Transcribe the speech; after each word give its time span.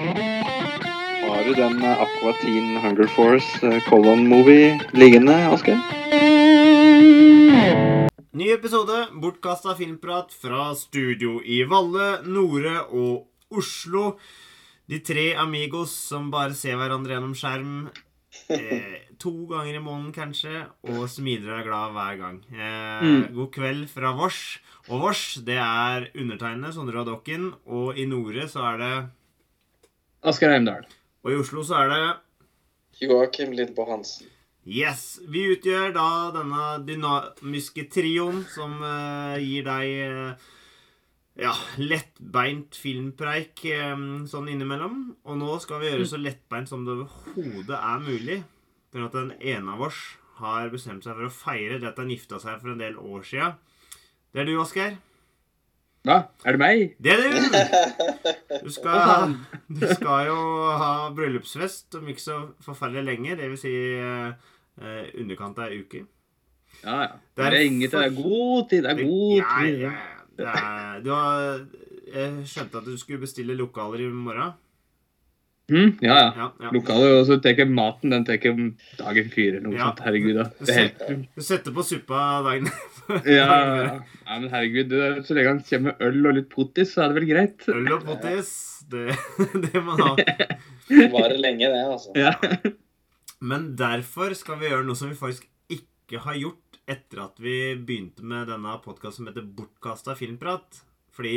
Har 0.00 1.44
du 1.44 1.52
den 1.54 1.82
eh, 1.84 2.00
Aqua 2.02 2.32
Teen 2.40 2.76
Hunger 2.80 3.06
Force 3.12 3.60
eh, 3.68 3.82
Colon-movie 3.84 4.78
liggende, 4.96 5.34
Asgeir? 5.52 5.76
Ny 8.32 8.46
episode 8.54 9.02
bortkasta 9.20 9.74
filmprat 9.76 10.32
fra 10.32 10.70
studio 10.78 11.34
i 11.44 11.58
Valle, 11.68 12.22
Nore 12.24 12.78
og 12.88 13.26
Oslo. 13.52 14.14
De 14.88 15.02
tre 15.04 15.34
amigos 15.36 15.92
som 16.08 16.30
bare 16.32 16.56
ser 16.56 16.80
hverandre 16.80 17.18
gjennom 17.18 17.36
skjerm. 17.36 17.76
Eh, 18.48 19.04
to 19.22 19.34
ganger 19.52 19.76
i 19.76 19.84
måneden, 19.84 20.14
kanskje, 20.16 20.64
og 20.88 21.04
smiler 21.12 21.52
og 21.52 21.60
er 21.60 21.68
glad 21.68 21.96
hver 21.98 22.20
gang. 22.24 22.40
Eh, 22.56 23.04
Mm. 23.04 23.22
God 23.36 23.52
kveld 23.52 23.84
fra 23.92 24.14
Vårs. 24.16 24.40
Og 24.88 25.04
Vårs, 25.04 25.34
det 25.44 25.60
er 25.60 26.08
undertegnede, 26.16 26.72
Sondre 26.72 27.04
Adokken. 27.04 27.50
Og 27.68 28.00
i 28.00 28.08
Nore 28.08 28.48
så 28.48 28.64
er 28.72 28.80
det 28.80 28.94
Asker 30.20 30.52
Heimdal. 30.52 30.84
Og 31.24 31.32
i 31.32 31.38
Oslo 31.40 31.62
så 31.64 31.78
er 31.80 31.90
det 31.92 33.06
Joakim 33.06 33.54
Lindboe 33.56 33.88
Hansen. 33.88 34.28
Yes! 34.68 35.18
Vi 35.32 35.46
utgjør 35.54 35.94
da 35.96 36.08
denne 36.34 36.64
dynamiske 36.84 37.86
trioen 37.92 38.42
som 38.52 38.74
uh, 38.84 39.40
gir 39.40 39.64
deg 39.64 40.12
uh, 40.12 40.50
ja, 41.40 41.54
lettbeint 41.80 42.76
filmpreik 42.76 43.64
eh, 43.72 44.04
sånn 44.28 44.50
innimellom. 44.52 44.98
Og 45.24 45.40
nå 45.40 45.56
skal 45.64 45.80
vi 45.80 45.88
gjøre 45.88 46.04
det 46.04 46.12
så 46.12 46.20
lettbeint 46.20 46.68
som 46.68 46.84
det 46.84 46.98
overhodet 46.98 47.78
er 47.78 48.04
mulig. 48.04 48.40
For 48.92 49.06
at 49.06 49.16
den 49.16 49.32
ene 49.40 49.76
av 49.78 49.86
oss 49.88 50.02
har 50.42 50.68
bestemt 50.72 51.06
seg 51.06 51.16
for 51.16 51.30
å 51.30 51.32
feire 51.32 51.78
det 51.80 51.88
at 51.94 52.00
han 52.02 52.12
gifta 52.12 52.42
seg 52.42 52.60
for 52.60 52.74
en 52.74 52.82
del 52.82 53.00
år 53.00 53.24
sia. 53.24 53.54
Det 54.34 54.44
er 54.44 54.50
du, 54.50 54.58
Asgeir. 54.60 54.98
Hva? 56.06 56.14
Er 56.48 56.56
det 56.56 56.60
meg? 56.62 56.94
Det 57.02 57.12
er 57.12 57.20
du! 57.20 57.26
Du 58.64 58.70
skal, 58.76 59.34
du 59.80 59.82
skal 59.90 60.30
jo 60.30 60.38
ha 60.80 60.92
bryllupsfest 61.16 61.98
om 61.98 62.08
ikke 62.08 62.24
så 62.24 62.38
forferdelig 62.64 63.04
lenge. 63.10 63.36
Det 63.36 63.50
vil 63.52 63.60
si 63.60 63.74
eh, 64.00 64.30
eh, 64.80 65.10
underkant 65.20 65.60
av 65.60 65.68
ei 65.68 65.82
uke. 65.84 66.06
Ja, 66.80 66.94
ja. 67.02 67.10
Det 67.36 67.42
Det 67.42 67.46
er 67.50 67.58
er 67.58 67.66
inget, 67.68 67.92
det 67.92 68.00
er 68.06 68.16
god 68.16 68.68
tid. 68.70 68.82
Det 68.86 68.90
er 68.94 69.02
god 69.04 69.36
Ja, 69.36 69.52
tid. 69.60 69.78
ja, 69.84 69.90
ja. 69.90 70.16
Det 70.40 70.46
er, 70.48 71.00
du 71.04 71.10
har 71.12 71.66
Jeg 72.10 72.46
skjønte 72.48 72.78
at 72.80 72.86
du 72.88 72.96
skulle 72.98 73.20
bestille 73.22 73.54
lokaler 73.54 74.00
i 74.06 74.08
morgen. 74.10 74.54
Mm, 75.70 75.90
ja, 76.02 76.14
ja. 76.18 76.30
Ja, 76.36 76.46
ja. 76.64 76.70
Lokalet, 76.74 77.12
og 77.20 77.26
så 77.28 77.36
tar 77.42 77.60
maten 77.70 78.10
den 78.10 78.24
tar 78.26 78.40
dagen 78.42 79.28
fire. 79.30 79.56
eller 79.58 79.68
Noe 79.68 79.76
Ja. 79.78 79.86
sånt. 79.90 80.00
Herregud, 80.06 80.34
da. 80.40 80.44
Det 80.58 80.74
er 80.74 80.80
helt... 80.80 81.28
Du 81.36 81.42
setter 81.46 81.72
på 81.76 81.84
suppa 81.86 82.22
dagen 82.46 82.66
Ja, 83.26 83.46
ja. 83.84 83.94
men 84.40 84.48
herregud, 84.50 84.90
du, 84.90 85.22
så 85.26 85.34
lenge 85.34 85.54
han 85.54 85.62
kommer 85.68 85.94
med 85.94 86.02
øl 86.08 86.26
og 86.30 86.36
litt 86.38 86.50
potis, 86.52 86.92
så 86.94 87.04
er 87.04 87.08
det 87.12 87.20
vel 87.20 87.28
greit. 87.30 87.68
Øl 87.70 87.92
og 87.96 88.04
potis, 88.06 88.50
det, 88.90 89.06
det 89.66 89.82
må 89.82 89.96
man 89.96 90.04
ha. 90.12 90.48
Varer 91.14 91.38
lenge, 91.38 91.70
det, 91.70 91.80
altså. 91.86 92.12
Ja. 92.18 92.34
Men 93.40 93.70
derfor 93.78 94.34
skal 94.36 94.58
vi 94.60 94.68
gjøre 94.70 94.84
noe 94.86 94.98
som 94.98 95.10
vi 95.10 95.18
faktisk 95.18 95.46
ikke 95.72 96.20
har 96.26 96.36
gjort 96.38 96.78
etter 96.90 97.22
at 97.22 97.38
vi 97.38 97.56
begynte 97.78 98.24
med 98.26 98.48
denne 98.50 98.74
podkasten 98.82 99.22
som 99.24 99.30
heter 99.30 99.46
Bortkasta 99.46 100.16
filmprat. 100.18 100.82
Fordi 101.14 101.34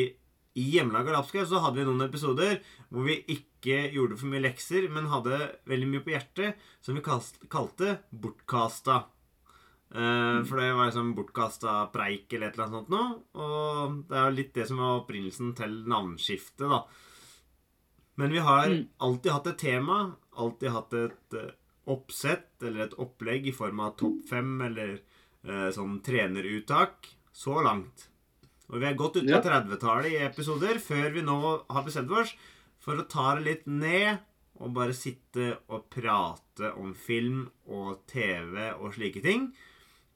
i 0.55 0.63
Hjemmelaga 0.75 1.11
lapskaus 1.15 1.49
så 1.49 1.59
hadde 1.63 1.79
vi 1.81 1.85
noen 1.87 2.05
episoder 2.05 2.59
hvor 2.91 3.07
vi 3.07 3.15
ikke 3.33 3.91
gjorde 3.95 4.17
for 4.19 4.29
mye 4.29 4.43
lekser, 4.43 4.85
men 4.93 5.07
hadde 5.09 5.39
veldig 5.69 5.87
mye 5.89 6.03
på 6.05 6.13
hjertet, 6.13 6.59
som 6.81 6.95
vi 6.95 7.01
kalte 7.49 7.95
Bortkasta. 8.13 8.99
Eh, 9.93 10.37
for 10.49 10.57
det 10.57 10.71
var 10.73 10.87
liksom 10.89 11.11
bortkasta 11.17 11.73
preik 11.93 12.33
eller 12.33 12.47
et 12.49 12.55
eller 12.57 12.65
annet 12.65 12.77
sånt 12.79 12.93
noe. 12.93 13.09
Og 13.37 13.97
det 14.09 14.17
er 14.17 14.29
jo 14.29 14.37
litt 14.39 14.53
det 14.57 14.67
som 14.69 14.79
var 14.81 15.01
opprinnelsen 15.03 15.51
til 15.57 15.75
navneskiftet, 15.89 16.65
da. 16.69 16.83
Men 18.17 18.29
vi 18.31 18.37
har 18.45 18.67
Mm. 18.69 18.87
alltid 18.99 19.31
hatt 19.31 19.47
et 19.47 19.57
tema, 19.57 20.15
alltid 20.37 20.69
hatt 20.69 20.93
et 20.93 21.33
eh, 21.33 21.51
oppsett 21.87 22.61
eller 22.63 22.85
et 22.85 22.93
opplegg 22.97 23.47
i 23.47 23.51
form 23.51 23.79
av 23.79 23.95
topp 23.97 24.25
fem 24.29 24.61
eller 24.61 24.99
eh, 25.45 25.69
sånn 25.71 25.99
treneruttak. 26.01 27.07
Så 27.33 27.61
langt. 27.63 28.07
Og 28.71 28.79
vi 28.79 28.85
er 28.87 28.95
godt 28.97 29.17
ute 29.19 29.25
på 29.27 29.29
Ja. 29.29 29.41
30-tallet 29.41 30.11
i 30.11 30.21
episoder 30.25 30.79
før 30.79 31.11
vi 31.13 31.21
nå 31.21 31.35
har 31.69 31.83
bestemt 31.83 32.11
oss 32.11 32.33
for 32.79 32.95
å 32.95 33.07
ta 33.07 33.35
det 33.35 33.43
litt 33.45 33.67
ned 33.67 34.19
og 34.59 34.73
bare 34.73 34.93
sitte 34.93 35.57
og 35.69 35.89
prate 35.89 36.73
om 36.77 36.93
film 36.93 37.49
og 37.67 38.05
TV 38.07 38.71
og 38.79 38.93
slike 38.93 39.21
ting. 39.21 39.53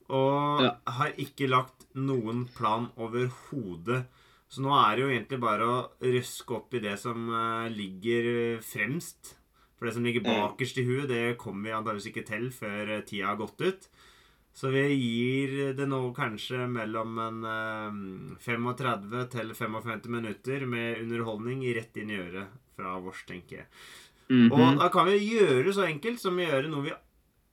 Og 0.09 0.62
Ja. 0.63 0.78
har 0.88 1.12
ikke 1.19 1.50
lagt 1.50 1.85
noen 1.96 2.46
plan 2.56 2.91
overhodet. 2.97 4.06
Så 4.50 4.62
nå 4.64 4.72
er 4.72 4.96
det 4.96 5.03
jo 5.03 5.09
egentlig 5.12 5.40
bare 5.41 5.66
å 5.68 5.90
røske 6.02 6.56
opp 6.56 6.74
i 6.74 6.79
det 6.79 6.97
som 7.00 7.28
eh, 7.29 7.69
ligger 7.69 8.62
fremst. 8.64 9.34
For 9.78 9.85
det 9.85 9.94
som 9.94 10.03
ligger 10.03 10.22
Mm. 10.24 10.31
bakerst 10.56 10.78
i 10.78 10.85
huet, 10.85 11.08
det 11.09 11.38
kommer 11.38 11.64
vi 11.64 11.75
antakeligvis 11.75 12.08
ikke 12.14 12.25
til 12.25 12.50
før 12.50 12.90
eh, 12.97 13.02
tida 13.02 13.28
har 13.28 13.35
gått 13.35 13.59
ut. 13.62 13.88
Så 14.57 14.72
vi 14.73 14.84
gir 14.90 15.73
det 15.78 15.85
nå 15.85 16.00
kanskje 16.18 16.66
mellom 16.72 17.18
en 17.22 17.44
eh, 17.45 18.38
35 18.41 19.28
til 19.35 19.53
55 19.53 20.07
minutter 20.09 20.66
med 20.66 21.03
underholdning 21.03 21.62
rett 21.78 22.00
inn 22.01 22.09
i 22.09 22.18
øret 22.18 22.56
fra 22.78 22.96
vårs, 23.01 23.22
tenker 23.29 23.62
jeg. 23.62 23.67
Mhm. 24.34 24.47
Og 24.51 24.79
da 24.81 24.90
kan 24.91 25.06
vi 25.07 25.19
gjøre 25.22 25.72
så 25.75 25.85
enkelt 25.85 26.19
som 26.19 26.40
å 26.40 26.47
gjøre 26.47 26.72
noe 26.72 26.88
vi 26.88 26.96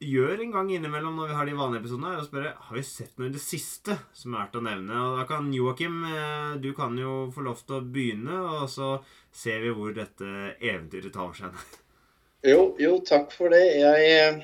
gjør 0.04 0.40
en 0.42 0.50
gang 0.56 0.70
innimellom 0.74 1.14
når 1.16 1.30
vi 1.30 1.36
har 1.38 1.48
de 1.48 1.54
vanlige 1.58 1.84
episodene, 1.84 2.14
er 2.14 2.22
å 2.22 2.26
spørre 2.26 2.54
har 2.66 2.76
vi 2.76 2.82
sett 2.88 3.14
noe 3.18 3.28
i 3.28 3.34
det 3.34 3.42
siste 3.42 3.96
som 4.16 4.34
er 4.40 4.48
til 4.50 4.60
å 4.62 4.66
nevne. 4.66 5.04
Og 5.04 5.20
da 5.20 5.28
kan 5.28 5.52
Joakim, 5.54 6.00
eh, 6.08 6.56
du 6.60 6.72
kan 6.76 6.96
jo 6.98 7.30
få 7.34 7.44
lov 7.46 7.62
til 7.62 7.78
å 7.78 7.84
begynne, 7.84 8.40
og 8.58 8.66
så 8.72 8.90
ser 9.32 9.62
vi 9.64 9.72
hvor 9.76 9.94
dette 9.96 10.56
eventyret 10.60 11.14
tar 11.14 11.32
seg. 11.36 11.52
hen. 11.52 11.80
Jo, 12.44 12.74
jo, 12.76 12.98
takk 13.00 13.30
for 13.32 13.48
det. 13.48 13.62
Jeg, 13.80 14.42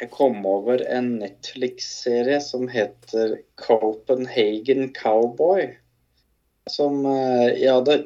jeg 0.00 0.10
kom 0.14 0.40
over 0.46 0.82
en 0.86 1.16
Netflix-serie 1.22 2.40
som 2.44 2.68
heter 2.70 3.38
Copenhagen 3.60 4.92
Cowboy. 4.94 5.70
Som 6.70 7.04
eh, 7.08 7.56
jeg 7.58 7.72
hadde 7.72 8.02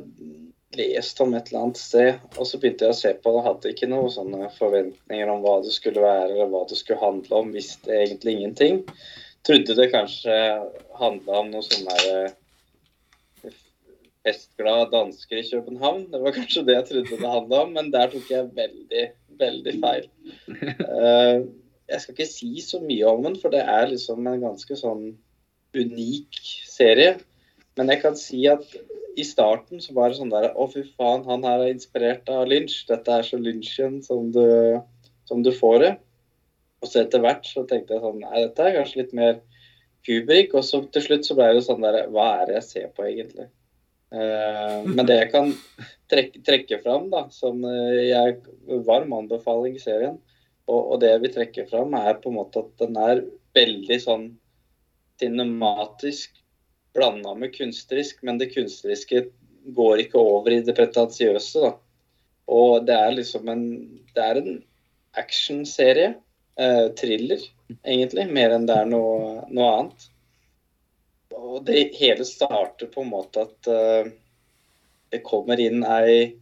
lest 0.79 1.21
om 1.21 1.35
et 1.37 1.51
eller 1.51 1.67
annet 1.67 1.81
sted, 1.81 2.21
og 2.39 2.47
så 2.49 2.59
begynte 2.61 2.87
jeg 2.87 2.95
å 2.95 3.01
se 3.01 3.13
på 3.21 3.33
det. 3.35 3.45
Hadde 3.47 3.73
ikke 3.75 3.91
noen 3.91 4.13
sånne 4.13 4.49
forventninger 4.57 5.33
om 5.33 5.43
hva 5.45 5.59
det 5.65 5.75
skulle 5.75 6.05
være, 6.05 6.31
eller 6.33 6.53
hva 6.53 6.63
det 6.69 6.79
skulle 6.81 7.03
handle 7.03 7.43
om. 7.43 7.53
Visste 7.57 7.93
egentlig 7.93 8.39
ingenting. 8.39 8.81
Trodde 9.47 9.77
det 9.77 9.91
kanskje 9.93 10.37
handla 11.01 11.43
om 11.43 11.53
noe 11.53 11.67
sånn 11.67 11.89
derre 11.91 12.33
festglade 14.23 14.91
dansker 14.93 15.41
i 15.41 15.49
København. 15.51 16.07
Det 16.13 16.21
var 16.23 16.37
kanskje 16.37 16.65
det 16.67 16.77
jeg 16.79 16.89
trodde 16.91 17.19
det 17.19 17.33
handla 17.35 17.65
om, 17.67 17.73
men 17.77 17.91
der 17.95 18.13
tok 18.13 18.31
jeg 18.31 18.53
veldig, 18.57 19.07
veldig 19.41 19.75
feil. 19.83 20.07
Eh, 20.93 21.43
jeg 21.93 22.01
skal 22.01 22.15
ikke 22.15 22.29
si 22.31 22.51
så 22.65 22.79
mye 22.81 23.09
om 23.11 23.27
den, 23.27 23.37
for 23.41 23.53
det 23.53 23.63
er 23.69 23.91
liksom 23.91 24.27
en 24.29 24.43
ganske 24.45 24.77
sånn 24.79 25.05
unik 25.77 26.39
serie. 26.69 27.17
Men 27.77 27.91
jeg 27.93 28.03
kan 28.03 28.17
si 28.19 28.45
at 28.49 28.65
i 29.19 29.25
starten 29.27 29.81
så 29.83 29.95
var 29.97 30.11
det 30.11 30.19
sånn 30.21 30.33
der 30.33 30.51
Å, 30.57 30.67
fy 30.73 30.85
faen, 30.97 31.25
han 31.29 31.45
her 31.45 31.65
er 31.65 31.75
inspirert 31.75 32.29
av 32.33 32.47
Lynch. 32.49 32.83
Dette 32.89 33.19
er 33.19 33.27
så 33.27 33.41
Lynchen 33.41 34.01
som 34.05 34.31
du, 34.33 34.81
som 35.29 35.43
du 35.45 35.53
får 35.57 35.79
det. 35.85 35.93
Og 36.83 36.91
så 36.91 37.03
etter 37.05 37.23
hvert 37.23 37.47
så 37.47 37.65
tenkte 37.69 37.97
jeg 37.97 38.05
sånn 38.05 38.23
Nei, 38.23 38.45
dette 38.47 38.65
er 38.65 38.79
kanskje 38.79 39.03
litt 39.03 39.17
mer 39.17 39.41
Kubrick. 40.07 40.55
Og 40.59 40.65
så 40.67 40.83
til 40.95 41.07
slutt 41.09 41.29
så 41.29 41.37
ble 41.39 41.53
det 41.57 41.67
sånn 41.67 41.85
der 41.85 42.07
Hva 42.13 42.31
er 42.41 42.49
det 42.49 42.61
jeg 42.61 42.69
ser 42.71 42.95
på, 42.97 43.07
egentlig? 43.09 43.49
Eh, 44.13 44.79
men 44.85 45.07
det 45.09 45.17
jeg 45.17 45.31
kan 45.33 45.53
trekke, 46.13 46.43
trekke 46.45 46.79
fram, 46.83 47.09
da, 47.13 47.25
som 47.33 47.63
eh, 47.65 48.11
jeg 48.11 48.37
varm 48.87 49.15
anbefaling 49.17 49.79
i 49.79 49.83
serien, 49.83 50.19
og, 50.69 50.81
og 50.81 51.01
det 51.03 51.15
jeg 51.15 51.23
vil 51.23 51.35
trekke 51.37 51.67
fram, 51.71 51.97
er 51.99 52.21
på 52.21 52.33
en 52.33 52.39
måte 52.39 52.63
at 52.63 52.73
den 52.83 52.99
er 53.01 53.25
veldig 53.57 53.99
sånn 54.03 54.27
cinematisk 55.21 56.37
blanda 56.97 57.33
med 57.39 57.55
kunstnerisk, 57.57 58.21
men 58.27 58.41
det 58.41 58.53
kunstneriske 58.53 59.27
går 59.77 60.05
ikke 60.05 60.21
over 60.21 60.53
i 60.53 60.61
det 60.67 60.75
pretensiøse, 60.77 61.63
da. 61.63 61.73
Og 62.53 62.85
det 62.85 62.95
er 62.99 63.15
liksom 63.15 63.49
en 63.49 63.65
Det 64.13 64.23
er 64.23 64.41
en 64.41 64.57
actionserie. 65.17 66.15
Eh, 66.61 66.89
thriller, 67.01 67.41
egentlig, 67.81 68.27
mer 68.29 68.53
enn 68.53 68.67
det 68.69 68.75
er 68.77 68.89
noe, 68.91 69.47
noe 69.49 69.69
annet. 69.73 70.03
Og 71.37 71.65
det 71.67 71.93
hele 71.99 72.27
starter 72.29 72.91
på 72.93 73.05
en 73.05 73.13
måte 73.13 73.47
at 73.47 73.71
uh, 73.71 74.11
det 75.13 75.23
kommer 75.27 75.61
inn 75.61 75.85
ei, 75.85 76.33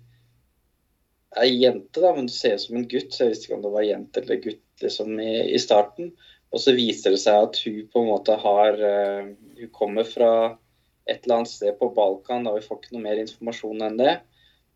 ei 1.41 1.51
jente, 1.53 2.01
da, 2.01 2.15
men 2.17 2.31
du 2.31 2.35
ser 2.35 2.57
ut 2.57 2.65
som 2.65 2.79
en 2.81 2.89
gutt, 2.91 3.13
så 3.13 3.25
jeg 3.25 3.35
visste 3.35 3.49
ikke 3.49 3.59
om 3.59 3.65
det 3.67 3.75
var 3.75 3.87
jente 3.87 4.23
eller 4.23 4.43
gutt 4.45 4.85
liksom 4.85 5.15
i, 5.21 5.33
i 5.55 5.61
starten. 5.63 6.13
Og 6.51 6.63
så 6.63 6.75
viser 6.75 7.15
det 7.15 7.23
seg 7.23 7.47
at 7.47 7.61
hun 7.67 7.85
på 7.93 8.03
en 8.03 8.11
måte 8.11 8.35
har 8.43 8.81
uh, 8.81 9.31
Hun 9.61 9.73
kommer 9.77 10.09
fra 10.09 10.33
et 11.11 11.25
eller 11.25 11.41
annet 11.41 11.51
sted 11.51 11.79
på 11.79 11.91
Balkan, 11.95 12.47
da 12.47 12.55
vi 12.55 12.65
får 12.65 12.81
ikke 12.81 12.95
noe 12.95 13.05
mer 13.05 13.21
informasjon 13.23 13.87
enn 13.87 13.99
det. 13.99 14.19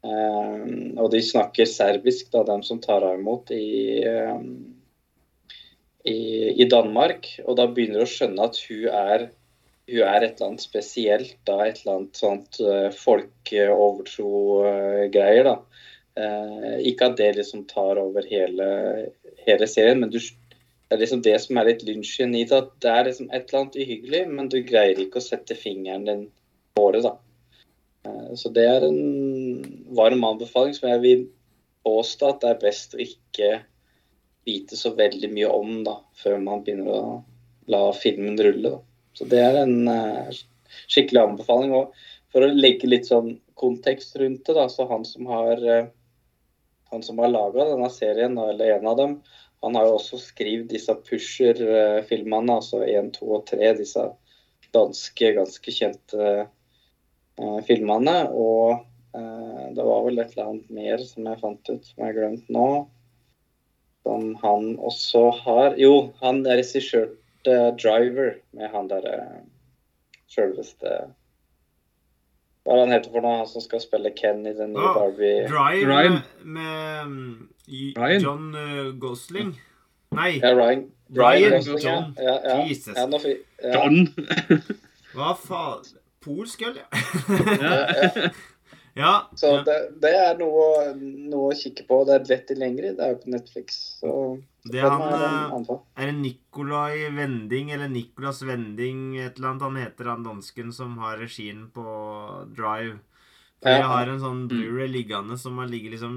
Eh, 0.05 0.65
og 1.01 1.09
de 1.13 1.21
snakker 1.25 1.69
serbisk, 1.69 2.31
da, 2.35 2.45
dem 2.49 2.65
som 2.67 2.81
tar 2.83 3.05
henne 3.07 3.23
imot 3.23 3.53
i, 3.55 4.03
i, 6.11 6.19
i 6.61 6.67
Danmark. 6.71 7.31
Og 7.47 7.57
da 7.61 7.69
begynner 7.71 8.03
du 8.03 8.07
å 8.07 8.11
skjønne 8.11 8.49
at 8.51 8.61
hun 8.67 8.89
er 8.91 9.29
hun 9.91 10.03
er 10.03 10.23
et 10.23 10.35
eller 10.37 10.47
annet 10.49 10.65
spesielt, 10.65 11.39
da, 11.49 11.57
et 11.67 11.79
eller 11.83 11.95
annet 11.99 12.17
sånt 12.17 12.53
uh, 12.65 12.91
folkeovertro-greier. 12.97 15.45
da. 15.51 15.57
Eh, 16.15 16.77
ikke 16.91 17.07
at 17.11 17.17
det 17.19 17.39
liksom 17.41 17.61
tar 17.67 17.99
over 17.99 18.23
hele, 18.31 18.67
hele 19.43 19.67
serien, 19.67 19.99
men 20.05 20.13
du, 20.15 20.21
det 20.21 20.95
er 20.95 21.01
liksom 21.01 21.25
det 21.27 21.35
som 21.43 21.59
er 21.59 21.67
litt 21.73 21.83
lynsjen 21.87 22.37
i 22.39 22.45
det. 22.47 22.57
At 22.61 22.71
det 22.85 22.91
er 22.93 23.05
liksom 23.09 23.27
et 23.31 23.45
eller 23.49 23.61
annet 23.63 23.81
uhyggelig, 23.83 24.23
men 24.31 24.51
du 24.53 24.59
greier 24.67 24.99
ikke 25.03 25.21
å 25.23 25.27
sette 25.27 25.55
fingeren 25.59 26.09
din 26.09 26.25
på 26.79 26.85
det. 26.95 27.03
da. 27.07 27.15
Eh, 28.07 28.33
så 28.39 28.47
det 28.55 28.67
er 28.71 28.87
en 28.87 29.01
varm 29.99 30.23
anbefaling 30.31 30.75
som 30.77 30.91
jeg 30.93 31.05
vil 31.05 31.23
påstå 31.85 32.31
at 32.31 32.43
det 32.43 32.51
er 32.53 32.63
best 32.63 32.97
å 32.97 33.03
ikke 33.03 33.51
vite 34.45 34.77
så 34.77 34.93
veldig 34.95 35.31
mye 35.33 35.51
om 35.51 35.79
da, 35.87 35.99
før 36.21 36.41
man 36.41 36.65
begynner 36.65 36.95
å 36.95 37.05
la 37.73 37.87
filmen 37.97 38.37
rulle. 38.39 38.77
da. 38.77 38.94
Så 39.15 39.27
det 39.31 39.41
er 39.43 39.61
en 39.63 39.89
uh, 39.89 40.31
skikkelig 40.87 41.23
anbefaling. 41.23 41.75
Og 41.77 41.95
for 42.35 42.45
å 42.45 42.53
legge 42.55 42.91
litt 42.91 43.09
sånn 43.11 43.37
kontekst 43.59 44.17
rundt 44.21 44.43
det, 44.47 44.57
da, 44.57 44.67
så 44.71 44.89
han 44.91 45.07
som 45.07 45.29
har 45.31 45.63
uh, 45.63 45.93
han 46.95 47.03
som 47.03 47.19
har 47.19 47.33
laga 47.33 47.65
denne 47.73 47.91
serien, 47.91 48.37
eller 48.39 48.77
en 48.77 48.87
av 48.87 48.97
dem, 48.97 49.15
han 49.65 49.75
har 49.75 49.89
jo 49.89 49.97
også 49.97 50.19
skrevet 50.21 50.69
disse 50.71 50.95
Pusher-filmene, 51.07 52.59
altså 52.61 52.85
1, 52.85 53.15
2 53.17 53.31
og 53.39 53.47
3, 53.49 53.71
disse 53.81 54.05
danske, 54.75 55.31
ganske 55.39 55.75
kjente 55.75 56.29
uh, 56.45 57.61
filmene. 57.67 58.17
Og 58.31 58.85
uh, 59.17 59.65
det 59.75 59.87
var 59.89 60.05
vel 60.07 60.21
et 60.21 60.35
eller 60.37 60.53
annet 60.53 60.77
mer 60.77 61.03
som 61.03 61.31
jeg 61.31 61.41
fant 61.41 61.73
ut, 61.73 61.89
som 61.89 62.05
jeg 62.05 62.11
har 62.11 62.19
glemt 62.21 62.53
nå. 62.53 62.69
Som 64.05 64.35
han 64.43 64.75
også 64.77 65.25
har 65.41 65.79
Jo, 65.81 65.95
han 66.21 66.45
regisserte 67.47 67.77
Driver 67.83 68.35
med 68.53 68.69
han 68.73 68.89
derre 68.89 69.19
uh, 69.21 69.43
sjølveste 70.31 70.95
hva 72.65 72.73
er 72.73 72.77
det 72.79 72.85
han 72.87 72.93
heter 72.95 73.11
for 73.13 73.21
noe, 73.21 73.37
han 73.43 73.47
som 73.51 73.61
skal 73.61 73.81
spille 73.83 74.11
Ken 74.17 74.39
i 74.49 74.55
den 74.57 74.71
nye 74.73 74.81
Ah, 74.89 74.95
Barbie 74.97 75.43
Drive 75.51 75.85
Ryan. 75.85 76.15
med, 76.41 76.55
med 76.57 77.07
mm, 77.07 77.49
Ryan. 77.99 78.23
John 78.25 78.55
uh, 78.57 78.95
Gosling. 78.99 79.51
Nei, 80.17 80.39
Ja, 80.41 80.55
Ryan. 80.57 80.87
Ryan 81.13 81.53
Gosling. 81.59 81.79
John. 81.85 82.15
Ja, 82.17 82.39
ja. 82.49 82.57
Jesus. 82.65 82.97
Ja, 82.97 83.19
fi- 83.21 83.43
ja. 83.63 83.75
John. 83.77 84.09
hva 85.13 85.35
faen 85.37 85.85
Polsk 86.25 86.63
eller? 86.65 86.89
ja. 87.29 87.69
Ja. 87.69 87.77
ja. 88.25 88.31
Så 89.35 89.51
ja. 89.51 89.63
det, 89.67 89.77
det 90.03 90.13
er 90.15 90.37
noe, 90.39 90.93
noe 90.95 91.51
å 91.51 91.57
kikke 91.59 91.87
på. 91.89 92.01
Det 92.07 92.15
er 92.15 92.29
lett 92.31 92.45
tilgjengelig. 92.51 92.93
Det 92.99 93.03
er 93.07 93.15
jo 93.15 93.23
på 93.25 93.33
Netflix. 93.35 93.81
Så 94.01 94.13
Det 94.71 94.79
er 94.79 94.87
han 94.89 95.03
er 95.09 95.25
en 95.25 95.73
eh, 95.75 96.05
det 96.05 96.13
Nikolai 96.21 97.09
Vending 97.17 97.73
eller 97.75 97.91
Nicolas 97.91 98.43
Vending 98.47 99.17
et 99.19 99.35
eller 99.37 99.51
annet 99.51 99.67
han 99.67 99.81
heter, 99.83 100.13
han 100.13 100.23
dansken 100.27 100.71
som 100.73 100.95
har 101.03 101.19
regien 101.19 101.67
på 101.75 101.85
Drive? 102.55 103.01
For 103.65 103.73
jeg 103.73 103.89
har 103.89 104.13
en 104.13 104.21
sånn 104.21 104.47
Blu-ray 104.51 104.91
liggende 104.93 105.39
som 105.41 105.59
har 105.59 105.71
ligget 105.73 105.97
liksom 105.97 106.17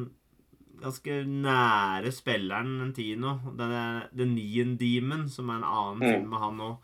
ganske 0.81 1.21
nære 1.25 2.11
spilleren 2.13 2.81
en 2.83 2.93
tid 2.93 3.17
nå. 3.23 3.37
Den 3.57 3.71
er 3.73 4.09
The 4.13 4.27
Neon 4.29 4.75
Demon, 4.77 5.27
som 5.31 5.49
er 5.49 5.61
en 5.61 5.63
annen 5.63 6.03
Mm. 6.03 6.11
film 6.11 6.29
med 6.29 6.39
han 6.39 6.59
òg. 6.59 6.77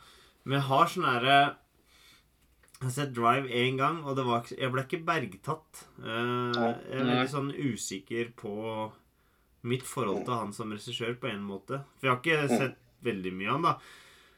Men 0.45 0.59
jeg 0.59 0.67
har 0.69 0.85
sånn 0.87 1.05
herre 1.05 1.55
Jeg 2.83 2.89
har 2.89 2.95
sett 2.97 3.13
Drive 3.15 3.47
én 3.47 3.77
gang, 3.79 4.01
og 4.03 4.17
det 4.17 4.25
var, 4.27 4.43
jeg 4.51 4.71
ble 4.73 4.81
ikke 4.83 4.97
bergtatt. 5.07 5.85
Eh, 6.03 6.51
jeg 6.51 6.99
er 6.99 7.05
veldig 7.07 7.29
sånn 7.31 7.51
usikker 7.55 8.33
på 8.35 8.51
mitt 9.71 9.85
forhold 9.87 10.25
til 10.27 10.35
han 10.35 10.51
som 10.51 10.73
regissør 10.75 11.13
på 11.21 11.29
en 11.31 11.45
måte. 11.47 11.79
For 12.01 12.09
jeg 12.09 12.11
har 12.11 12.19
ikke 12.19 12.49
Mm. 12.49 12.57
sett 12.59 12.75
veldig 13.07 13.31
mye 13.39 13.47
av 13.47 13.53
han, 13.53 13.63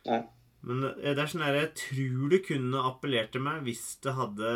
da. 0.06 0.20
Men 0.62 0.84
eh, 0.86 1.14
det 1.16 1.24
er 1.24 1.32
sånn 1.32 1.42
her, 1.42 1.58
jeg 1.58 1.74
tror 1.82 2.30
det 2.30 2.44
kunne 2.46 2.84
appellert 2.86 3.32
til 3.34 3.42
meg 3.42 3.64
hvis 3.66 3.98
det 4.06 4.14
hadde 4.14 4.54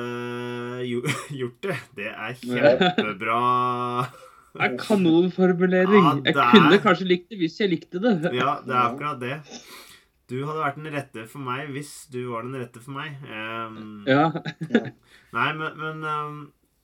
gjort 1.41 1.61
det. 1.65 1.77
Det 1.97 2.11
er 2.13 2.37
kjempebra. 2.45 3.41
Det 4.53 4.61
er 4.65 4.77
kanonformulering. 4.77 6.03
Ja, 6.05 6.13
Jeg 6.13 6.33
det 6.33 6.37
er- 6.45 6.51
kunne 6.53 6.79
kanskje 6.85 7.07
likt 7.09 7.29
det 7.29 7.39
hvis 7.41 7.57
jeg 7.59 7.69
likte 7.73 7.99
det. 8.01 8.33
Ja, 8.37 8.59
det 8.61 8.73
er 8.75 8.85
akkurat 8.93 9.19
det. 9.19 9.41
Du 10.29 10.35
hadde 10.45 10.61
vært 10.61 10.77
den 10.77 10.93
rette 10.93 11.23
for 11.31 11.41
meg 11.41 11.71
hvis 11.73 11.91
du 12.13 12.19
var 12.29 12.45
den 12.45 12.55
rette 12.61 12.81
for 12.83 12.93
meg. 12.99 13.17
Um, 13.25 14.05
Ja. 14.07 14.29
Nei, 15.33 15.49
men, 15.57 15.77
men 15.79 16.03
um, 16.05 16.39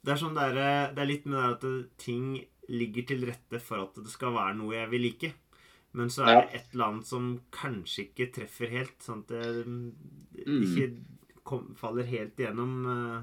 det 0.06 0.15
er 0.15 0.21
sånn 0.21 0.36
det 0.38 0.47
er, 0.50 0.94
det 0.95 1.03
er 1.03 1.09
litt 1.12 1.25
med 1.30 1.38
det 1.39 1.50
at 1.56 1.97
ting 2.01 2.27
ligger 2.69 3.06
til 3.12 3.25
rette 3.30 3.59
for 3.62 3.83
at 3.86 3.97
det 4.01 4.09
skal 4.09 4.33
være 4.33 4.56
noe 4.57 4.74
jeg 4.74 4.89
vil 4.94 5.06
like. 5.06 5.31
Men 5.95 6.09
så 6.12 6.25
er 6.25 6.31
Ja. 6.33 6.39
det 6.42 6.57
et 6.59 6.74
eller 6.74 6.86
annet 6.89 7.07
som 7.07 7.27
kanskje 7.56 8.07
ikke 8.09 8.31
treffer 8.36 8.74
helt. 8.74 8.97
Sånn 9.06 9.21
at 9.24 9.30
det 9.31 9.65
mm, 9.65 9.94
Mm. 10.45 10.63
ikke 10.65 10.88
kom, 11.47 11.69
faller 11.80 12.03
helt 12.09 12.36
igjennom. 12.42 12.74
eh. 12.92 13.21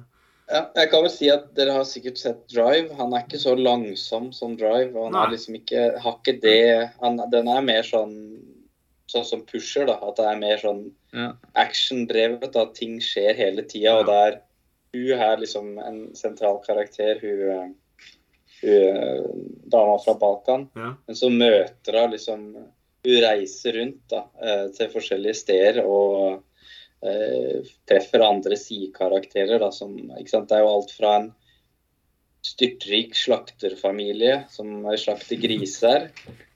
Ja, 0.52 0.62
jeg 0.76 0.90
kan 0.90 1.02
vel 1.04 1.10
si 1.12 1.28
at 1.30 1.50
dere 1.56 1.74
har 1.76 1.84
sikkert 1.88 2.18
sett 2.18 2.40
Drive. 2.50 2.94
Han 2.98 3.12
er 3.14 3.22
ikke 3.26 3.38
så 3.42 3.52
langsom 3.58 4.30
som 4.34 4.56
Drive. 4.56 4.94
og 4.96 5.10
Han 5.10 5.12
Nei. 5.18 5.24
er 5.26 5.34
liksom 5.34 5.54
ikke, 5.58 5.84
har 6.02 6.16
ikke 6.18 6.40
det 6.42 6.90
han, 7.00 7.20
Den 7.30 7.48
er 7.48 7.60
mer 7.62 7.82
sånn 7.86 8.14
sånn 9.12 9.26
som 9.28 9.44
Pusher, 9.48 9.86
da. 9.88 9.98
At 10.02 10.18
det 10.18 10.26
er 10.30 10.40
mer 10.40 10.62
sånn 10.62 10.82
Ja. 11.12 11.32
actiondrevet. 11.54 12.56
At 12.56 12.74
ting 12.78 12.98
skjer 13.00 13.36
hele 13.36 13.62
tida. 13.68 13.98
Og 14.00 14.06
det 14.08 14.18
er 14.26 14.40
hun 14.94 15.18
her 15.18 15.36
liksom 15.40 15.78
en 15.78 16.14
sentral 16.16 16.60
karakter. 16.66 17.20
Hun, 17.20 17.74
hun 18.62 19.50
dama 19.72 19.98
fra 20.04 20.14
Balkan. 20.20 20.68
Ja. 20.76 20.94
Men 21.06 21.16
så 21.16 21.30
møter 21.30 22.00
hun 22.00 22.16
liksom 22.16 22.46
Hun 23.02 23.16
reiser 23.18 23.72
rundt 23.74 24.02
da, 24.12 24.20
eh, 24.40 24.68
til 24.76 24.86
forskjellige 24.92 25.34
steder 25.34 25.80
og 25.82 26.44
uh, 27.02 27.70
treffer 27.90 28.22
andre 28.22 28.54
sidekarakterer. 28.54 29.58
da, 29.58 29.72
som, 29.74 29.96
ikke 30.20 30.30
sant, 30.30 30.48
Det 30.48 30.54
er 30.54 30.62
jo 30.62 30.68
alt 30.70 30.92
fra 30.94 31.16
en 31.18 31.26
styrtrik 32.46 33.16
slakterfamilie 33.18 34.44
som 34.54 34.86
slakter 34.94 35.40
griser, 35.42 36.08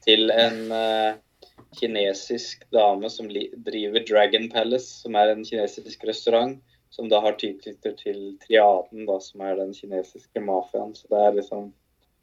til 0.07 0.31
en 0.31 0.71
eh, 0.71 1.19
kinesisk 1.75 2.63
dame 2.73 3.11
som 3.11 3.29
driver 3.29 4.05
Dragon 4.09 4.49
Palace, 4.53 4.87
som 5.03 5.15
er 5.19 5.33
en 5.35 5.45
kinesisk 5.45 6.05
restaurant. 6.05 6.61
Som 6.91 7.09
da 7.11 7.19
har 7.21 7.35
tilknyttet 7.37 7.99
til 7.99 8.39
Triaden, 8.41 9.05
da, 9.09 9.19
som 9.21 9.41
er 9.45 9.57
den 9.59 9.75
kinesiske 9.75 10.41
mafiaen. 10.41 10.95
Så 10.97 11.09
det 11.11 11.19
er 11.27 11.35
liksom 11.41 11.73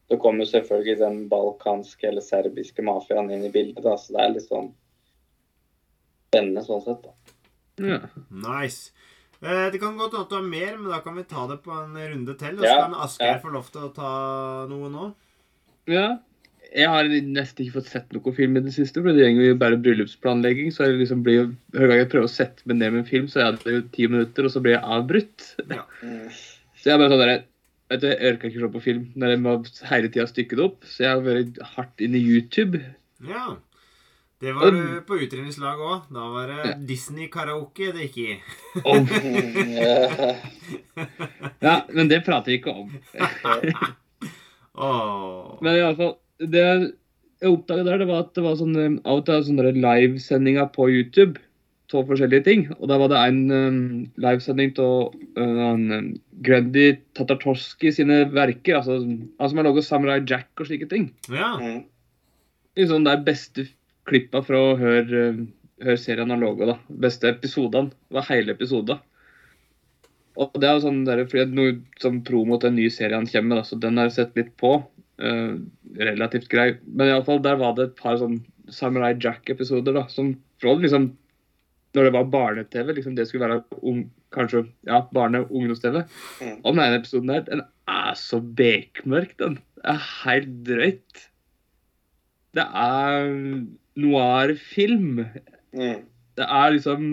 så 0.09 0.17
kommer 0.19 0.45
selvfølgelig 0.45 0.97
den 0.99 1.19
balkanske 1.29 2.07
eller 2.07 2.21
serbiske 2.21 2.83
mafiaen 2.83 3.29
inn 3.31 3.45
i 3.45 3.51
bildet. 3.53 3.83
da, 3.83 3.95
Så 3.97 4.13
det 4.13 4.21
er 4.23 4.33
litt 4.33 4.47
sånn 4.49 4.73
spennende 6.29 6.63
sånn 6.65 6.83
sett. 6.85 7.03
da. 7.05 7.13
Ja. 7.83 7.99
Nice. 8.29 8.91
Eh, 9.43 9.69
det 9.71 9.79
kan 9.81 9.97
godt 9.99 10.13
hende 10.17 10.29
du 10.29 10.35
har 10.35 10.43
mer, 10.47 10.77
men 10.77 10.91
da 10.91 10.99
kan 11.03 11.15
vi 11.17 11.23
ta 11.27 11.45
det 11.49 11.59
på 11.65 11.71
en 11.75 11.95
runde 11.97 12.35
til. 12.39 12.55
Og 12.59 12.63
så 12.63 12.69
Ja, 12.69 12.81
kan 12.85 12.93
Asgeir 13.05 13.33
ja. 13.35 13.39
få 13.43 13.51
lov 13.53 13.71
til 13.71 13.81
å 13.87 13.93
ta 13.95 14.11
noe 14.69 14.89
nå. 14.89 15.13
ja. 15.87 16.17
Jeg 16.73 16.89
har 16.89 17.05
nesten 17.05 17.63
ikke 17.63 17.75
fått 17.77 17.89
sett 17.91 18.13
noen 18.15 18.33
film 18.33 18.57
i 18.57 18.63
det 18.65 18.71
siste, 18.73 19.01
for 19.03 19.13
det 19.13 19.27
går 19.37 19.51
jo 19.51 19.57
bare 19.61 19.77
bryllupsplanlegging. 19.77 20.71
Så 20.73 20.87
jeg 20.87 20.97
liksom 21.03 21.21
blir 21.25 21.35
jo, 21.37 21.43
hver 21.75 21.91
gang 21.91 21.99
jeg 22.01 22.09
prøver 22.09 22.29
å 22.29 22.33
sette 22.33 22.65
meg 22.69 22.79
ned 22.79 22.95
med 22.95 23.03
en 23.03 23.09
film, 23.09 23.27
så 23.29 23.43
er 23.45 23.59
det 23.61 23.75
jo 23.75 23.83
ti 23.93 24.07
minutter, 24.09 24.47
og 24.47 24.53
så 24.55 24.61
blir 24.63 24.77
jeg 24.77 24.95
avbrutt. 24.97 25.51
Ja. 25.69 25.83
Så 26.79 26.89
jeg 26.89 26.95
er 26.95 27.03
bare 27.03 27.11
sånn 27.13 27.21
der, 27.21 27.43
vet 27.93 28.01
du, 28.01 28.07
Jeg 28.09 28.31
orker 28.31 28.49
ikke 28.49 28.63
å 28.63 28.65
se 28.65 28.71
på 28.73 28.81
film 28.87 29.03
når 29.21 29.35
jeg 29.35 29.43
må 29.43 29.53
hele 29.91 30.09
tida 30.15 30.25
stykke 30.31 30.57
det 30.57 30.65
opp. 30.65 30.89
Så 30.89 31.05
jeg 31.05 31.11
har 31.13 31.21
vært 31.27 31.61
hardt 31.75 32.03
inne 32.07 32.17
i 32.17 32.25
YouTube. 32.25 32.81
Ja. 33.29 33.53
Det 34.43 34.51
var 34.57 34.73
du 34.75 34.81
på 35.07 35.15
utdrivningslag 35.23 35.79
òg. 35.79 36.09
Da 36.11 36.25
var 36.33 36.49
det 36.49 36.57
Ja. 36.65 36.73
Disney-karaoke 36.89 37.93
det 37.95 38.09
gikk 38.09 38.17
i. 38.17 38.41
Mm, 38.81 39.69
ja. 39.77 40.33
ja, 41.67 41.75
men 41.93 42.09
det 42.11 42.25
prater 42.25 42.51
vi 42.51 42.57
ikke 42.59 42.73
om. 42.73 42.89
oh. 44.89 45.61
Men 45.61 45.77
i 45.77 45.85
alle 45.85 45.95
fall, 46.01 46.17
det 46.41 46.63
jeg 47.43 47.51
oppdaga 47.51 47.83
der, 47.83 48.01
det 48.01 48.07
var 48.07 48.23
at 48.23 48.35
det 48.37 48.43
var 48.45 48.55
sånn, 48.55 48.75
eh, 48.79 48.99
av 49.03 49.19
og 49.21 49.25
til 49.27 49.43
sånne 49.49 49.73
livesendinger 49.75 50.69
på 50.75 50.87
YouTube 50.91 51.41
av 51.93 52.09
forskjellige 52.09 52.45
ting. 52.47 52.65
Og 52.79 52.87
da 52.89 52.97
var 53.01 53.11
det 53.11 53.21
en 53.21 53.39
um, 53.51 53.79
livesending 54.21 54.73
av 54.81 55.13
um, 55.37 56.13
Grundy 56.45 56.87
Tatartoski 57.17 57.91
sine 57.93 58.23
verker. 58.33 58.79
altså 58.79 58.99
Han 59.03 59.49
som 59.49 59.61
har 59.61 59.67
laget 59.67 59.87
Samurai 59.87 60.19
Jack 60.25 60.49
og 60.59 60.69
slike 60.69 60.89
ting. 60.91 61.11
Ja. 61.29 61.55
Mm. 61.61 61.83
Liksom 62.79 63.05
de 63.05 63.15
beste 63.27 63.67
klippa 64.09 64.41
fra 64.45 64.59
å 64.59 64.77
høre, 64.79 65.23
høre 65.83 66.01
serien 66.01 66.33
han 66.33 66.43
laga. 66.43 66.73
da. 66.73 66.77
Beste 67.05 67.29
episodene. 67.29 67.93
Det 68.09 68.19
var 68.19 68.29
hele 68.31 68.57
episoder. 68.57 69.03
Og 70.33 70.55
det 70.57 70.65
er 70.65 70.79
jo 70.79 70.87
sånn 70.87 71.03
der, 71.05 71.27
fordi 71.29 71.45
at 71.45 71.53
noe 71.53 71.75
som 72.01 72.23
promo 72.25 72.57
til 72.57 72.71
en 72.71 72.79
ny 72.79 72.87
serie 72.89 73.19
han 73.19 73.29
kommer 73.29 73.51
med, 73.51 73.59
da, 73.61 73.67
så 73.69 73.77
den 73.77 73.99
har 74.01 74.09
jeg 74.09 74.17
sett 74.17 74.39
litt 74.39 74.55
på. 74.57 74.79
Eh, 75.21 75.57
relativt 75.99 76.49
grei. 76.49 76.77
Men 76.85 77.07
i 77.07 77.11
alle 77.13 77.25
fall, 77.25 77.41
der 77.43 77.59
var 77.61 77.75
det 77.77 77.89
et 77.89 77.99
par 77.99 78.17
sånn 78.17 78.39
Samurai 78.73 79.13
Jack-episoder 79.21 79.93
da, 79.93 80.07
som 80.09 80.33
fra 80.61 80.73
liksom 80.79 81.11
Når 81.93 82.07
det 82.07 82.13
var 82.15 82.29
barne-TV, 82.33 82.87
liksom 82.97 83.13
det 83.13 83.27
skulle 83.29 83.45
være 83.45 83.81
ung, 83.85 84.07
kanskje 84.33 84.63
ja, 84.89 85.03
barne- 85.13 85.43
og 85.43 85.51
ungdoms-TV. 85.53 85.99
Mm. 86.41 86.55
Og 86.63 86.71
den 86.71 86.79
ene 86.81 86.97
episoden 86.97 87.29
der, 87.29 87.43
den 87.45 87.61
er 87.85 88.15
så 88.17 88.39
bekmørk, 88.41 89.35
den. 89.37 89.59
Det 89.77 89.91
er 89.91 90.07
helt 90.23 90.55
drøyt. 90.65 91.21
Det 92.57 92.65
er 92.65 93.29
noir-film. 94.01 95.21
Mm. 95.77 96.01
Det 96.33 96.47
er 96.49 96.73
liksom 96.73 97.05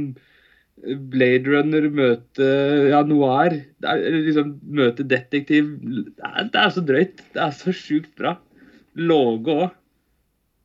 Blade 0.81 1.51
Runner 1.51 1.89
møte 1.93 2.47
ja, 2.91 3.03
noir. 3.05 3.59
Det 3.83 3.91
er 3.91 4.17
liksom 4.17 4.55
Møte 4.65 5.05
detektiv. 5.05 5.75
Det 5.81 6.25
er, 6.25 6.49
det 6.53 6.63
er 6.63 6.73
så 6.75 6.85
drøyt. 6.87 7.21
Det 7.35 7.43
er 7.45 7.53
så 7.57 7.75
sjukt 7.77 8.13
bra. 8.19 8.37
Låge 8.97 9.57
òg. 9.67 9.69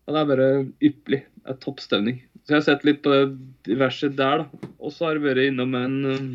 Og 0.05 0.13
det 0.13 0.21
er 0.21 0.29
bare 0.29 0.49
ypperlig. 0.85 1.21
Det 1.41 1.53
er 1.53 1.59
topp 1.61 1.81
stemning. 1.83 2.21
Så 2.45 2.53
jeg 2.53 2.59
har 2.59 2.65
sett 2.67 2.85
litt 2.87 3.01
på 3.03 3.11
det 3.11 3.23
diverse 3.65 4.11
der, 4.13 4.43
da. 4.43 4.69
Og 4.77 4.93
så 4.93 5.07
har 5.07 5.17
jeg 5.17 5.25
vært 5.25 5.47
innom 5.49 5.77
en 5.79 5.97
um, 6.05 6.27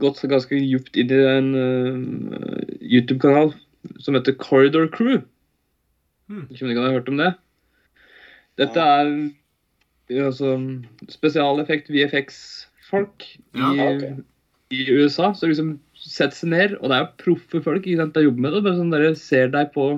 Gått 0.00 0.20
ganske 0.30 0.56
djupt 0.56 0.94
inn 0.96 1.10
i 1.12 1.16
en 1.28 1.48
uh, 1.52 2.60
YouTube-kanal 2.78 3.50
som 4.00 4.16
heter 4.16 4.36
Corridor 4.40 4.86
Crew. 4.92 5.18
Hmm. 6.30 6.46
Ikke 6.48 6.64
om 6.64 6.70
dere 6.70 6.86
har 6.86 6.94
hørt 6.94 7.10
om 7.10 7.18
det? 7.20 7.32
Dette 8.60 8.80
er 8.80 9.10
altså, 10.18 10.56
spesialeffekt 11.12 11.90
VFX-folk 11.92 13.26
i, 13.30 13.38
Ja, 13.60 13.88
ok. 13.94 14.22
i 14.74 14.86
USA. 14.90 15.32
Så 15.36 15.50
liksom 15.50 15.76
setter 16.00 16.36
seg 16.36 16.52
ned, 16.54 16.76
og 16.80 16.90
det 16.90 16.96
er 16.96 17.04
jo 17.04 17.12
proffe 17.24 17.62
folk 17.64 17.84
ikke 17.84 18.00
sant, 18.00 18.16
de 18.16 18.24
jobber 18.26 18.46
med 18.46 18.56
det. 18.56 18.64
Bare 18.66 18.80
sånn 18.80 18.94
dere 18.94 19.12
ser 19.18 19.52
deg 19.52 19.72
på 19.76 19.90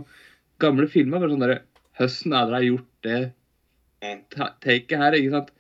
gamle 0.63 0.89
filmer. 0.91 1.23
bare 1.23 1.35
sånn 1.35 1.45
dere, 1.47 1.63
Høsten 2.01 2.33
er 2.33 2.49
det 2.49 2.57
har 2.57 2.69
gjort 2.71 3.07
det 3.07 3.21
taket 4.33 4.97
her, 4.99 5.15
ikke 5.17 5.35
sant. 5.35 5.53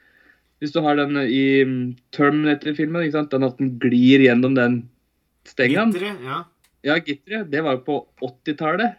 Hvis 0.63 0.73
du 0.75 0.81
har 0.85 0.97
den 0.99 1.19
i 1.19 1.63
mm, 1.67 1.79
Terminator-filmen, 2.15 3.03
ikke 3.05 3.19
sant, 3.19 3.33
den 3.35 3.47
at 3.47 3.59
den 3.59 3.77
glir 3.83 4.23
gjennom 4.23 4.55
den 4.59 4.83
stengen. 5.49 5.91
Gitteret, 5.95 6.23
ja. 6.27 6.43
Ja, 6.87 6.99
gitteret. 7.03 7.51
Det 7.51 7.63
var 7.63 7.79
jo 7.79 7.83
på 7.87 7.97
80-tallet. 8.23 8.99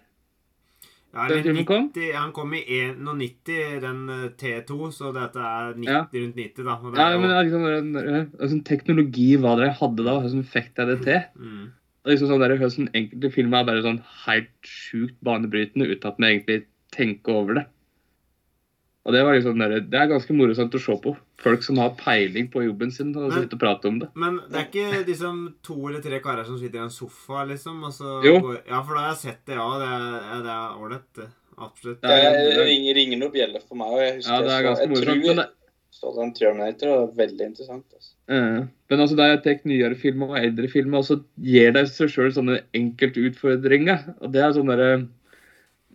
Ja 1.13 1.27
Den 1.27 1.31
eller 1.37 1.43
filmen 1.43 1.65
kom? 1.65 1.91
han 2.15 2.31
kom 2.33 2.53
i 2.53 2.63
91, 2.97 3.79
den 3.81 4.09
eh, 4.09 4.29
T2, 4.41 4.89
så 4.91 5.11
dette 5.13 5.37
er 5.37 5.73
90, 5.75 5.85
Ja. 5.85 6.01
rundt 6.13 6.35
90, 6.35 6.63
da. 6.65 6.73
Og 6.81 6.95
Ja, 6.97 7.11
jo, 7.13 7.19
men 7.19 7.29
det 7.29 7.45
liksom, 7.45 7.63
den- 7.93 7.93
den- 7.93 8.49
sånn 8.49 8.63
teknologi 8.65 9.37
hva 9.37 9.55
dere 9.57 9.73
hadde 9.73 10.03
da, 10.03 10.19
hvordan 10.19 10.43
fikk 10.43 10.73
dere 10.75 10.95
det 10.97 11.03
til? 11.03 11.21
mm. 11.39 11.71
Og 12.05 12.11
liksom 12.11 12.27
sånn 12.27 12.39
der, 12.41 12.57
Hvordan 12.57 12.89
enkelte 12.93 13.31
filmer 13.31 13.59
er 13.61 13.63
bare 13.65 13.81
sånn 13.83 14.01
helt 14.25 14.49
sjukt 14.63 15.15
banebrytende 15.23 15.87
uten 15.87 16.07
at 16.09 16.17
vi 16.17 16.25
egentlig 16.25 16.65
tenker 16.91 17.29
over 17.33 17.53
det. 17.55 17.65
Og 19.05 19.11
det 19.11 19.21
var 19.25 19.35
liksom 19.35 19.59
der, 19.59 19.81
det 19.83 19.99
er 19.99 20.07
ganske 20.07 20.31
morsomt 20.31 20.75
å 20.77 20.79
se 20.79 20.93
på. 21.03 21.11
Folk 21.43 21.63
som 21.65 21.75
har 21.81 21.89
peiling 21.99 22.47
på 22.53 22.61
jobben 22.63 22.91
sin 22.91 23.09
og 23.17 23.29
Men- 23.29 23.41
sitter 23.43 23.57
og 23.57 23.59
prate 23.59 23.85
om 23.89 23.97
det. 23.99 24.07
Men 24.15 24.37
det 24.49 24.55
er 24.61 24.67
ikke 24.69 25.05
liksom 25.09 25.41
to 25.61 25.75
eller 25.89 25.99
tre 26.01 26.19
karer 26.23 26.45
som 26.45 26.57
sitter 26.57 26.79
i 26.79 26.83
en 26.85 26.89
sofa, 26.89 27.43
liksom? 27.49 27.83
Og 27.83 27.91
så 27.91 28.23
Jo. 28.23 28.39
Går, 28.39 28.61
ja, 28.69 28.81
for 28.81 28.93
da 28.95 29.01
har 29.01 29.09
jeg 29.11 29.17
sett 29.25 29.45
det, 29.45 29.55
ja. 29.55 29.67
Det 29.79 29.89
er 29.91 30.43
det 30.43 30.53
er 30.55 30.79
ålreit. 30.79 31.09
det. 31.15 31.27
Absolutt. 31.57 31.99
Ja, 32.01 32.07
Det 32.09 32.23
ja, 32.23 32.31
ja. 32.31 32.63
ringer, 32.65 32.93
ringer 32.95 33.17
noen 33.19 33.31
bjeller 33.33 33.61
for 33.67 33.75
meg. 33.75 33.87
òg. 33.91 33.99
jeg 33.99 34.15
husker 34.15 34.31
Ja, 34.31 34.41
det 34.41 34.51
er 34.55 34.63
ganske 34.69 34.79
jeg 34.79 34.89
morsomt. 34.89 35.05
tror 35.05 35.35
det, 35.35 35.35
jeg 35.35 35.49
så 35.91 36.15
den 36.15 36.33
Terminator, 36.33 36.87
og 36.89 37.01
det 37.03 37.13
er 37.13 37.27
veldig 37.27 37.45
interessant. 37.45 37.85
Altså. 37.93 38.11
Uh, 38.29 38.67
men 38.89 38.99
altså, 38.99 39.15
da 39.15 39.23
jeg 39.35 39.43
tar 39.43 39.59
nyere 39.67 39.95
filmer 39.99 40.29
og 40.29 40.37
eldre 40.39 40.67
filmer, 40.71 40.97
og 40.97 41.03
så 41.03 41.23
gir 41.43 41.71
de 41.73 41.83
seg 41.85 42.07
sjøl 42.09 42.31
sånne 42.31 42.61
enkeltutfordringer. 42.73 44.15
Og 44.21 44.31
det 44.31 44.41
er 44.41 44.55
sånn 44.55 44.71
derre 44.71 44.89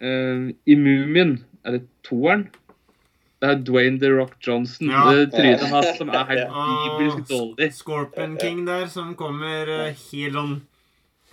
uh, 0.03 0.53
I 0.69 0.77
Mumien 0.77 1.39
er 1.65 1.79
det 1.79 1.87
toeren. 2.07 2.49
Det 3.39 3.49
er 3.53 3.61
Dwayne 3.63 4.01
The 4.03 4.11
Rock 4.11 4.35
Johnson. 4.43 4.91
Ja. 4.91 5.05
Det 5.15 5.29
trynet 5.31 5.63
hans 5.71 5.93
som 5.99 6.09
er 6.11 6.25
helt 6.27 6.49
Ah, 6.51 6.99
bibelsk 6.99 7.29
dårlig. 7.31 7.69
Scorpion 7.77 8.35
King 8.41 8.65
der, 8.67 8.89
som 8.91 9.13
kommer 9.19 9.71
uh, 9.71 9.85
helt 9.93 10.35
sånn 10.35 10.57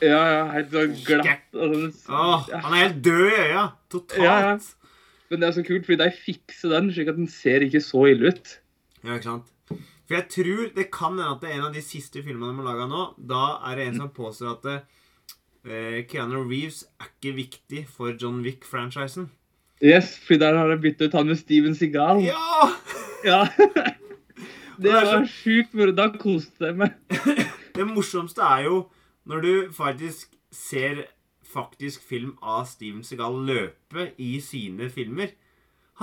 Ja, 0.03 0.19
ja, 0.29 0.43
helt 0.53 0.75
sånn 0.75 0.93
glatt. 1.07 1.47
Sånn, 1.55 1.87
Åh, 2.11 2.45
ja. 2.51 2.59
han 2.61 2.75
er 2.75 2.83
helt 2.83 2.99
død 3.05 3.25
i 3.25 3.39
øya! 3.47 3.63
Totalt. 3.89 4.21
Ja, 4.21 4.35
ja. 4.51 4.99
Men 5.31 5.41
det 5.41 5.47
er 5.47 5.55
så 5.55 5.63
kult, 5.65 5.87
fordi 5.87 5.97
de 6.03 6.11
fikser 6.13 6.75
den 6.75 6.91
slik 6.93 7.09
at 7.09 7.17
den 7.17 7.31
ser 7.31 7.65
ikke 7.65 7.81
så 7.81 8.03
ille 8.11 8.35
ut. 8.35 8.51
Ja, 9.01 9.15
ikke 9.15 9.29
sant? 9.31 9.49
For 10.05 10.19
jeg 10.19 10.27
tror 10.29 10.67
det 10.75 10.85
kan 10.93 11.15
hende 11.15 11.31
at 11.31 11.41
det 11.41 11.49
er 11.49 11.57
en 11.57 11.69
av 11.71 11.73
de 11.73 11.81
siste 11.81 12.21
filmene 12.21 12.51
de 12.53 12.61
har 12.61 12.67
laga 12.67 12.85
nå. 12.91 13.07
Da 13.17 13.45
er 13.71 13.79
det 13.79 13.87
en 13.89 13.97
som 14.03 14.11
påstår 14.13 14.51
at 14.51 14.67
uh, 14.69 15.97
Keanu 16.11 16.43
Reeves 16.43 16.83
er 17.01 17.09
ikke 17.09 17.33
viktig 17.39 17.81
for 17.89 18.13
John 18.13 18.43
Wick-franchisen. 18.45 19.31
Yes, 19.83 20.13
fordi 20.25 20.39
der 20.39 20.55
har 20.57 20.67
de 20.71 20.77
byttet 20.81 21.09
ut 21.09 21.13
han 21.19 21.27
med 21.27 21.35
Steven 21.41 21.75
Seagal. 21.75 22.23
Ja! 22.23 22.69
Ja. 23.25 23.39
Det 24.77 24.83
det 24.83 24.91
var 24.93 25.23
sjukt 25.25 25.71
moro. 25.73 25.91
Da 25.97 26.03
koste 26.21 26.67
jeg 26.67 26.75
meg. 26.77 26.91
Det 27.75 27.85
morsomste 27.89 28.43
er 28.45 28.67
jo 28.67 28.75
når 29.25 29.41
du 29.41 29.53
faktisk 29.73 30.35
ser 30.53 30.99
faktisk 31.55 32.03
film 32.05 32.35
av 32.43 32.67
Steven 32.69 33.01
Seagal 33.03 33.39
løpe 33.47 34.11
i 34.21 34.35
sine 34.45 34.89
filmer. 34.93 35.31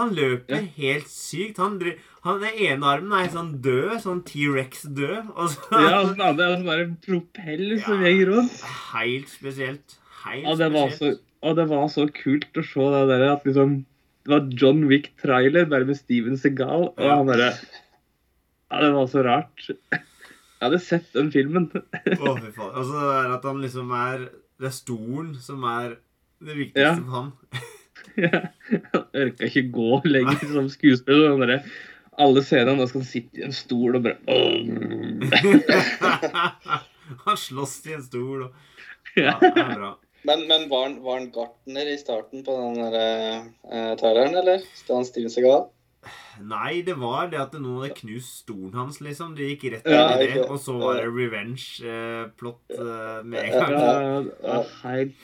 Han 0.00 0.14
løper 0.16 0.56
Ja. 0.56 0.66
helt 0.76 1.08
sykt. 1.12 1.58
Han, 1.62 1.78
han, 2.24 2.40
den 2.42 2.58
ene 2.58 2.86
armen 2.90 3.12
er 3.12 3.28
sånn 3.30 3.52
død, 3.62 3.98
sånn 4.02 4.22
T-rex-død. 4.26 5.30
Så 5.52 5.78
Ja, 5.78 6.00
og 6.00 6.14
den 6.16 6.24
andre 6.26 6.44
er 6.50 6.56
en 6.56 6.64
bare 6.66 6.86
en 6.88 6.96
propell 7.06 7.78
som 7.84 8.00
Ja. 8.02 8.08
gjenger 8.08 8.32
rundt. 8.34 8.62
Helt 8.96 9.28
spesielt. 9.28 9.98
Helt 10.24 10.42
ja, 10.48 10.54
det, 10.56 10.72
var 10.72 10.88
så, 10.88 10.96
spesielt. 10.96 11.22
Og 11.42 11.56
det 11.58 11.66
var 11.70 11.88
så 11.92 12.06
kult 12.14 12.58
å 12.58 12.64
se 12.66 12.88
det 12.94 13.02
der 13.10 13.24
at 13.32 13.46
liksom 13.48 13.80
Det 14.22 14.30
var 14.30 14.44
John 14.54 14.84
Wick-trailer 14.86 15.66
bare 15.70 15.88
med 15.88 15.98
Steven 15.98 16.36
Seagal, 16.38 16.92
og 16.94 17.08
han 17.10 17.30
derre 17.30 17.50
Ja, 17.52 18.80
det 18.84 18.92
var 18.94 19.08
så 19.10 19.24
rart. 19.26 19.64
Jeg 19.66 20.62
hadde 20.62 20.78
sett 20.78 21.08
den 21.16 21.32
filmen. 21.34 21.66
Å, 21.74 22.36
fy 22.38 22.52
faen. 22.54 22.70
Altså, 22.70 22.92
det 22.94 23.16
er 23.18 23.32
at 23.34 23.46
han 23.50 23.58
liksom 23.64 23.90
er 23.98 24.28
Det 24.62 24.68
er 24.70 24.76
stolen 24.76 25.32
som 25.42 25.64
er 25.66 25.96
det 26.42 26.54
viktigste 26.56 26.86
Ja. 26.86 26.94
for 27.00 27.10
han. 27.18 27.32
Han 28.92 29.04
orka 29.24 29.48
ikke 29.48 29.66
gå 29.74 30.00
lenger 30.06 30.46
som 30.52 30.68
skuespiller. 30.70 31.32
Han 31.34 31.42
derre 31.42 31.58
alle 32.22 32.42
scenene 32.44 32.76
da 32.78 32.86
skal 32.88 33.00
han 33.02 33.08
sitte 33.08 33.40
i 33.40 33.44
en 33.46 33.54
stol 33.56 33.96
og 33.96 34.02
bare 34.04 34.18
oh. 34.28 34.68
han 37.26 37.38
slåss 37.40 37.78
i 37.88 37.94
en 37.96 38.04
stol 38.04 38.46
og 38.48 38.50
Ja. 39.16 39.32
Ja, 39.32 39.36
det 39.42 39.60
er 39.60 39.74
bra. 39.76 39.90
Men, 40.24 40.44
men 40.46 40.68
var, 40.70 40.82
han, 40.86 40.98
var 41.02 41.18
han 41.18 41.30
gartner 41.34 41.88
i 41.90 41.96
starten 41.98 42.44
på 42.46 42.54
den 42.60 42.76
der, 42.92 43.46
eh, 43.66 43.94
traileren, 43.98 44.36
eller? 44.38 44.62
Står 44.78 45.00
han 45.00 45.08
Steven 45.08 45.32
Seagal? 45.34 45.64
Nei, 46.42 46.82
det 46.86 46.94
var 46.98 47.28
det 47.30 47.38
at 47.42 47.52
noen 47.58 47.82
hadde 47.82 47.96
knust 48.00 48.40
stolen 48.44 48.74
hans, 48.74 49.00
liksom. 49.04 49.34
Det 49.38 49.50
gikk 49.52 49.66
rett 49.74 49.90
Ja, 49.90 50.06
inn 50.16 50.22
i 50.24 50.30
det. 50.32 50.46
Og 50.50 50.58
så 50.62 50.74
var 50.78 50.98
det 50.98 51.10
revenge-plott 51.10 52.72
med 53.28 53.38
en 53.42 53.52
Ja, 53.52 53.66
gang. 53.68 54.30
Ja, 54.42 54.48
ja, 54.48 54.62
helt 54.82 55.14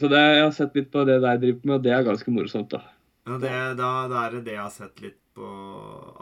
Så 0.00 0.08
det, 0.10 0.20
jeg 0.22 0.42
har 0.42 0.54
sett 0.56 0.78
litt 0.78 0.90
på 0.94 1.04
det 1.06 1.18
de 1.22 1.34
driver 1.44 1.60
med, 1.68 1.74
og 1.76 1.82
det 1.84 1.92
er 1.92 2.06
ganske 2.06 2.32
morsomt, 2.34 2.70
da. 2.72 2.80
Ja, 3.28 3.36
det, 3.42 3.54
da, 3.78 3.90
da 4.10 4.22
er 4.26 4.36
det 4.38 4.44
det 4.48 4.54
jeg 4.56 4.62
har 4.64 4.72
sett 4.74 5.02
litt 5.04 5.18
på. 5.36 5.46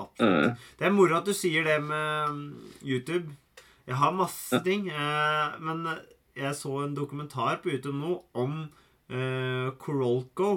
Absolutt. 0.03 0.49
Eh, 0.51 0.71
Det 0.81 0.89
er 0.89 0.97
moro 0.97 1.17
at 1.21 1.29
du 1.29 1.33
sier 1.37 1.65
det 1.65 1.79
med 1.85 2.33
mm, 2.35 2.73
YouTube. 2.85 3.31
Jeg 3.89 3.97
har 4.03 4.13
masse 4.19 4.59
ting. 4.67 4.89
Eh, 4.91 5.59
men 5.65 5.87
jeg 6.39 6.57
så 6.59 6.75
en 6.85 6.97
dokumentar 6.97 7.61
på 7.63 7.73
YouTube 7.75 7.99
nå 7.99 8.15
om 8.39 8.61
uh, 9.13 9.69
Corolco. 9.81 10.53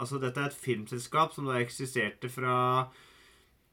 Altså, 0.00 0.20
dette 0.20 0.40
er 0.40 0.50
et 0.50 0.60
filmselskap 0.66 1.34
som 1.36 1.48
da 1.48 1.60
eksisterte 1.60 2.30
fra 2.32 2.54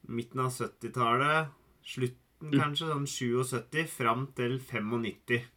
midten 0.08 0.44
av 0.44 0.52
70-tallet. 0.54 1.54
Slutten, 1.88 2.52
kanskje, 2.54 2.90
sånn 2.92 3.08
77, 3.08 3.86
fram 3.92 4.28
til 4.38 4.60
95. 4.60 5.48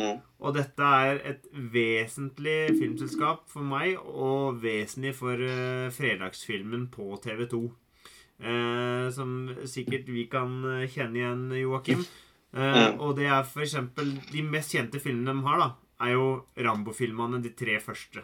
Mm. 0.00 0.20
Og 0.40 0.54
dette 0.56 0.90
er 1.04 1.20
et 1.28 1.46
vesentlig 1.52 2.70
filmselskap 2.78 3.44
for 3.50 3.66
meg, 3.66 3.98
og 3.98 4.62
vesentlig 4.62 5.12
for 5.18 5.36
uh, 5.36 5.90
fredagsfilmen 5.92 6.88
på 6.94 7.12
TV 7.24 7.44
2. 7.50 7.62
Uh, 8.40 9.10
som 9.12 9.50
sikkert 9.68 10.08
vi 10.08 10.24
kan 10.32 10.62
eh, 10.64 10.88
kjenne 10.88 11.18
igjen, 11.18 11.42
Joakim. 11.60 12.06
Eh, 12.52 12.90
Mm. 12.92 13.00
og 13.00 13.16
det 13.16 13.26
er 13.26 13.42
for 13.44 13.60
eksempel 13.62 14.08
De 14.32 14.42
mest 14.42 14.72
kjente 14.74 14.98
filmene 15.00 15.32
de 15.36 15.42
har, 15.46 15.58
da, 15.58 15.70
er 16.06 16.12
jo 16.12 16.44
Rambo-filmene, 16.58 17.42
de 17.42 17.50
tre 17.50 17.78
første. 17.80 18.22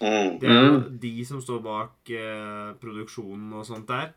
Mm. 0.00 0.38
Det 0.40 0.48
er 0.50 0.66
jo 0.66 0.80
de 1.00 1.24
som 1.24 1.40
står 1.40 1.62
bak 1.62 2.10
eh, 2.10 2.74
produksjonen 2.82 3.52
og 3.54 3.64
sånt 3.64 3.86
der. 3.88 4.10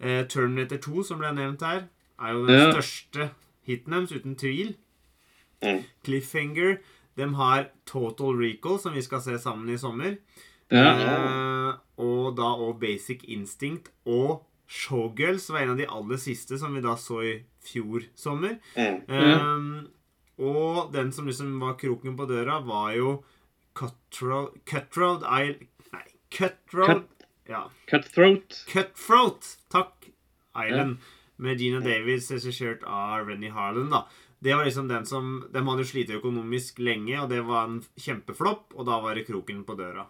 Eh, 0.00 0.24
Terminator 0.26 0.78
2, 0.78 1.02
som 1.04 1.18
ble 1.18 1.32
nevnt 1.34 1.60
her, 1.62 1.84
er 2.20 2.32
jo 2.32 2.46
den 2.46 2.56
Ja. 2.58 2.72
største 2.72 3.30
hiten 3.66 3.92
deres, 3.92 4.12
uten 4.12 4.34
tvil. 4.36 4.74
Mm. 5.62 5.84
Cliffhanger. 6.04 6.78
De 7.16 7.26
har 7.34 7.66
Total 7.86 8.34
Recall, 8.38 8.78
som 8.78 8.94
vi 8.94 9.02
skal 9.02 9.20
se 9.20 9.36
sammen 9.38 9.68
i 9.68 9.76
sommer. 9.76 10.16
ja. 10.70 10.94
Eh, 10.94 11.74
og 11.98 12.36
da 12.36 12.42
og 12.54 12.80
Basic 12.80 13.24
Instinct 13.28 13.90
og 14.06 14.44
Showgirls 14.70 15.48
var 15.50 15.64
en 15.64 15.72
av 15.74 15.80
de 15.80 15.88
aller 15.90 16.20
siste 16.22 16.58
som 16.58 16.74
vi 16.74 16.82
da 16.84 16.94
så 17.00 17.24
i 17.26 17.32
fjor 17.66 18.04
sommer. 18.14 18.60
Mm. 18.76 19.00
Um, 19.10 19.88
og 20.40 20.92
den 20.94 21.10
som 21.12 21.26
liksom 21.26 21.56
var 21.60 21.74
kroken 21.80 22.14
på 22.16 22.28
døra, 22.30 22.60
var 22.64 22.94
jo 22.94 23.16
Cutthroat 23.76 24.60
Cutthroat 24.68 25.26
Isle... 25.26 25.66
Nei, 25.90 26.04
Cutthroat 26.30 27.26
Ja. 27.50 27.64
Cutthroat. 27.90 28.62
Cutthroat! 28.70 29.56
Takk. 29.74 30.06
Island. 30.54 30.98
Med 31.36 31.60
Gina 31.60 31.80
Davies, 31.80 32.30
regissert 32.30 32.82
av 32.84 33.26
Renny 33.26 33.50
Harland, 33.50 33.90
da. 33.90 34.04
Det 34.40 34.54
var 34.54 34.64
liksom 34.64 34.88
den 34.88 35.06
som, 35.06 35.32
De 35.52 35.60
hadde 35.66 35.84
slitt 35.84 36.10
økonomisk 36.14 36.78
lenge, 36.80 37.16
og 37.20 37.28
det 37.32 37.42
var 37.44 37.66
en 37.66 37.80
kjempeflopp. 37.98 38.70
Og 38.76 38.86
da 38.88 39.00
var 39.02 39.18
det 39.18 39.26
kroken 39.28 39.64
på 39.68 39.76
døra. 39.76 40.06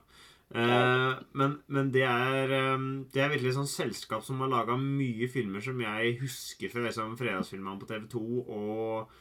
Eh, 0.51 1.11
men, 1.39 1.53
men 1.71 1.93
det 1.95 2.03
er 2.03 2.51
eh, 2.51 2.81
Det 3.15 3.21
er 3.23 3.29
virkelig 3.31 3.53
et 3.53 3.59
sånt 3.61 3.71
selskap 3.71 4.25
som 4.27 4.41
har 4.43 4.51
laga 4.51 4.75
mye 4.75 5.29
filmer 5.31 5.63
som 5.63 5.79
jeg 5.79 6.17
husker 6.25 6.73
fra 6.73 6.83
liksom, 6.89 7.13
fredagsfilmene 7.21 7.79
på 7.79 7.87
TV2, 7.87 8.23
og, 8.51 9.13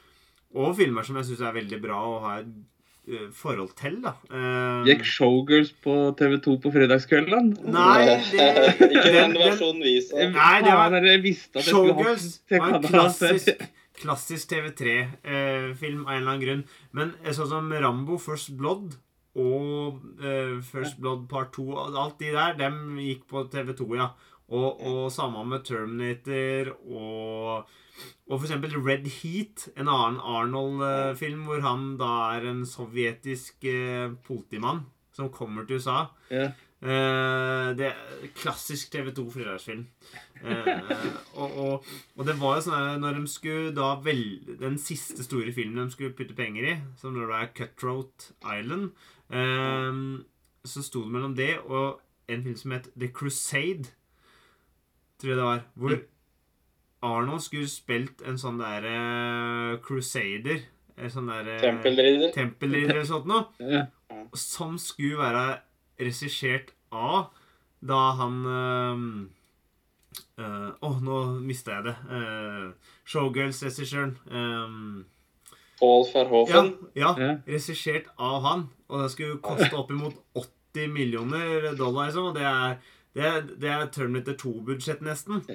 og 0.57 0.71
filmer 0.79 1.05
som 1.05 1.19
jeg 1.19 1.27
syns 1.27 1.43
er 1.45 1.57
veldig 1.59 1.77
bra 1.83 1.99
å 2.01 2.15
ha 2.23 2.31
et 2.39 2.47
eh, 3.13 3.27
forhold 3.37 3.75
til, 3.77 3.99
da. 4.07 4.15
Uh, 4.33 4.81
Gikk 4.89 5.05
Showgirls 5.05 5.69
på 5.85 5.97
TV2 6.17 6.55
på 6.63 6.71
fredagskvelden? 6.73 7.51
Nei, 7.75 8.07
det, 8.07 8.47
Ikke 8.89 9.11
den 9.13 9.37
versjonen 9.37 9.85
vi 9.85 9.99
så. 10.07 10.23
Nei, 10.33 10.55
det 10.65 10.73
var- 10.79 10.95
Faen, 10.95 11.09
Jeg 11.11 11.21
visste 11.27 11.59
at 11.59 11.61
jeg 11.61 11.75
skulle 11.75 11.93
ha 11.93 11.99
Showgirls 11.99 12.31
var 12.55 12.79
en 12.79 12.87
klassisk, 12.89 13.67
klassisk 14.01 14.49
TV3-film 14.55 16.07
av 16.07 16.15
en 16.15 16.17
eller 16.23 16.33
annen 16.33 16.41
grunn. 16.47 16.65
Men 16.97 17.13
sånn 17.37 17.53
som 17.53 17.69
Rambo 17.85 18.17
First 18.17 18.55
Blood 18.57 18.97
og 19.39 19.99
uh, 20.21 20.57
First 20.65 20.99
Blood 20.99 21.27
Part 21.31 21.53
2 21.55 21.67
og 21.71 21.99
Alt 22.03 22.19
de 22.23 22.33
der, 22.35 22.57
dem 22.59 22.99
gikk 23.01 23.25
på 23.29 23.45
TV2, 23.51 23.87
ja. 23.99 24.11
Og, 24.49 24.81
og 24.81 25.11
samme 25.13 25.43
med 25.45 25.61
Terminator 25.67 26.73
og 26.89 27.69
og 28.29 28.43
eksempel 28.45 28.77
Red 28.77 29.07
Heat, 29.19 29.67
en 29.75 29.89
annen 29.89 30.21
Arnold-film 30.21 31.43
hvor 31.49 31.63
han 31.65 31.91
da 31.99 32.11
er 32.37 32.45
en 32.51 32.61
sovjetisk 32.67 33.65
eh, 33.67 34.13
politimann 34.25 34.85
som 35.15 35.31
kommer 35.33 35.65
til 35.67 35.81
USA. 35.81 36.05
Yeah. 36.31 36.53
Eh, 36.79 37.69
det 37.75 37.89
er 37.89 38.29
klassisk 38.37 38.93
TV2 38.93 39.25
fredagsfilm. 39.33 39.87
Eh, 40.39 40.91
og, 41.41 41.57
og, 41.57 41.89
og 42.15 42.27
det 42.29 42.37
var 42.39 42.59
jo 42.59 42.67
sånn 42.69 43.01
når 43.03 43.17
de 43.17 43.31
skulle 43.31 43.73
da 43.75 43.89
vel, 44.05 44.23
Den 44.61 44.77
siste 44.79 45.25
store 45.25 45.51
filmen 45.55 45.89
de 45.89 45.95
skulle 45.95 46.15
putte 46.15 46.37
penger 46.37 46.69
i, 46.69 46.77
som 47.01 47.17
når 47.17 47.33
det 47.33 47.39
er 47.41 47.53
Cutthroat 47.57 48.29
Island, 48.45 48.93
eh, 49.31 49.99
så 50.65 50.83
sto 50.83 51.03
det 51.05 51.11
mellom 51.13 51.35
det 51.37 51.53
og 51.65 52.01
en 52.29 52.43
film 52.45 52.55
som 52.59 52.71
het 52.75 52.89
The 52.99 53.07
Crusade, 53.13 53.89
tror 55.19 55.29
jeg 55.31 55.37
det 55.37 55.45
var. 55.45 55.61
Hvor 55.75 55.95
Arnold 57.01 57.41
skulle 57.41 57.67
spilt 57.71 58.21
en 58.27 58.37
sånn 58.37 58.59
derre 58.59 59.79
Crusader. 59.85 60.65
En 60.99 61.09
sånn 61.13 61.29
derre 61.31 61.55
Tempelridder. 61.63 62.33
Tempelridder 62.35 62.97
eller 62.99 63.07
sånt 63.07 63.29
noe 63.29 63.45
Ja. 63.75 63.85
som 64.35 64.75
skulle 64.77 65.17
være 65.21 65.59
regissert 65.99 66.73
av 66.91 67.29
da 67.79 67.99
han 68.19 68.41
Åh, 70.39 70.73
oh, 70.87 70.99
nå 71.03 71.15
mista 71.43 71.77
jeg 71.77 71.85
det. 71.89 71.95
Uh, 72.07 72.91
Showgirls-regissøren. 73.07 74.13
ehm, 74.31 75.05
Paul 75.79 76.05
ja, 76.05 76.11
Verhoeven. 76.23 76.71
ja, 76.95 77.15
Ja. 77.17 77.33
regissert 77.47 78.07
av 78.19 78.41
han. 78.43 78.69
Og 78.89 79.03
det 79.03 79.11
skulle 79.13 79.37
koste 79.41 79.73
oppimot 79.77 80.15
80 80.35 80.87
millioner 80.91 81.75
dollar, 81.77 82.05
liksom. 82.09 82.29
Og 82.31 82.35
det 82.35 82.43
er, 82.45 82.77
det 83.15 83.25
er, 83.25 83.41
det 83.61 83.69
er 83.69 83.85
Terminator 83.95 84.33
2-budsjett, 84.43 85.01
nesten. 85.05 85.41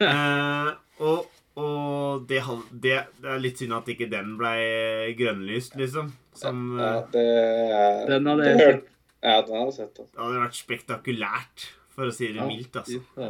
Eh, 0.00 0.68
og 1.00 1.30
og 1.54 2.24
det, 2.26 2.40
det, 2.82 2.94
det 3.22 3.28
er 3.30 3.38
litt 3.38 3.60
synd 3.60 3.76
at 3.76 3.86
ikke 3.92 4.08
den 4.10 4.32
ble 4.40 4.54
grønnlyst, 5.14 5.76
liksom. 5.78 6.08
Som 6.34 6.64
Ja, 6.80 6.96
eh, 6.98 7.04
det 7.12 7.22
er 7.22 8.08
Den 8.10 8.26
hadde 8.26 8.48
jeg 8.48 8.58
sett. 8.58 8.88
Ja, 9.22 9.36
den 9.46 9.54
hadde 9.54 9.68
jeg 9.68 9.76
sett. 9.76 10.00
Altså. 10.00 10.08
Det 10.10 10.24
hadde 10.24 10.40
vært 10.42 10.58
spektakulært, 10.58 11.66
for 11.94 12.10
å 12.10 12.16
si 12.16 12.32
det 12.32 12.40
Ja, 12.42 12.48
mildt. 12.50 12.74
altså. 12.82 12.98
Ja, 13.14 13.28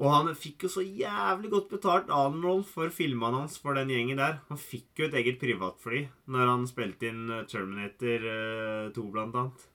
og 0.00 0.06
han 0.14 0.30
fikk 0.34 0.64
jo 0.64 0.70
så 0.72 0.80
jævlig 0.80 1.50
godt 1.52 1.68
betalt 1.74 2.08
Arnold 2.16 2.64
for 2.70 2.88
filmene 2.94 3.42
hans 3.42 3.58
for 3.60 3.76
den 3.76 3.90
gjengen 3.92 4.16
der. 4.16 4.38
Han 4.48 4.56
fikk 4.60 5.02
jo 5.02 5.08
et 5.10 5.16
eget 5.20 5.36
privatfly 5.42 6.06
når 6.32 6.48
han 6.54 6.66
spilte 6.70 7.10
inn 7.10 7.26
eh, 7.36 7.42
Terminator 7.50 8.24
eh, 8.32 8.86
2, 8.96 9.04
blant 9.12 9.36
annet. 9.36 9.66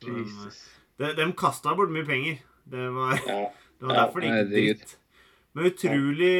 Så 0.00 0.08
de, 0.08 0.24
Jesus. 0.24 0.58
de, 0.98 1.12
de 1.20 1.28
kasta 1.38 1.76
bort 1.78 1.92
mye 1.94 2.06
penger. 2.08 2.40
Det 2.70 2.88
var, 2.96 3.14
Ja. 3.28 3.38
det 3.78 3.86
var 3.88 4.00
derfor 4.02 4.20
det 4.26 4.32
gikk 4.34 4.50
dritt. 4.82 4.96
Men 5.54 5.66
utrolig 5.66 6.34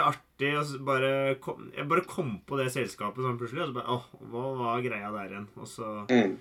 artig 0.00 0.52
å 0.56 0.62
bare 0.88 1.10
kom, 1.44 1.66
Jeg 1.76 1.84
bare 1.88 2.04
kom 2.08 2.30
på 2.48 2.56
det 2.60 2.70
selskapet 2.72 3.20
sånn 3.24 3.36
plutselig, 3.40 3.60
og 3.66 3.72
så 3.72 3.76
bare 3.76 3.92
Åh, 3.96 4.06
hva 4.32 4.44
var 4.60 4.84
greia 4.84 5.10
der 5.16 5.32
igjen? 5.34 5.48
Og 5.60 5.68
så 5.68 5.90
Mm. 6.12 6.36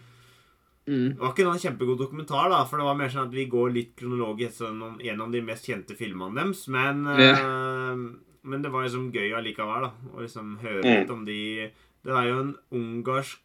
Mm. 0.85 1.13
det 1.15 1.19
var 1.19 1.31
ikke 1.31 1.45
noen 1.47 1.59
kjempegod 1.63 1.97
dokumentar, 1.97 2.49
da, 2.51 2.65
for 2.65 2.77
det 2.77 2.83
var 2.85 2.95
mer 2.99 3.07
sånn 3.13 3.27
at 3.29 3.33
vi 3.33 3.45
går 3.47 3.71
litt 3.71 3.95
kronologisk 3.95 4.57
sånn, 4.59 4.99
gjennom 4.99 5.31
de 5.31 5.39
mest 5.41 5.65
kjente 5.65 5.95
filmene 5.95 6.35
deres. 6.35 6.67
Men, 6.67 7.07
eh, 7.07 7.95
men 8.43 8.61
det 8.61 8.71
var 8.71 8.83
liksom 8.83 9.11
gøy 9.13 9.31
allikevel, 9.37 9.81
da. 9.87 9.91
Å 10.13 10.19
liksom 10.25 10.57
høre 10.59 10.83
Mm. 10.83 10.99
litt 10.99 11.09
om 11.09 11.23
de 11.25 11.71
Det 12.03 12.11
var 12.11 12.25
jo 12.25 12.39
en 12.41 12.55
ungarsk 12.73 13.39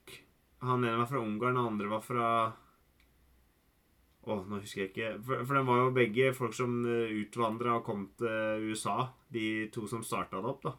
Han 0.63 0.83
ene 0.83 0.97
var 0.99 1.07
fra 1.07 1.21
Ungarn, 1.21 1.55
den 1.55 1.67
andre 1.67 1.87
var 1.89 2.01
fra 2.03 2.53
Å, 4.27 4.35
nå 4.47 4.59
husker 4.61 4.83
jeg 4.83 4.91
ikke. 4.93 5.11
For, 5.25 5.45
for 5.47 5.55
den 5.55 5.67
var 5.69 5.79
jo 5.85 5.93
begge 5.97 6.35
folk 6.37 6.53
som 6.53 6.73
utvandra 6.85 7.77
og 7.79 7.85
kom 7.87 8.09
til 8.19 8.67
USA. 8.69 9.09
De 9.33 9.69
to 9.73 9.87
som 9.89 10.03
starta 10.05 10.43
det 10.43 10.51
opp, 10.51 10.63
da. 10.67 10.73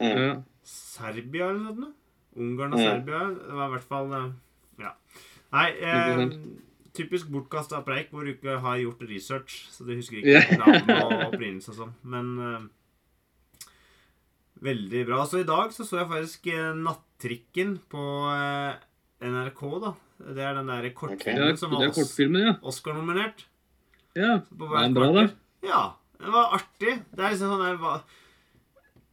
Mm. 0.00 0.44
Serbia 0.64 1.50
eller 1.50 1.58
noe 1.66 1.74
sånt? 1.74 1.94
Ungarn 2.38 2.72
og 2.72 2.78
Mm. 2.78 2.86
Serbia. 2.86 3.20
Det 3.34 3.52
var 3.58 3.66
i 3.68 3.72
hvert 3.74 3.88
fall 3.90 4.12
eh, 4.14 4.32
Ja. 4.78 4.92
Nei, 5.54 5.68
eh, 5.80 6.24
typisk 6.96 7.30
bortkasta 7.32 7.80
preik 7.86 8.10
hvor 8.12 8.26
du 8.26 8.34
ikke 8.34 8.58
har 8.62 8.80
gjort 8.82 9.04
research, 9.08 9.60
så 9.72 9.86
du 9.86 9.94
husker 9.96 10.20
ikke 10.20 10.58
navn 10.60 10.90
og 10.96 11.14
opprinnelse 11.30 11.72
og 11.72 11.78
sånn. 11.82 11.94
Men 12.14 12.34
eh, 12.44 12.66
veldig 14.68 15.04
bra. 15.08 15.22
Så 15.28 15.42
i 15.42 15.48
dag 15.48 15.72
så 15.74 15.86
så 15.88 16.02
jeg 16.02 16.10
faktisk 16.12 16.50
eh, 16.52 16.74
Nattrikken 16.76 17.78
på 17.92 18.04
eh, 18.34 18.76
NRK, 19.28 19.64
da. 19.84 19.94
Det 20.18 20.42
er 20.42 20.56
den 20.58 20.70
der 20.70 20.88
kortfilmen 20.98 21.58
som 21.58 21.72
var 21.72 21.86
er 21.86 22.42
ja. 22.42 22.54
Oscar-nominert. 22.66 23.46
ja. 24.18 24.40
På 24.50 24.66
Det 24.66 24.72
hvert 24.72 24.88
en 24.90 24.96
bra, 24.96 25.10
da. 25.14 25.26
Ja. 25.62 25.82
Den 26.18 26.34
var 26.34 26.56
artig. 26.56 26.96
Det 27.14 27.22
er 27.22 27.30
liksom 27.30 27.52
sånn 27.54 27.62
der 27.62 28.02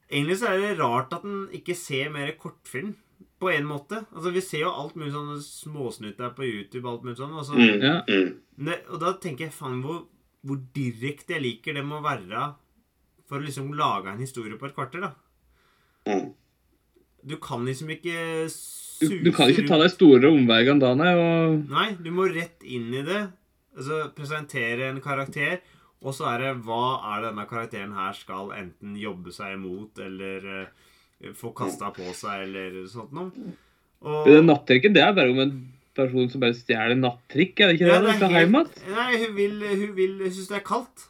Egentlig 0.06 0.38
så 0.38 0.52
er 0.52 0.62
det 0.62 0.78
rart 0.80 1.14
at 1.18 1.24
en 1.26 1.48
ikke 1.54 1.74
ser 1.78 2.12
mer 2.14 2.32
kortfilm. 2.38 2.94
På 3.46 3.52
en 3.54 3.68
måte. 3.70 4.00
Altså 4.16 4.32
Vi 4.34 4.42
ser 4.42 4.64
jo 4.66 4.72
alt 4.74 4.96
mulig 4.98 5.12
sånne 5.14 5.38
småsnutter 5.46 6.32
på 6.38 6.48
YouTube. 6.48 6.88
alt 6.90 7.04
mulig 7.06 7.18
sånn 7.20 7.34
og, 7.38 7.46
så, 7.46 7.54
Mm. 7.54 7.84
Ja. 7.84 8.02
Mm. 8.10 8.72
og 8.90 9.00
da 9.04 9.14
tenker 9.22 9.46
jeg 9.46 9.54
faen 9.54 9.84
hvor, 9.84 10.06
hvor 10.46 10.58
direkte 10.74 11.36
jeg 11.38 11.44
liker 11.44 11.74
det 11.78 11.84
må 11.86 12.02
være 12.02 12.48
for 13.30 13.38
å 13.40 13.46
liksom 13.46 13.72
lage 13.78 14.08
en 14.12 14.20
historie 14.22 14.58
på 14.58 14.66
et 14.70 14.76
kvarter. 14.76 15.02
da 15.02 15.14
Mm. 16.08 16.34
Du 17.26 17.38
kan 17.38 17.66
liksom 17.66 17.90
ikke 17.90 18.16
Du, 18.46 18.50
suse 18.50 19.24
du 19.24 19.32
kan 19.32 19.50
ikke 19.50 19.68
ta 19.68 19.78
deg 19.82 19.90
store 19.92 20.30
omveiene 20.30 20.80
da, 20.80 20.94
nei. 20.94 21.14
Og 21.18 21.70
Nei, 21.70 21.88
du 22.02 22.12
må 22.12 22.28
rett 22.32 22.62
inn 22.64 22.94
i 22.94 23.02
det. 23.02 23.32
Altså 23.76 24.14
presentere 24.16 24.90
en 24.90 25.02
karakter. 25.02 25.60
Og 26.06 26.14
så 26.14 26.28
er 26.34 26.38
det 26.44 26.64
hva 26.66 27.02
er 27.16 27.22
det 27.24 27.32
denne 27.34 27.48
karakteren 27.50 27.94
her 27.98 28.14
skal 28.14 28.52
enten 28.54 28.96
jobbe 28.96 29.34
seg 29.34 29.56
imot 29.58 29.98
eller 30.00 30.70
eh, 31.26 31.34
få 31.38 31.54
kasta 31.58 31.92
på 31.96 32.08
seg 32.14 32.46
eller 32.48 32.86
sånt 32.92 33.12
noe. 33.16 33.32
Og, 34.06 34.28
nattrikken, 34.46 34.94
det 34.94 35.02
er 35.02 35.14
bare 35.18 35.32
om 35.34 35.40
en 35.42 35.56
person 35.96 36.30
som 36.30 36.42
bare 36.44 36.54
stjeler 36.58 36.98
nattrikk, 37.00 37.60
er 37.64 37.72
det 37.72 37.78
ikke 37.80 37.88
det? 37.88 37.94
Ja, 37.94 38.00
det 38.00 38.06
det 38.06 38.14
er 38.14 38.18
skal 38.20 38.34
helt- 38.36 38.46
hjem 38.46 38.58
igjen? 38.60 38.96
Nei, 38.96 39.12
hun 39.26 39.36
vil, 39.36 39.54
hun 39.82 39.94
vil 39.96 40.18
Hun 40.26 40.32
syns 40.36 40.50
det 40.52 40.58
er 40.60 40.66
kaldt. 40.68 41.06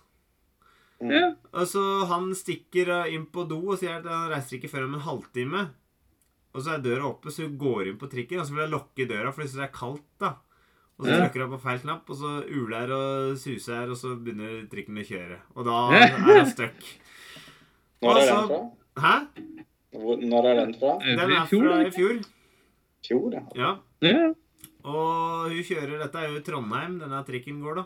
Mm. 1.02 1.10
Ja. 1.12 1.26
Og 1.54 1.66
så 1.68 1.82
han 2.08 2.30
stikker 2.38 2.92
inn 3.12 3.26
på 3.28 3.44
do 3.50 3.58
og 3.74 3.80
sier 3.82 3.98
at 4.00 4.06
han 4.08 4.30
reiser 4.32 4.58
ikke 4.60 4.70
før 4.72 4.86
om 4.88 4.94
en 4.96 5.04
halvtime. 5.08 5.66
Og 6.56 6.62
så 6.64 6.76
er 6.78 6.84
døra 6.86 7.10
oppe, 7.10 7.34
så 7.36 7.44
hun 7.44 7.58
går 7.60 7.90
inn 7.92 7.98
på 8.00 8.08
trikken, 8.08 8.40
og 8.40 8.48
så 8.48 8.56
vil 8.56 8.64
hun 8.64 8.72
lukke 8.78 9.08
døra, 9.10 9.34
for 9.34 9.42
hun 9.44 9.50
syns 9.50 9.60
det 9.60 9.68
er 9.68 9.76
kaldt. 9.76 10.06
da. 10.24 10.30
Og 10.96 11.04
så 11.10 11.18
trykker 11.20 11.42
hun 11.44 11.52
på 11.58 11.64
feil 11.66 11.80
knapp, 11.84 12.10
og 12.10 12.16
så 12.16 12.30
uler 12.48 12.92
og 12.96 13.36
suser, 13.42 13.90
og 13.92 13.98
så 14.00 14.14
begynner 14.16 14.62
trikken 14.72 14.96
å 15.02 15.04
kjøre. 15.04 15.42
Og 15.58 15.66
da 15.68 15.80
er 16.00 16.16
hun 16.24 16.46
stuck. 16.54 16.80
Når 18.06 18.22
er 18.24 18.72
Hæ? 18.96 19.16
Hvor, 19.96 20.18
når 20.22 20.48
er 20.52 20.56
den 20.62 20.74
fra? 20.80 20.96
Eh, 21.02 21.16
Den 21.20 21.32
er 21.32 21.46
fra 21.50 21.78
i 21.88 21.92
fjor. 21.96 22.18
Fjor, 23.06 23.34
ja. 23.38 23.44
Ja. 23.56 23.72
Ja. 24.06 24.32
Og 24.86 25.52
hun 25.54 25.64
kjører 25.66 26.00
Dette 26.04 26.20
er 26.22 26.28
jo 26.34 26.40
i 26.40 26.44
Trondheim 26.46 26.98
denne 27.02 27.22
trikken 27.28 27.62
går, 27.64 27.76
da. 27.82 27.86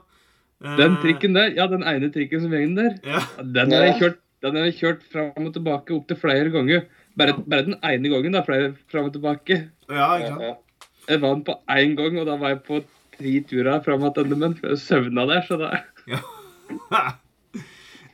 Eh, 0.63 0.77
Den 0.79 0.97
trikken 1.03 1.35
der, 1.37 1.51
ja, 1.55 1.67
den 1.71 1.83
ene 1.87 2.09
trikken 2.11 2.41
som 2.43 2.51
gjengen 2.55 2.75
der, 2.75 2.95
Ja. 3.07 3.19
den 3.43 3.71
har 3.71 3.85
jeg 3.87 3.99
kjørt, 4.01 4.17
den 4.43 4.55
har 4.59 4.65
jeg 4.69 4.75
kjørt 4.79 5.03
fram 5.11 5.45
og 5.47 5.53
tilbake 5.55 5.95
opp 5.95 6.07
til 6.07 6.17
flere 6.19 6.49
ganger. 6.51 6.85
Bare, 7.19 7.33
bare 7.47 7.65
den 7.67 7.75
ene 7.83 8.09
gangen, 8.11 8.31
da, 8.35 8.41
flere 8.47 8.73
fram 8.91 9.05
og 9.09 9.13
tilbake. 9.13 9.69
ja, 9.89 10.09
ikke 10.17 10.33
ja, 10.43 10.53
sant? 10.53 10.65
Jeg 11.09 11.21
vant 11.21 11.45
på 11.45 11.55
én 11.69 11.95
gang, 11.97 12.19
og 12.19 12.25
da 12.27 12.35
var 12.37 12.49
jeg 12.53 12.63
på 12.67 12.83
tre 13.17 13.31
turer 13.49 13.79
fram 13.83 14.03
tilbake, 14.13 14.37
men 14.37 14.53
jeg 14.63 14.77
søvna 14.77 15.25
der, 15.27 15.41
så 15.47 15.57
da 15.57 15.71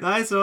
Nei, 0.02 0.22
så 0.28 0.40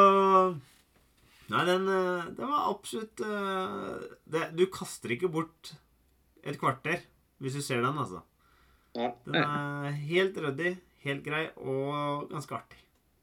Nei, 1.53 1.63
den, 1.69 1.87
eh, 1.93 2.27
den 2.37 2.51
var 2.51 2.69
absolutt 2.71 3.21
eh, 3.21 4.05
det, 4.33 4.45
Du 4.57 4.67
kaster 4.73 5.13
ikke 5.15 5.31
bort 5.33 5.75
et 6.43 6.59
kvarter 6.61 7.03
hvis 7.43 7.57
du 7.59 7.63
ser 7.65 7.81
den, 7.83 7.97
altså. 7.99 8.21
Ja. 8.95 9.09
Den 9.27 9.39
er 9.41 9.97
helt 10.07 10.37
ryddig, 10.39 10.77
helt 11.03 11.25
grei 11.27 11.49
og 11.59 12.29
ganske 12.31 12.55
artig. 12.55 12.79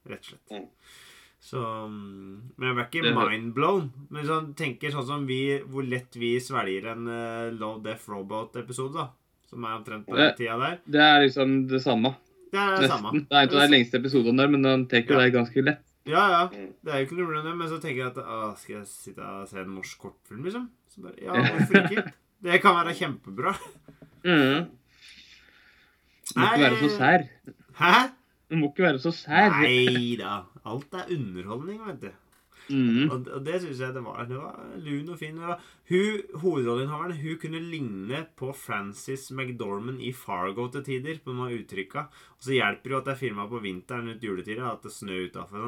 Rett 0.09 0.25
og 0.25 0.33
slett. 0.33 0.51
Ja. 0.51 0.65
Så 1.39 1.61
mm, 1.87 2.55
Men 2.59 2.67
jeg 2.67 2.75
ble 2.75 2.85
ikke 2.89 3.13
mindblown. 3.15 3.85
Men 4.11 4.27
sånn, 4.27 4.49
tenker 4.59 4.91
sånn 4.91 5.07
som 5.07 5.21
vi 5.29 5.37
Hvor 5.71 5.85
lett 5.87 6.17
vi 6.19 6.33
svelger 6.43 6.89
en 6.91 7.07
uh, 7.07 7.47
Low 7.55 7.77
Death 7.83 8.09
Robot-episode, 8.11 8.91
da. 8.97 9.07
som 9.47 9.63
er 9.63 9.77
omtrent 9.77 10.09
på 10.09 10.17
den 10.19 10.35
tida 10.37 10.57
der. 10.59 10.81
Det 10.83 11.05
er 11.05 11.23
liksom 11.23 11.61
det 11.71 11.79
samme. 11.85 12.11
Det 12.51 12.59
er 12.59 12.83
det 12.83 12.89
samme. 12.91 13.13
Det 13.21 13.29
er 13.29 13.45
en 13.45 13.53
av 13.53 13.61
de 13.63 13.71
lengste 13.71 14.01
episodene 14.01 14.41
der, 14.43 14.51
men 14.51 14.65
den 14.65 14.83
tar 14.91 15.05
jo 15.05 15.15
Ja. 15.15 15.21
deg 15.23 15.37
ganske 15.37 15.63
lett. 15.63 15.85
Ja, 16.09 16.23
ja. 16.33 16.41
Mm. 16.49 16.71
Det 16.83 16.93
er 16.93 17.01
jo 17.01 17.07
ikke 17.07 17.17
noe 17.19 17.29
problem, 17.29 17.57
men 17.61 17.69
så 17.71 17.79
tenker 17.81 18.01
jeg 18.01 18.11
at 18.11 18.19
å, 18.23 18.39
skal 18.59 18.75
jeg 18.79 18.89
sitte 18.91 19.25
og 19.25 19.47
se 19.49 19.61
en 19.61 19.73
norsk 19.75 20.05
kortfilm, 20.05 20.43
liksom? 20.47 20.69
Så 20.89 21.03
bare, 21.05 21.17
ja, 21.23 21.37
hvorfor 21.53 21.81
ikke? 21.85 22.05
Det 22.49 22.61
kan 22.63 22.77
være 22.79 22.95
kjempebra. 22.97 23.53
Mm. 24.23 24.69
Du 26.29 26.39
må 26.39 26.47
ikke 26.47 26.63
være 26.63 26.79
så 26.79 26.89
sær. 26.95 27.27
Hæ? 27.79 27.93
Du 28.49 28.57
må 28.57 28.71
ikke 28.71 28.87
være 28.87 29.03
så 29.03 29.11
sær. 29.13 29.53
Nei 29.59 30.15
da. 30.19 30.39
Alt 30.69 30.97
er 30.97 31.13
underholdning, 31.15 31.81
vet 31.87 32.01
du. 32.07 32.11
Mm. 32.69 33.09
Og, 33.09 33.29
og 33.33 33.43
det 33.45 33.59
syns 33.63 33.81
jeg 33.81 33.95
det 33.95 34.03
var. 34.05 34.25
Det 34.29 34.37
var 34.39 34.57
lun 34.85 35.11
og 35.13 35.19
fin. 35.19 35.37
Hun, 35.89 36.23
Hovedrolleinnehaveren 36.43 37.17
hun 37.17 37.39
kunne 37.41 37.61
ligne 37.63 38.23
på 38.39 38.51
Frances 38.55 39.29
McDormand 39.33 40.03
i 40.05 40.13
Fargo 40.15 40.67
til 40.73 40.85
tider. 40.85 41.21
På 41.23 41.35
noen 41.35 41.57
uttrykka. 41.57 42.05
Og 42.37 42.47
så 42.47 42.55
hjelper 42.55 42.85
det 42.85 42.95
jo 42.95 42.99
at 43.01 43.09
det 43.09 43.15
er 43.15 43.21
filma 43.23 43.47
på 43.49 43.61
vinteren 43.63 44.13
ut 44.13 44.23
juletida, 44.23 44.69
at 44.71 44.85
det 44.85 44.93
snør 44.95 45.25
utafor. 45.29 45.65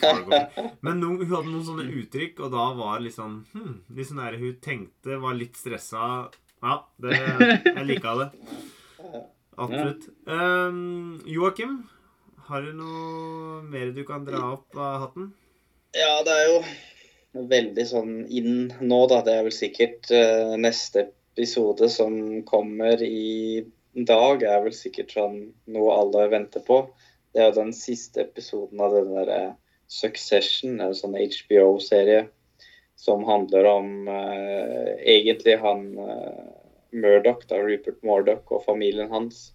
Fargo. 0.00 0.42
Men 0.86 1.02
no, 1.02 1.16
hun 1.18 1.26
hadde 1.34 1.50
noen 1.50 1.66
sånne 1.66 1.88
uttrykk, 2.02 2.46
og 2.46 2.54
da 2.54 2.70
var 2.78 2.98
det 2.98 3.08
litt 3.08 3.18
sånn 3.18 3.40
hm, 3.52 3.74
litt 3.96 4.10
sånn 4.10 4.22
der, 4.22 4.38
Hun 4.40 4.56
tenkte, 4.64 5.18
var 5.20 5.36
litt 5.36 5.58
stressa. 5.58 6.30
Ja, 6.60 6.80
det, 7.00 7.16
jeg 7.64 7.86
lika 7.88 8.16
det. 8.20 8.30
Absolutt. 9.60 10.08
Um, 10.28 11.20
Joakim, 11.28 11.82
har 12.48 12.64
du 12.64 12.72
noe 12.76 13.60
mer 13.68 13.92
du 13.96 14.02
kan 14.08 14.24
dra 14.26 14.40
opp 14.54 14.76
av 14.76 15.04
hatten? 15.04 15.30
Ja, 15.96 16.22
det 16.26 16.34
er 16.34 16.46
jo 16.46 17.46
veldig 17.50 17.84
sånn 17.88 18.14
inn 18.30 18.70
nå, 18.78 18.98
da. 19.10 19.20
Det 19.26 19.34
er 19.34 19.46
vel 19.46 19.54
sikkert 19.54 20.10
uh, 20.14 20.54
neste 20.60 21.08
episode 21.32 21.88
som 21.90 22.14
kommer 22.46 23.02
i 23.02 23.64
dag, 23.94 24.42
er 24.42 24.62
vel 24.64 24.74
sikkert 24.76 25.14
sånn 25.16 25.40
noe 25.70 25.96
alle 25.96 26.28
venter 26.30 26.62
på. 26.66 26.84
Det 27.34 27.42
er 27.42 27.50
jo 27.50 27.58
den 27.62 27.74
siste 27.74 28.22
episoden 28.22 28.82
av 28.82 28.94
den 28.94 29.10
derre 29.16 29.40
Succession, 29.90 30.76
en 30.78 30.94
sånn 30.94 31.16
HBO-serie 31.18 32.28
som 33.00 33.24
handler 33.26 33.66
om 33.66 34.06
uh, 34.06 34.94
egentlig 35.02 35.56
han 35.62 35.88
uh, 35.98 36.44
Murdoch, 36.94 37.42
da, 37.50 37.58
Rupert 37.64 37.98
Murdoch 38.06 38.54
og 38.54 38.62
familien 38.66 39.10
hans. 39.10 39.48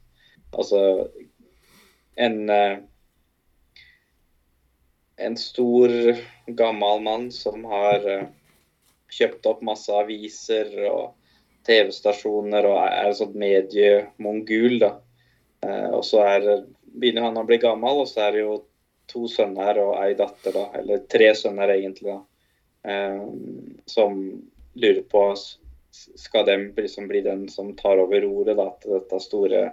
Altså 0.56 1.08
en 2.16 2.50
eh, 2.50 2.78
en 5.18 5.38
stor, 5.38 5.90
gammel 6.48 7.02
mann 7.02 7.32
som 7.32 7.64
har 7.66 8.08
eh, 8.10 8.28
kjøpt 9.12 9.48
opp 9.50 9.62
masse 9.66 9.94
aviser 9.94 10.72
og 10.90 11.14
TV-stasjoner 11.66 12.68
og 12.70 12.78
er 12.84 13.10
et 13.10 13.20
sånt 13.20 13.36
mediemongul, 13.40 14.80
da. 14.84 14.92
Eh, 15.66 15.90
og 15.96 16.04
så 16.06 16.24
er, 16.28 16.50
begynner 16.94 17.30
han 17.30 17.42
å 17.42 17.46
bli 17.48 17.60
gammel, 17.64 18.04
og 18.04 18.10
så 18.12 18.28
er 18.28 18.36
det 18.36 18.44
jo 18.44 18.58
to 19.10 19.28
sønner 19.32 19.80
og 19.82 19.98
ei 20.04 20.14
datter, 20.18 20.56
da. 20.56 20.68
Eller 20.80 21.06
tre 21.12 21.32
sønner, 21.38 21.74
egentlig, 21.78 22.12
da. 22.14 22.22
Eh, 22.92 23.24
som 23.90 24.20
lurer 24.76 25.06
på 25.10 25.30
skal 25.96 26.46
de 26.46 26.58
liksom 26.76 27.08
bli 27.08 27.22
den 27.24 27.48
som 27.50 27.72
tar 27.80 28.02
over 28.04 28.22
roret 28.26 28.58
da, 28.60 28.68
til 28.82 28.98
dette 28.98 29.20
store 29.24 29.70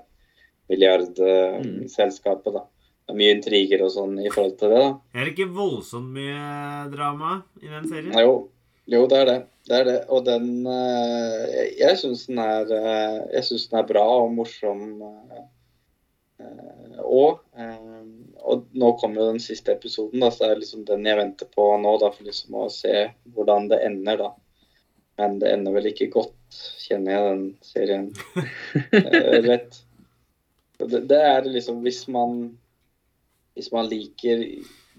milliardselskapet. 0.70 2.52
da. 2.54 2.62
Mye 3.10 3.34
intriger 3.34 3.82
og 3.84 3.90
sånn 3.92 4.14
i 4.22 4.30
forhold 4.30 4.54
til 4.60 4.72
det. 4.72 4.82
da. 4.82 4.92
Er 5.18 5.26
det 5.26 5.32
ikke 5.34 5.52
voldsomt 5.52 6.12
mye 6.14 6.90
drama 6.92 7.40
i 7.60 7.68
den 7.68 7.88
serien? 7.90 8.14
Jo, 8.14 8.36
jo 8.88 9.02
det 9.10 9.18
er 9.18 9.28
det. 9.28 9.38
Det 9.68 9.78
er 9.78 9.84
det. 9.86 9.98
Og 10.10 10.24
den 10.26 10.66
eh, 10.66 11.42
Jeg, 11.52 11.66
jeg 11.78 11.98
syns 12.00 12.24
den 12.26 12.40
er 12.42 12.70
eh, 12.74 13.18
Jeg 13.36 13.60
den 13.70 13.78
er 13.78 13.88
bra 13.90 14.04
og 14.24 14.32
morsom 14.34 14.80
Og, 17.02 17.42
og 18.42 18.64
nå 18.74 18.88
kommer 18.98 19.22
jo 19.22 19.28
den 19.30 19.42
siste 19.42 19.76
episoden, 19.76 20.22
da, 20.22 20.30
så 20.32 20.48
det 20.48 20.54
er 20.54 20.60
liksom 20.62 20.82
den 20.88 21.06
jeg 21.06 21.18
venter 21.18 21.50
på 21.54 21.66
nå. 21.78 21.92
da, 22.02 22.10
For 22.14 22.26
liksom 22.26 22.56
å 22.58 22.70
se 22.72 23.04
hvordan 23.34 23.68
det 23.70 23.82
ender, 23.86 24.24
da. 24.24 24.32
Men 25.20 25.38
det 25.42 25.52
ender 25.52 25.76
vel 25.76 25.90
ikke 25.92 26.10
godt, 26.14 26.58
kjenner 26.82 27.14
jeg 27.14 27.28
den 27.28 27.44
serien 27.66 28.08
eh, 28.98 29.38
rett. 29.46 29.78
Det, 30.82 31.04
det 31.06 31.20
er 31.22 31.46
liksom 31.46 31.82
Hvis 31.84 32.06
man 32.10 32.40
hvis 33.56 33.72
man 33.72 33.88
liker 33.90 34.44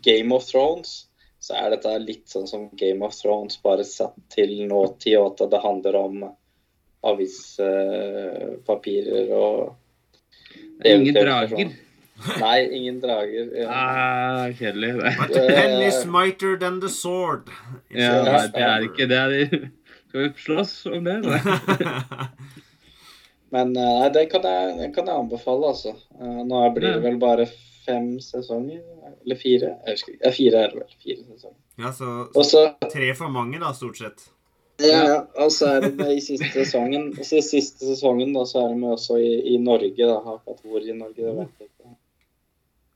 Game 0.04 0.36
of 0.36 0.46
Thrones, 0.50 1.08
så 1.44 1.54
er 1.60 1.70
dette 1.76 1.98
litt 2.00 2.28
sånn 2.32 2.48
som 2.48 2.70
Game 2.80 3.04
of 3.06 3.16
Thrones, 3.18 3.58
bare 3.64 3.84
satt 3.88 4.16
til 4.32 4.54
nåtid, 4.70 5.18
og 5.20 5.34
at 5.34 5.52
det 5.52 5.62
handler 5.64 5.96
om 6.00 6.24
avispapirer 8.24 9.32
og 9.36 9.74
Ingen 10.86 11.16
drager. 11.16 11.56
sånn. 11.58 11.74
Nei, 12.40 12.58
ingen 12.78 13.00
drager. 13.04 13.50
Ja. 13.58 13.68
Ah, 13.74 14.46
kjedelig. 14.56 14.94
But 15.18 15.32
the 15.34 15.44
pen 15.50 15.82
is 15.84 16.06
mighter 16.06 16.58
than 16.60 16.80
the 16.80 16.90
sword. 16.90 17.50
Ja, 17.92 18.22
nei, 18.24 18.48
det 18.54 18.64
er 18.68 18.82
ikke 18.88 19.08
det. 19.12 19.18
Er 19.20 19.30
det. 19.34 19.60
Skal 20.08 20.20
vi 20.22 20.30
slåss 20.46 20.74
om 20.92 21.04
det? 21.08 21.18
da? 21.26 21.40
Men 23.54 23.76
eh, 23.78 23.94
nei, 24.00 24.10
det 24.16 24.24
kan 24.32 24.44
jeg, 24.48 24.76
det 24.80 24.90
kan 24.96 25.10
jeg 25.10 25.20
anbefale, 25.26 25.64
altså. 25.74 25.92
Eh, 26.20 26.40
Nå 26.50 26.64
blir 26.76 26.90
det 26.96 27.04
vel 27.04 27.18
bare 27.22 27.46
fem 27.86 28.14
sesonger, 28.24 28.84
eller 29.24 29.40
fire? 29.40 29.74
Jeg 29.86 29.98
husker 29.98 30.14
ikke. 30.14 30.24
Ja, 30.26 30.32
fire 30.38 30.62
er 30.62 30.72
det 30.72 30.80
vel. 30.82 30.96
Fire 31.04 31.26
sesonger. 31.28 31.60
ja, 31.84 31.92
så 31.98 32.14
Og 32.30 32.46
så 32.46 32.64
tre 32.92 33.12
for 33.20 33.34
mange, 33.34 33.60
da, 33.64 33.74
stort 33.78 34.00
sett. 34.02 34.30
Ja, 34.82 35.02
ja. 35.06 35.18
Og 35.44 35.52
så 35.54 35.70
er 35.76 35.84
det 35.86 35.94
med 35.96 36.16
i 36.16 36.22
siste 36.24 36.50
sesongen, 36.54 37.12
så 37.22 37.38
i 37.38 37.46
siste 37.46 37.86
sesongen 37.86 38.34
da, 38.34 38.46
så 38.50 38.64
er 38.64 38.72
det 38.74 38.80
med 38.82 38.96
også 38.96 39.20
i, 39.22 39.34
i 39.54 39.58
Norge. 39.62 39.94
da, 39.98 40.18
Akkurat 40.18 40.64
hvor 40.66 40.82
i 40.82 40.96
Norge, 40.98 41.20
det 41.22 41.36
vet 41.38 41.60
jeg 41.60 41.70
ikke. 41.70 41.98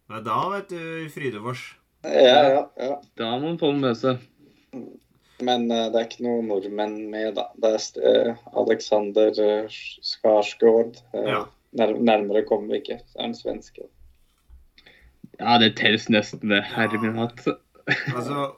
Nei, 0.07 0.21
da, 0.23 0.37
vet 0.53 0.71
du, 0.71 0.79
Frydefors. 1.13 1.67
Ja, 2.07 2.39
ja, 2.47 2.63
ja. 2.79 2.95
Da 3.19 3.33
må 3.35 3.51
man 3.51 3.59
få 3.59 3.73
den 3.73 3.83
med 3.83 3.97
seg. 3.99 4.23
Men 5.43 5.67
uh, 5.69 5.89
det 5.91 5.99
er 5.99 6.07
ikke 6.07 6.25
noen 6.25 6.47
nordmenn 6.49 6.95
med, 7.11 7.35
da. 7.37 7.49
Det 7.61 7.73
er 7.75 8.09
eh, 8.31 8.45
Alexander 8.57 9.37
uh, 9.37 9.77
Skarsgård. 10.11 10.97
Ja. 11.13 11.43
nær, 11.77 11.93
nærmere 11.99 12.45
kommer 12.47 12.73
vi 12.73 12.81
ikke. 12.81 12.99
Så 13.05 13.19
er 13.19 13.27
han 13.27 13.37
svenske. 13.37 13.85
Ja, 15.39 15.57
det 15.61 15.75
telles 15.77 16.07
nesten, 16.09 16.49
det. 16.49 16.63
Herre 16.75 16.97
min 17.01 17.17
hatt. 17.21 17.43
Altså, 18.15 18.49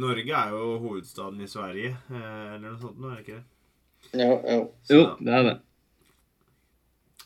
Norge 0.00 0.32
er 0.32 0.48
jo 0.54 0.78
hovedstaden 0.80 1.40
i 1.44 1.48
Sverige, 1.50 1.90
eh, 2.08 2.54
eller 2.54 2.70
noe 2.70 2.78
sånt 2.80 2.98
nå, 3.00 3.10
er 3.10 3.16
det 3.18 3.24
ikke 3.26 3.36
det? 3.36 3.46
Jo, 4.22 4.30
jo. 4.48 4.60
Jo, 4.88 5.02
det 5.20 5.32
er 5.34 5.42
det. 5.48 5.56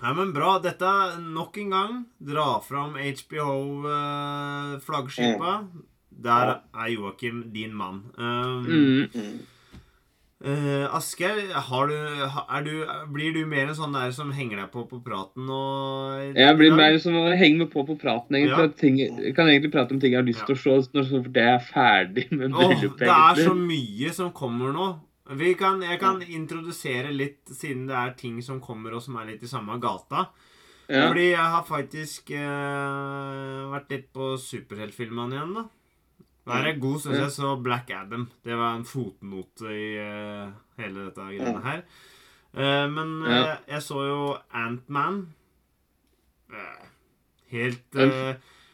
Nei, 0.03 0.13
men 0.19 0.33
bra. 0.35 0.57
Dette 0.65 0.83
er 0.89 1.19
nok 1.23 1.59
en 1.63 1.71
gang. 1.77 1.93
Dra 2.33 2.47
fram 2.65 2.97
HBO-flaggskipa. 4.03 5.53
Der 6.23 6.47
er 6.75 6.89
Joakim 6.93 7.45
din 7.55 7.75
mann. 7.79 8.03
Um, 8.19 8.67
Mm. 9.15 9.39
Mm. 10.43 10.67
eh, 10.67 10.95
Asgeir, 10.97 11.53
har 11.55 11.87
du, 11.87 12.67
du, 12.67 12.73
blir 13.15 13.33
du 13.37 13.45
mer 13.47 13.69
en 13.69 13.79
sånn 13.79 13.95
der 13.95 14.11
som 14.15 14.33
henger 14.35 14.65
deg 14.65 14.73
på 14.75 14.85
på 14.91 14.99
praten 15.05 15.47
og 15.47 16.35
Jeg 16.35 16.59
blir 16.59 16.75
mer 16.75 16.99
som 17.03 17.17
å 17.21 17.29
henge 17.31 17.63
meg 17.63 17.71
på 17.73 17.87
på 17.87 17.97
praten. 18.01 18.37
egentlig. 18.37 18.67
Ja. 18.67 18.75
Ting, 18.83 18.99
jeg 18.99 19.35
kan 19.37 19.49
egentlig 19.49 19.73
prate 19.75 19.95
om 19.95 20.03
ting 20.03 20.17
jeg 20.17 20.23
har 20.23 20.27
lyst 20.27 20.45
til 20.49 20.59
å 20.59 20.83
se 20.83 20.99
når 20.99 21.31
det 21.33 21.47
er 21.47 21.63
ferdig 21.63 22.27
med 22.33 22.51
bryllupet. 22.51 23.07
Oh, 23.07 23.07
det 23.07 23.17
er 23.17 23.49
så 23.49 23.55
mye 23.57 24.13
som 24.13 24.33
kommer 24.35 24.75
nå. 24.75 24.93
Vi 25.39 25.55
kan, 25.55 25.81
jeg 25.87 26.01
kan 26.03 26.19
introdusere 26.27 27.13
litt, 27.15 27.47
siden 27.55 27.87
det 27.89 27.95
er 27.97 28.17
ting 28.19 28.41
som 28.43 28.59
kommer 28.61 28.97
og 28.97 29.05
som 29.05 29.17
er 29.21 29.31
litt 29.31 29.45
i 29.47 29.51
samme 29.51 29.79
gata. 29.81 30.27
Ja. 30.91 31.07
Fordi 31.07 31.29
jeg 31.31 31.53
har 31.55 31.63
faktisk 31.65 32.35
uh, 32.35 33.71
vært 33.73 33.95
litt 33.95 34.11
på 34.13 34.35
superheltfilmene 34.43 35.39
igjen, 35.39 35.55
da. 35.57 35.65
Der 36.47 36.69
er 36.69 36.79
god, 36.83 36.97
syns 37.01 37.19
jeg, 37.21 37.31
så 37.31 37.53
Black 37.63 37.91
Adam. 37.95 38.27
Det 38.45 38.57
var 38.59 38.75
en 38.77 38.87
fotnote 38.89 39.69
i 39.71 39.85
uh, 40.03 40.49
hele 40.81 41.05
dette 41.07 41.29
greiene 41.29 41.63
her. 41.63 41.85
Uh, 42.53 42.89
men 42.91 43.13
uh, 43.23 43.53
jeg 43.69 43.83
så 43.85 44.07
jo 44.09 44.25
Antman. 44.51 45.23
Uh, 46.51 46.89
helt 47.55 48.01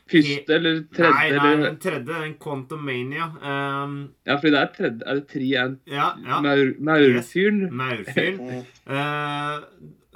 Første 0.08 0.54
eller 0.54 0.78
tredje 0.96 1.12
Nei, 1.12 1.24
nei, 1.34 1.48
eller 1.52 1.64
den 1.66 1.74
tredje, 1.84 2.14
den 2.22 2.34
Quantumania. 2.40 3.26
Um, 3.44 3.98
Ja, 4.24 4.38
fordi 4.38 4.54
det 4.54 4.60
er 4.62 4.70
tredje 4.72 5.04
Er 5.04 5.18
det 5.18 5.26
tre 5.28 5.48
ant... 5.60 5.80
ja, 5.86 6.06
ja. 6.24 6.40
Maur, 6.40 6.70
Maurfyren? 6.80 7.68
Maurfyren. 7.76 8.64
Mm. 8.88 9.92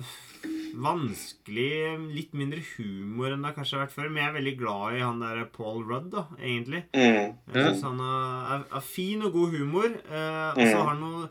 Vanskelig 0.74 2.14
Litt 2.14 2.32
mindre 2.34 2.60
humor 2.76 3.32
enn 3.32 3.42
det 3.42 3.50
har 3.50 3.56
kanskje 3.58 3.78
har 3.78 3.86
vært 3.86 3.94
før. 3.96 4.08
Men 4.10 4.22
jeg 4.22 4.28
er 4.30 4.36
veldig 4.40 4.58
glad 4.58 4.96
i 4.96 5.02
han 5.04 5.20
der 5.20 5.44
Paul 5.52 5.84
Rudd, 5.84 6.10
da, 6.10 6.24
egentlig. 6.40 6.84
Mm. 6.94 7.36
Jeg 7.52 7.54
Ja. 7.54 7.70
synes 7.70 7.82
han 7.82 8.00
er, 8.00 8.64
er, 8.76 8.80
fin 8.80 9.22
og 9.22 9.32
god 9.32 9.50
humor. 9.56 9.84
eh, 9.84 10.50
og 10.52 10.56
så 10.56 10.74
Mm. 10.76 10.78
har 10.78 10.88
han 10.94 11.00
noe 11.00 11.28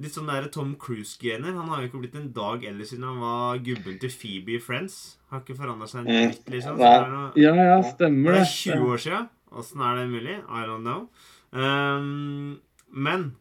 litt 0.00 0.12
sånn 0.12 0.26
der 0.26 0.48
Tom 0.48 0.76
Cruise-gener. 0.76 1.52
Han 1.54 1.68
har 1.68 1.80
jo 1.82 1.88
ikke 1.88 2.00
blitt 2.00 2.14
en 2.14 2.32
dag 2.32 2.62
eldre 2.64 2.86
siden 2.86 3.04
han 3.04 3.18
var 3.20 3.58
gubben 3.58 3.98
til 3.98 4.08
Phoebe 4.10 4.54
i 4.54 4.58
Friends. 4.60 5.16
Har 5.30 5.40
ikke 5.40 5.56
forandra 5.56 5.86
seg 5.88 6.00
en 6.00 6.06
Mm. 6.06 6.30
dritt, 6.30 6.46
liksom. 6.50 6.76
Så 6.78 7.04
er 7.04 7.10
noe, 7.10 7.32
Ja, 7.36 7.54
ja, 7.54 7.82
stemmer 7.82 8.32
det 8.32 8.38
det. 8.38 8.40
er 8.40 8.72
20 8.78 8.86
år 8.86 8.98
siden. 8.98 9.28
Åssen 9.52 9.80
er 9.80 9.96
det 9.96 10.08
mulig? 10.10 10.38
I 10.48 10.64
don't 10.66 10.82
know. 10.82 11.08
Um, 11.52 12.60
men 12.92 13.34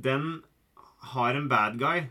den 0.00 0.42
har 1.00 1.34
en 1.36 1.48
bad 1.48 1.78
guy 1.78 2.08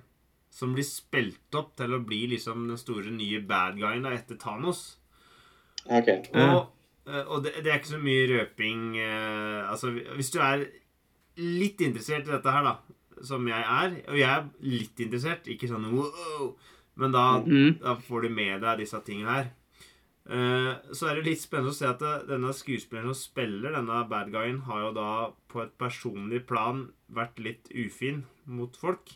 som 0.55 0.71
blir 0.75 0.85
spilt 0.87 1.57
opp 1.59 1.73
til 1.79 1.91
å 1.97 1.99
bli 2.07 2.21
liksom 2.31 2.67
den 2.69 2.79
store 2.79 3.11
nye 3.11 3.41
bad 3.43 3.75
guyen 3.81 4.05
da, 4.07 4.13
etter 4.15 4.37
Thanos. 4.39 4.85
OK. 5.85 6.07
Og, 6.31 6.61
eh, 7.09 7.23
og 7.27 7.43
det, 7.45 7.57
det 7.65 7.71
er 7.73 7.81
ikke 7.81 7.91
så 7.91 7.99
mye 8.01 8.23
røping 8.31 8.85
eh, 8.97 9.67
Altså, 9.69 9.91
hvis 10.15 10.31
du 10.33 10.39
er 10.41 10.63
litt 11.37 11.83
interessert 11.85 12.25
i 12.25 12.31
dette 12.33 12.53
her, 12.55 12.63
da, 12.65 12.77
som 13.21 13.45
jeg 13.47 13.61
er 13.61 13.99
Og 14.09 14.17
jeg 14.17 14.29
er 14.31 14.47
litt 14.65 15.03
interessert, 15.03 15.45
ikke 15.51 15.69
sånn 15.69 15.85
wow, 15.93 16.49
men 16.95 17.11
da, 17.13 17.25
Mm. 17.43 17.75
da 17.83 17.97
får 17.99 18.25
du 18.25 18.29
med 18.39 18.61
deg 18.63 18.79
disse 18.79 18.97
tingene 19.05 19.33
her. 19.35 19.51
Eh, 20.25 20.71
så 20.95 21.09
er 21.11 21.19
det 21.19 21.25
litt 21.27 21.41
spennende 21.43 21.73
å 21.73 21.75
se 21.75 21.85
at 21.85 21.99
denne 22.25 22.53
skuespilleren 22.55 23.11
som 23.11 23.19
spiller 23.19 23.75
denne 23.75 23.99
bad 24.09 24.31
guyen, 24.33 24.61
har 24.65 24.85
jo 24.87 24.93
da 24.95 25.09
på 25.51 25.61
et 25.65 25.75
personlig 25.77 26.45
plan 26.47 26.85
vært 27.13 27.37
litt 27.43 27.67
ufin 27.75 28.23
mot 28.47 28.79
folk. 28.79 29.11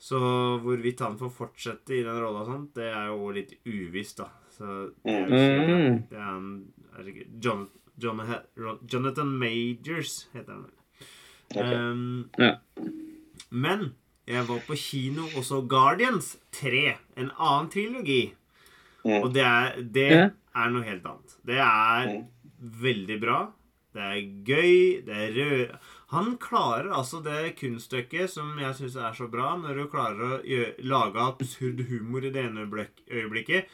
Så 0.00 0.16
hvorvidt 0.64 1.02
han 1.04 1.18
får 1.20 1.30
fortsette 1.36 1.92
i 1.98 2.02
den 2.06 2.16
rolla 2.22 2.40
og 2.40 2.46
sånt, 2.48 2.70
det 2.78 2.86
er 2.88 3.10
jo 3.10 3.30
litt 3.36 3.50
uvisst, 3.68 4.16
da. 4.22 4.30
Så 4.56 4.92
det 5.04 5.12
er 5.12 5.26
jo 5.28 5.40
Mm. 5.60 5.98
det 6.08 6.18
er 6.18 6.30
en 6.36 6.72
er 6.98 7.10
ikke, 7.12 7.26
John, 7.44 7.66
John, 8.00 8.22
Jonathan 8.90 9.28
Majors 9.38 10.26
heter 10.32 10.52
han. 10.54 10.64
vel. 10.64 10.76
Um, 11.60 12.30
Ja. 12.38 12.54
Men 13.50 13.94
jeg 14.26 14.46
var 14.48 14.60
på 14.66 14.76
kino 14.78 15.24
og 15.36 15.44
så 15.44 15.60
Guardians 15.68 16.36
3, 16.52 16.96
en 17.16 17.30
annen 17.38 17.70
trilogi. 17.70 18.32
Og 19.04 19.32
det 19.34 19.42
er, 19.42 19.80
det 19.82 20.10
er 20.54 20.70
noe 20.70 20.82
helt 20.84 21.04
annet. 21.08 21.36
Det 21.46 21.56
er 21.58 22.24
veldig 22.60 23.20
bra. 23.20 23.38
Det 23.94 24.02
er 24.02 24.20
gøy. 24.44 25.02
Det 25.06 25.16
er 25.16 25.32
rød... 25.36 25.78
Han 26.10 26.32
klarer 26.42 26.90
altså 26.90 27.20
det 27.22 27.54
kunststykket 27.60 28.32
som 28.32 28.56
jeg 28.58 28.74
syns 28.80 28.96
er 28.98 29.14
så 29.14 29.28
bra, 29.30 29.52
når 29.60 29.78
du 29.78 29.84
klarer 29.92 30.40
å 30.40 30.62
lage 30.82 31.22
absurd 31.22 31.84
humor 31.86 32.26
i 32.26 32.32
det 32.34 32.48
ene 32.48 32.66
øyeblikket. 32.66 33.70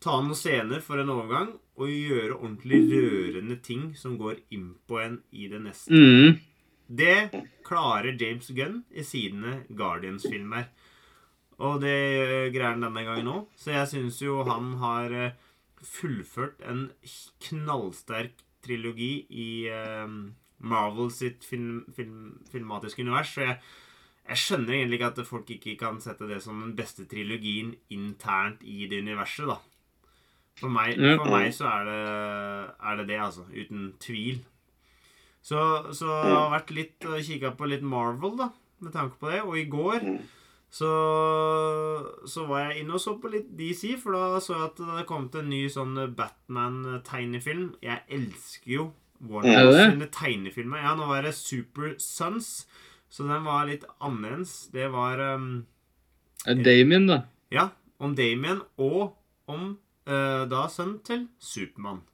Ta 0.00 0.14
noen 0.22 0.38
scener 0.38 0.80
for 0.80 1.02
en 1.02 1.12
overgang 1.12 1.50
og 1.76 1.92
gjøre 1.92 2.38
ordentlig 2.38 2.80
rørende 2.88 3.58
ting 3.60 3.90
som 3.96 4.16
går 4.20 4.40
inn 4.56 4.72
på 4.88 5.02
en 5.02 5.20
i 5.36 5.50
det 5.52 5.60
neste. 5.66 5.92
Mm. 5.92 6.40
Det 6.90 7.44
klarer 7.66 8.16
James 8.16 8.48
Gunn 8.56 8.80
i 8.90 9.04
sine 9.04 9.60
Guardians-filmer. 9.68 10.70
Og 11.60 11.82
det 11.84 11.96
greier 12.54 12.72
han 12.72 12.86
denne 12.86 13.04
gangen 13.04 13.28
òg. 13.30 13.48
Så 13.60 13.74
jeg 13.76 13.90
syns 13.92 14.22
jo 14.24 14.40
han 14.48 14.78
har 14.80 15.12
eh, 15.12 15.36
fullført 15.84 16.64
en 16.64 16.86
knallsterk 17.44 18.40
trilogi 18.64 19.12
i 19.28 19.50
eh, 19.68 20.08
Marvel 20.60 21.10
sitt 21.14 21.44
film, 21.44 21.84
film, 21.96 22.38
filmatiske 22.52 23.02
univers. 23.02 23.32
Så 23.34 23.44
jeg, 23.46 23.56
jeg 24.28 24.36
skjønner 24.42 24.76
egentlig 24.76 25.00
ikke 25.00 25.10
at 25.14 25.26
folk 25.26 25.50
ikke 25.56 25.76
kan 25.80 26.00
sette 26.04 26.28
det 26.28 26.42
som 26.44 26.60
den 26.60 26.74
beste 26.78 27.06
trilogien 27.10 27.74
internt 27.90 28.60
i 28.62 28.86
det 28.90 29.00
universet, 29.02 29.48
da. 29.50 29.58
For 30.60 30.68
meg, 30.68 30.98
for 31.16 31.30
meg 31.32 31.54
så 31.56 31.70
er 31.70 31.86
det, 31.88 32.00
er 32.90 32.96
det 33.00 33.06
det, 33.08 33.20
altså. 33.24 33.46
Uten 33.54 33.92
tvil. 34.02 34.42
Så, 35.40 35.56
så 35.96 36.04
jeg 36.20 36.34
har 36.36 36.50
vært 36.52 36.74
litt 36.76 37.06
og 37.08 37.22
kikka 37.24 37.54
på 37.56 37.68
litt 37.70 37.86
Marvel, 37.86 38.34
da, 38.36 38.50
med 38.84 38.92
tanke 38.92 39.16
på 39.22 39.30
det. 39.32 39.40
Og 39.46 39.56
i 39.56 39.64
går 39.72 40.04
Mm. 40.04 40.18
så, 40.70 40.90
så 42.28 42.44
var 42.46 42.66
jeg 42.68 42.82
inne 42.84 42.94
og 42.94 43.00
så 43.02 43.16
på 43.18 43.30
litt 43.32 43.48
DC, 43.58 43.94
for 44.02 44.14
da 44.14 44.38
så 44.44 44.54
jeg 44.58 44.66
at 44.68 44.82
det 44.98 45.06
kom 45.08 45.30
til 45.32 45.42
en 45.46 45.50
ny 45.50 45.62
sånn 45.72 45.96
Batman-tegnefilm. 46.18 47.72
Jeg 47.82 48.04
elsker 48.12 48.74
jo 48.76 48.84
Warner 49.20 49.68
Er 49.68 49.90
sine 49.92 50.08
tegnefilmer. 50.12 50.80
Ja, 50.84 50.94
nå 50.96 51.08
var 51.10 51.26
det 51.26 51.34
Super 51.36 51.94
Sons, 52.00 52.64
så 53.12 53.26
den 53.28 53.44
var 53.44 53.68
litt 53.68 53.84
annerledes. 54.00 54.70
Det 54.72 54.88
var 54.94 55.20
um, 55.36 55.50
Damien, 56.46 57.08
da. 57.10 57.22
Ja, 57.52 57.68
om 58.00 58.14
Damien 58.16 58.62
og 58.80 59.16
om 59.50 59.74
uh, 60.08 60.46
da 60.48 60.64
sønnen 60.72 61.00
til 61.04 61.26
Supermann. 61.42 62.04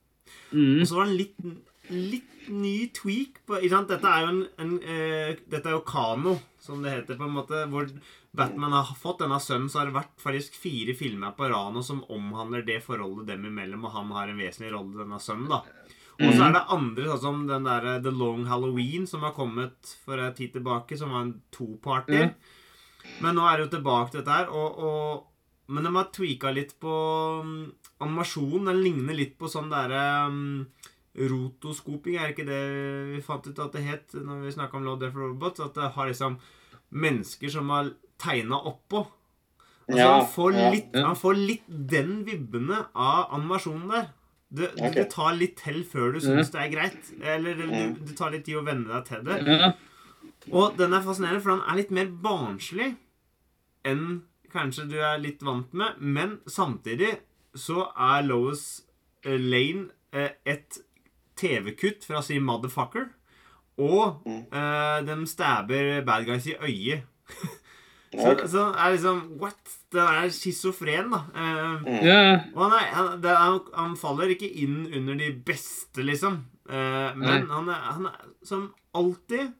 Mm. 0.51 0.83
Og 0.83 0.89
så 0.89 0.99
var 0.99 1.07
det 1.07 1.13
en 1.13 1.21
litt, 1.21 1.73
litt 1.93 2.51
ny 2.51 2.77
tweak 2.95 3.43
på 3.47 3.61
ikke 3.61 3.75
sant? 3.75 3.91
Dette 3.93 4.11
er 4.11 4.25
jo 4.25 4.33
en, 4.33 4.45
en 4.63 4.77
uh, 4.83 5.43
Dette 5.47 5.71
er 5.71 5.77
jo 5.77 5.85
Kano, 5.87 6.37
som 6.63 6.83
det 6.83 6.95
heter, 6.95 7.21
på 7.21 7.29
en 7.29 7.37
måte. 7.37 7.63
Hvor 7.71 7.91
Batman 8.37 8.75
har 8.75 8.97
fått 8.99 9.23
denne 9.23 9.39
sønnen, 9.43 9.71
så 9.71 9.81
har 9.81 9.91
det 9.91 9.97
vært 9.97 10.19
faktisk 10.21 10.59
fire 10.59 10.97
filmer 10.99 11.37
på 11.39 11.49
Rano 11.53 11.85
som 11.87 12.03
omhandler 12.13 12.67
det 12.67 12.83
forholdet 12.85 13.31
dem 13.31 13.47
imellom, 13.49 13.87
og 13.87 13.95
han 13.95 14.11
har 14.17 14.33
en 14.33 14.43
vesentlig 14.43 14.75
rolle, 14.75 14.97
i 14.97 15.05
denne 15.05 15.23
sønnen, 15.23 15.49
da. 15.55 15.63
Og 16.17 16.33
så 16.33 16.47
er 16.47 16.53
det 16.55 16.63
andre, 16.73 17.07
sånn 17.11 17.21
som 17.21 17.41
den 17.49 17.67
der 17.69 18.01
The 18.01 18.13
Long 18.15 18.47
Halloween, 18.49 19.07
som 19.07 19.25
har 19.27 19.35
kommet 19.37 19.91
for 20.05 20.17
en 20.23 20.35
tid 20.37 20.55
tilbake, 20.55 20.97
som 20.97 21.11
var 21.13 21.27
en 21.27 21.35
toparter. 21.53 22.31
Mm. 22.31 23.17
Men 23.23 23.37
nå 23.37 23.45
er 23.47 23.57
det 23.59 23.67
jo 23.67 23.73
tilbake 23.77 24.11
til 24.13 24.21
dette 24.23 24.37
her, 24.39 24.49
og, 24.51 24.79
og 24.79 25.33
Men 25.69 25.83
de 25.83 25.91
har 25.97 26.13
tweaka 26.15 26.53
litt 26.55 26.77
på 26.79 26.93
um, 27.43 27.73
animasjonen. 27.99 28.69
Den 28.71 28.85
ligner 28.85 29.17
litt 29.19 29.33
på 29.39 29.49
sånn 29.51 29.67
derre 29.73 30.03
um, 30.31 30.67
rotoskoping, 31.19 32.17
er 32.21 32.31
ikke 32.31 32.47
det 32.47 32.61
vi 33.17 33.23
fant 33.25 33.47
ut 33.49 33.59
at 33.65 33.75
det 33.75 33.83
het 33.83 34.15
når 34.15 34.45
vi 34.45 34.53
snakka 34.55 34.79
om 34.79 34.87
Lord 34.87 35.01
Death 35.03 35.19
Robots? 35.19 35.63
At 35.65 35.75
det 35.75 35.89
har 35.97 36.07
liksom 36.07 36.39
mennesker 36.95 37.51
som 37.51 37.73
har 37.75 37.91
tegna 38.23 38.61
oppå. 38.63 39.07
Altså, 39.89 39.99
Ja, 39.99 40.13
han, 40.21 40.31
får 40.31 40.53
litt, 40.75 40.95
Ja. 40.95 41.07
han 41.09 41.19
får 41.19 41.35
litt 41.35 41.67
den 41.67 42.25
vibbene 42.27 42.85
av 42.95 43.35
animasjonen 43.35 43.91
der. 43.91 44.07
Det, 44.49 44.69
det, 44.77 44.83
Ok. 44.87 44.95
det 44.95 45.11
tar 45.11 45.33
litt 45.35 45.57
til 45.59 45.81
før 45.85 46.13
du 46.15 46.21
syns 46.23 46.49
mm. 46.49 46.53
det 46.55 46.61
er 46.63 46.71
greit. 46.71 47.09
Eller 47.23 47.55
det, 47.59 47.67
Mm. 47.67 47.95
du, 47.97 48.01
det 48.07 48.17
tar 48.17 48.31
litt 48.31 48.45
tid 48.47 48.57
å 48.61 48.65
venne 48.65 48.87
deg 48.87 49.05
til 49.05 49.25
det. 49.27 49.75
Og 50.53 50.77
den 50.79 50.93
er 50.95 51.03
fascinerende, 51.03 51.43
for 51.43 51.51
den 51.57 51.65
er 51.67 51.77
litt 51.81 51.91
mer 51.91 52.07
barnslig 52.07 52.97
enn 53.85 54.23
kanskje 54.53 54.87
du 54.89 54.97
er 55.03 55.19
litt 55.19 55.43
vant 55.43 55.73
med. 55.75 55.99
Men 56.01 56.39
samtidig 56.47 57.17
så 57.55 57.89
er 57.99 58.23
Lois 58.23 58.83
eh, 59.25 59.35
Lane 59.39 59.89
eh, 60.13 60.31
et 60.47 60.79
TV-kutt 61.37 62.05
fra 62.07 62.19
å 62.23 62.25
si 62.25 62.39
'motherfucker'. 62.39 63.11
Og 63.79 64.23
Mm. 64.25 64.47
uh, 64.53 65.01
de 65.05 65.27
stabber 65.27 66.01
bad 66.05 66.25
guys 66.25 66.47
i 66.47 66.55
øyet. 66.57 67.03
så, 68.13 68.33
så 68.49 68.65
er 68.73 68.95
liksom 68.95 69.21
What? 69.41 69.59
Den 69.93 70.03
er 70.07 70.31
schizofren, 70.35 71.11
da. 71.13 71.21
Uh, 71.35 71.87
yeah. 71.87 72.05
ja. 72.07 72.41
og 72.55 72.63
han, 72.67 72.75
er, 72.79 72.89
han, 72.95 73.11
det, 73.23 73.35
han, 73.39 73.61
han 73.75 73.97
faller 74.01 74.33
ikke 74.35 74.49
inn 74.63 74.87
under 74.95 75.19
de 75.21 75.31
beste, 75.47 76.03
liksom. 76.05 76.41
Uh, 76.69 77.13
men 77.19 77.47
han 77.51 77.71
er, 77.71 77.85
han 77.97 78.09
er 78.11 78.19
som 78.47 78.69
alltid 78.97 79.53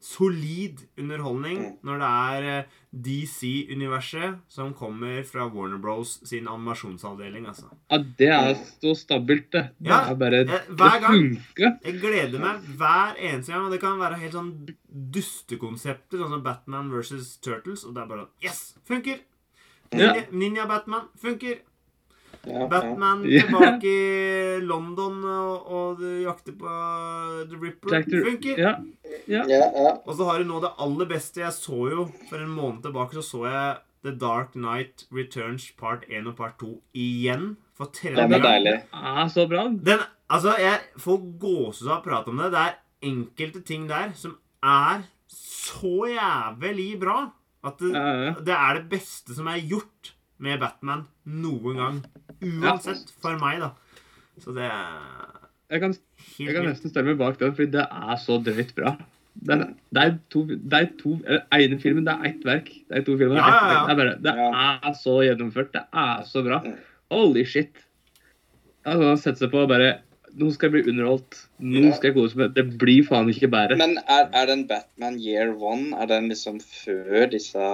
solid 0.00 0.84
underholdning 0.98 1.58
Mm. 1.58 1.72
når 1.82 1.98
det 1.98 2.08
er 2.08 2.44
eh, 2.58 2.64
DC-universet 3.04 4.38
som 4.48 4.72
kommer 4.74 5.22
fra 5.28 5.46
Warner 5.52 5.78
Bros 5.78 6.16
sin 6.28 6.48
animasjonsavdeling, 6.48 7.46
altså. 7.46 7.68
ja, 7.90 7.98
det 8.18 8.28
er 8.34 8.54
så 8.80 8.94
stabilt, 8.96 9.50
det. 9.52 9.64
Det 9.78 9.90
Ja, 9.90 10.00
er 10.10 10.14
bare 10.14 10.42
hver 10.44 10.66
Det 10.68 11.00
gang. 11.02 11.14
funker. 11.14 11.78
Jeg 11.84 12.00
gleder 12.00 12.38
meg 12.42 12.60
hver 12.78 13.14
eneste 13.18 13.52
gang, 13.52 13.64
og 13.66 13.72
det 13.72 13.80
kan 13.80 13.98
være 13.98 14.18
helt 14.20 14.32
sånn 14.32 14.52
dustekonsepter, 15.14 16.18
sånn 16.18 16.30
som 16.36 16.42
Batman 16.44 16.90
versus 16.92 17.36
Turtles, 17.44 17.84
og 17.84 17.94
det 17.94 18.02
er 18.02 18.06
bare 18.10 18.26
Yes! 18.44 18.74
Funker! 18.88 19.18
Ja. 19.92 20.12
Ninja, 20.12 20.24
Ninja 20.32 20.66
Batman 20.68 21.08
funker! 21.16 21.60
Batman 22.44 23.22
tilbake 23.24 23.90
i 23.90 24.60
London 24.64 25.18
og, 25.24 25.68
og 25.78 26.02
jakter 26.22 26.54
på 26.58 26.76
The 27.50 27.58
Ripper. 27.62 27.98
Funker! 28.08 28.58
Ja. 28.62 28.72
ja. 29.28 29.42
Ja, 29.48 29.64
ja. 29.74 29.92
Og 30.06 30.16
så 30.18 30.28
har 30.28 30.38
du 30.42 30.48
nå 30.48 30.60
det 30.64 30.72
aller 30.80 31.08
beste. 31.10 31.42
Jeg 31.44 31.52
så 31.56 31.80
jo 31.92 32.08
for 32.30 32.40
en 32.42 32.52
måned 32.54 32.82
tilbake 32.86 33.18
så 33.18 33.24
så 33.26 33.44
jeg 33.48 33.76
The 34.06 34.12
Dark 34.14 34.54
Night 34.54 35.06
Returns 35.12 35.70
part 35.78 36.04
1 36.08 36.28
og 36.30 36.36
part 36.38 36.58
2 36.62 36.70
igjen. 36.94 37.56
For 37.78 37.90
tredje 37.94 38.16
Den 38.18 38.32
er 38.34 38.42
gang. 38.42 38.46
deilig. 38.52 38.76
Ah, 38.92 39.24
så 39.30 39.46
bra. 39.50 39.66
Den, 39.70 40.00
altså, 40.30 40.54
jeg 40.58 40.80
får 40.98 41.18
gåsehud 41.42 41.90
av 41.92 41.98
å 42.00 42.04
prate 42.06 42.32
om 42.32 42.40
det. 42.42 42.52
Det 42.54 42.62
er 42.64 42.78
enkelte 43.08 43.62
ting 43.66 43.88
der 43.90 44.14
som 44.18 44.36
er 44.66 45.04
så 45.30 46.06
jævlig 46.10 46.92
bra 47.02 47.18
at 47.68 47.78
det, 47.82 47.90
Ja, 47.94 48.06
ja. 48.24 48.32
det 48.46 48.54
er 48.54 48.78
det 48.80 48.88
beste 48.90 49.34
som 49.36 49.46
er 49.50 49.60
gjort 49.62 50.12
med 50.42 50.60
Batman 50.62 51.04
noen 51.26 51.78
gang. 51.80 52.00
Uansett, 52.44 53.10
for 53.22 53.38
meg, 53.40 53.60
da. 53.64 53.72
Så 54.38 54.54
det 54.54 54.66
er 54.70 55.46
Jeg 55.68 55.82
kan, 55.82 55.94
jeg 56.38 56.54
kan 56.54 56.68
nesten 56.68 56.92
stelle 56.92 57.10
meg 57.10 57.18
bak 57.20 57.38
den, 57.40 57.54
fordi 57.56 57.74
det 57.74 57.84
er 57.84 58.20
så 58.22 58.38
drøyt 58.40 58.70
bra. 58.76 58.94
Det 59.38 59.54
er, 59.54 59.64
det 59.94 60.02
er 60.02 60.14
to, 60.32 60.44
det 60.48 60.78
er 60.78 60.86
to 60.98 61.12
eller 61.20 61.60
ene 61.62 61.78
filmen, 61.82 62.06
det 62.06 62.14
er 62.14 62.30
ett 62.32 62.46
verk. 62.46 62.70
Det 62.88 63.00
er 63.00 63.04
to 63.06 63.14
filmer, 63.20 63.36
det 63.38 63.44
er, 63.44 63.52
Ja, 63.52 63.58
ja, 63.58 63.74
ja. 63.74 63.82
Det, 63.84 63.92
er 63.92 64.00
bare, 64.00 64.16
det 64.24 64.88
er 64.88 64.96
så 64.98 65.16
gjennomført. 65.26 65.72
Det 65.76 65.84
er 66.02 66.24
så 66.26 66.42
bra. 66.46 66.62
Holy 67.14 67.44
shit. 67.46 67.84
Altså, 68.88 69.14
Sette 69.20 69.44
seg 69.44 69.52
på 69.52 69.64
og 69.64 69.72
bare 69.72 69.96
Nå 70.38 70.50
skal 70.54 70.68
jeg 70.68 70.74
bli 70.74 70.92
underholdt. 70.92 71.38
Nå 71.64 71.88
skal 71.96 72.10
jeg 72.10 72.14
kose 72.18 72.38
meg. 72.38 72.52
Det 72.54 72.62
blir 72.78 73.06
faen 73.06 73.30
ikke 73.32 73.48
bedre. 73.50 73.78
Men 73.80 73.96
er, 74.04 74.28
er 74.36 74.46
den 74.46 74.66
Batman 74.68 75.16
Year 75.18 75.54
One 75.56 75.96
er 75.98 76.06
den 76.10 76.28
liksom 76.30 76.60
før 76.62 77.24
disse, 77.32 77.70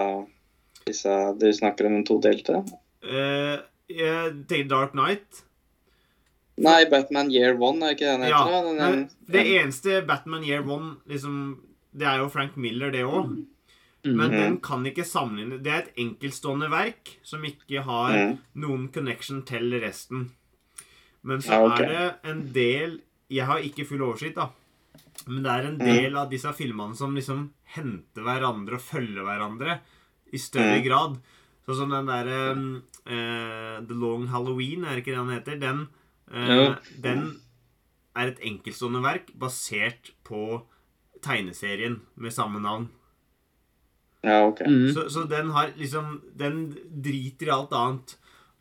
disse 0.88 1.14
Du 1.40 1.48
snakker 1.52 1.86
om 1.88 1.98
den 1.98 2.06
todelte? 2.08 2.60
Uh, 3.04 3.58
jeg 3.90 4.34
tenker 4.48 4.68
Dark 4.70 4.92
Knight. 4.96 5.42
Nei, 6.64 6.84
Batman 6.86 7.32
Year 7.34 7.56
One 7.58 7.82
er 7.82 7.96
ikke 7.96 8.12
den 8.12 8.22
heter? 8.22 8.36
Ja, 8.36 8.60
Den, 8.62 8.76
den, 8.78 8.78
den, 8.78 9.32
det 9.34 9.42
eneste 9.58 10.02
Batman 10.06 10.44
Year 10.46 10.62
One 10.70 10.96
liksom, 11.10 11.40
Det 11.94 12.06
er 12.06 12.20
jo 12.22 12.28
Frank 12.30 12.56
Miller, 12.56 12.92
det 12.94 13.02
òg. 13.04 13.26
Mm. 13.32 13.42
Men 14.04 14.30
Mhm. 14.30 14.36
den 14.36 14.56
kan 14.60 14.84
ikke 14.86 15.04
sammenligne 15.08 15.62
Det 15.64 15.72
er 15.72 15.78
et 15.82 15.94
enkeltstående 15.96 16.68
verk 16.70 17.14
som 17.24 17.42
ikke 17.44 17.82
har 17.82 18.12
mm. 18.12 18.34
noen 18.60 18.88
connection 18.92 19.42
til 19.48 19.72
resten. 19.80 20.30
Men 21.22 21.40
så 21.40 21.52
Ja, 21.56 21.64
okay. 21.72 21.84
er 21.84 21.88
det 21.88 22.30
en 22.30 22.52
del 22.52 23.00
Jeg 23.32 23.46
har 23.46 23.58
ikke 23.64 23.86
full 23.88 24.02
oversikt, 24.04 24.36
da. 24.36 24.50
Men 25.26 25.42
det 25.42 25.50
er 25.50 25.66
en 25.66 25.78
Mhm. 25.78 25.86
del 25.86 26.16
av 26.16 26.30
disse 26.30 26.52
filmene 26.52 26.94
som 26.94 27.14
liksom 27.14 27.50
henter 27.74 28.22
hverandre 28.22 28.74
og 28.74 28.80
følger 28.80 29.24
hverandre 29.24 29.78
i 30.34 30.40
større 30.42 30.80
mm. 30.80 30.84
grad. 30.86 31.16
Sånn 31.64 31.78
som 31.80 31.94
den 31.94 32.10
derre 32.10 32.40
eh, 33.08 33.78
The 33.86 33.96
Long 33.96 34.26
Halloween, 34.32 34.84
er 34.84 34.96
det 34.96 35.04
ikke 35.04 35.14
det 35.14 35.22
han 35.22 35.32
heter? 35.32 35.60
Den, 35.62 35.86
uh, 36.28 36.74
den 37.00 37.22
er 38.14 38.30
et 38.30 38.42
enkeltstående 38.44 39.00
verk 39.04 39.32
basert 39.40 40.12
på 40.28 40.60
tegneserien 41.24 42.02
med 42.20 42.34
samme 42.36 42.60
navn. 42.60 42.90
Ja, 44.24 44.42
ok. 44.44 44.60
Mm. 44.68 44.90
Så, 44.96 45.08
så 45.12 45.24
den 45.28 45.50
har 45.52 45.74
liksom 45.76 46.22
Den 46.32 46.70
driter 47.04 47.50
i 47.50 47.52
alt 47.52 47.74
annet. 47.76 48.14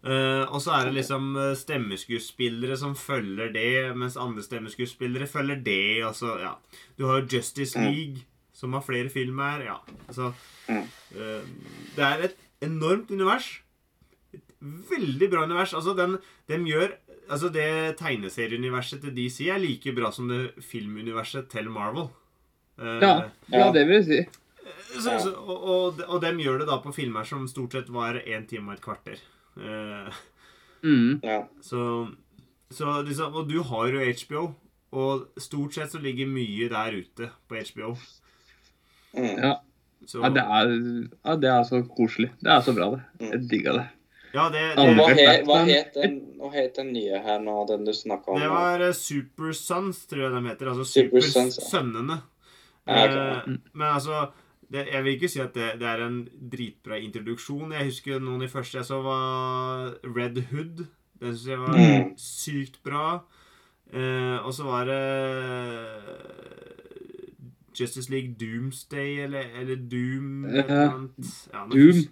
Uh, 0.03 0.43
og 0.51 0.59
så 0.59 0.73
er 0.75 0.89
det 0.89 0.97
liksom 0.97 1.37
stemmeskuespillere 1.55 2.75
som 2.79 2.95
følger 2.99 3.53
det, 3.55 3.93
mens 3.95 4.19
andre 4.19 4.43
stemmeskuespillere 4.43 5.27
følger 5.31 5.61
det. 5.63 6.03
Og 6.07 6.15
så, 6.19 6.35
ja. 6.43 6.55
Du 6.99 7.07
har 7.07 7.21
jo 7.21 7.35
Justice 7.35 7.79
Mm. 7.79 7.85
League, 7.87 8.25
som 8.63 8.73
har 8.77 8.85
flere 8.87 9.11
filmer. 9.11 9.65
Ja, 9.67 9.77
altså 10.07 10.31
Mm. 10.71 10.85
eh, 11.19 11.41
Det 11.97 12.03
er 12.07 12.21
et 12.29 12.37
enormt 12.63 13.09
univers. 13.11 13.49
Et 14.33 14.41
veldig 14.89 15.27
bra 15.29 15.43
univers. 15.43 15.73
Altså, 15.75 15.93
den, 15.97 16.17
den 16.47 16.65
gjør 16.69 16.93
Altså, 17.31 17.47
det 17.51 17.95
tegneserieuniverset 17.99 18.99
til 19.01 19.13
DC 19.15 19.45
er 19.47 19.57
like 19.61 19.93
bra 19.95 20.09
som 20.11 20.27
det 20.27 20.55
filmuniverset 20.59 21.47
til 21.49 21.69
Marvel. 21.71 22.09
Eh, 22.77 22.99
Ja, 22.99 23.29
ja, 23.49 23.69
det 23.71 23.85
vil 23.87 23.95
jeg 24.01 24.05
si. 24.05 24.17
så, 24.99 25.13
så, 25.23 25.31
og, 25.31 25.63
og, 25.63 26.01
og 26.07 26.19
dem 26.21 26.37
gjør 26.43 26.59
det 26.59 26.67
da 26.67 26.77
på 26.83 26.91
filmer 26.93 27.23
som 27.23 27.47
stort 27.47 27.71
sett 27.77 27.87
var 27.89 28.19
én 28.27 28.43
time 28.47 28.71
og 28.71 28.75
et 28.77 28.83
kvarter. 28.83 29.19
Eh, 29.57 30.11
Mm. 30.83 31.21
Ja. 31.23 31.45
så, 31.63 32.11
så 32.69 33.01
liksom, 33.07 33.33
Og 33.39 33.47
du 33.47 33.61
har 33.63 33.87
jo 33.87 34.03
HBO, 34.03 34.55
og 34.91 35.29
stort 35.39 35.73
sett 35.73 35.91
så 35.95 36.01
ligger 36.03 36.27
mye 36.27 36.67
der 36.69 36.91
ute 36.99 37.29
på 37.47 37.55
HBO. 37.55 37.95
Mm. 39.17 39.35
Ja. 39.43 39.53
Så, 40.05 40.19
Ja, 40.23 40.29
det 40.35 40.41
er, 40.43 40.71
ja, 41.23 41.35
det 41.39 41.49
er 41.49 41.63
så 41.63 41.79
koselig. 41.87 42.31
Det 42.43 42.51
er 42.51 42.61
så 42.65 42.73
bra, 42.75 42.89
det. 42.95 43.03
Jeg 43.29 43.43
digga 43.49 43.73
det. 43.77 43.85
ja, 44.33 44.47
det, 44.49 44.63
det, 44.75 44.85
Hva, 44.97 45.07
he, 45.15 45.27
hva, 45.47 45.59
het 45.69 45.93
den, 45.95 46.15
hva 46.41 46.49
het 46.51 46.75
den 46.79 46.89
nye 46.95 47.19
her 47.23 47.39
nå, 47.39 47.53
den 47.69 47.85
du 47.85 47.93
snakka 47.93 48.33
om? 48.33 48.39
det 48.41 48.49
var 48.51 48.81
uh, 48.81 48.91
Super 48.97 49.53
Sons, 49.55 50.05
tror 50.09 50.25
jeg 50.25 50.31
de 50.35 50.41
heter. 50.49 50.71
Altså 50.73 50.83
Super 50.89 51.21
Super 51.21 51.45
ja. 51.47 51.67
Sønnene. 51.69 52.17
Ja, 52.87 53.03
ok. 53.05 53.13
Eh, 53.15 53.53
men 53.73 53.87
altså 53.87 54.25
det, 54.73 54.87
Jeg 54.91 55.03
vil 55.05 55.13
ikke 55.15 55.29
si 55.31 55.39
at 55.39 55.53
det, 55.55 55.69
det 55.79 55.87
er 55.87 56.01
en 56.03 56.17
dritbra 56.51 56.97
introduksjon. 56.99 57.71
Jeg 57.77 57.85
husker 57.91 58.19
noen 58.19 58.41
i 58.43 58.49
første 58.51 58.77
jeg 58.81 58.89
så, 58.89 58.99
var 59.05 59.93
Red 60.03 60.41
Hood. 60.51 60.83
Den 61.21 61.31
syns 61.37 61.47
jeg 61.47 61.59
var 61.61 61.77
Mm. 61.77 62.11
sykt 62.19 62.81
bra. 62.83 63.21
Uh, 63.93 64.41
og 64.43 64.51
så 64.57 64.63
var 64.65 64.85
det 64.89 64.99
Justice 67.79 68.09
League 68.11 68.35
Doomsday, 68.39 69.19
eller, 69.25 69.47
eller 69.61 69.75
Doom 69.75 70.45
et 70.45 70.65
eller 70.65 70.81
Ja. 70.83 70.89
annet. 70.95 71.31
Ja, 71.53 71.63
Doom. 71.71 72.03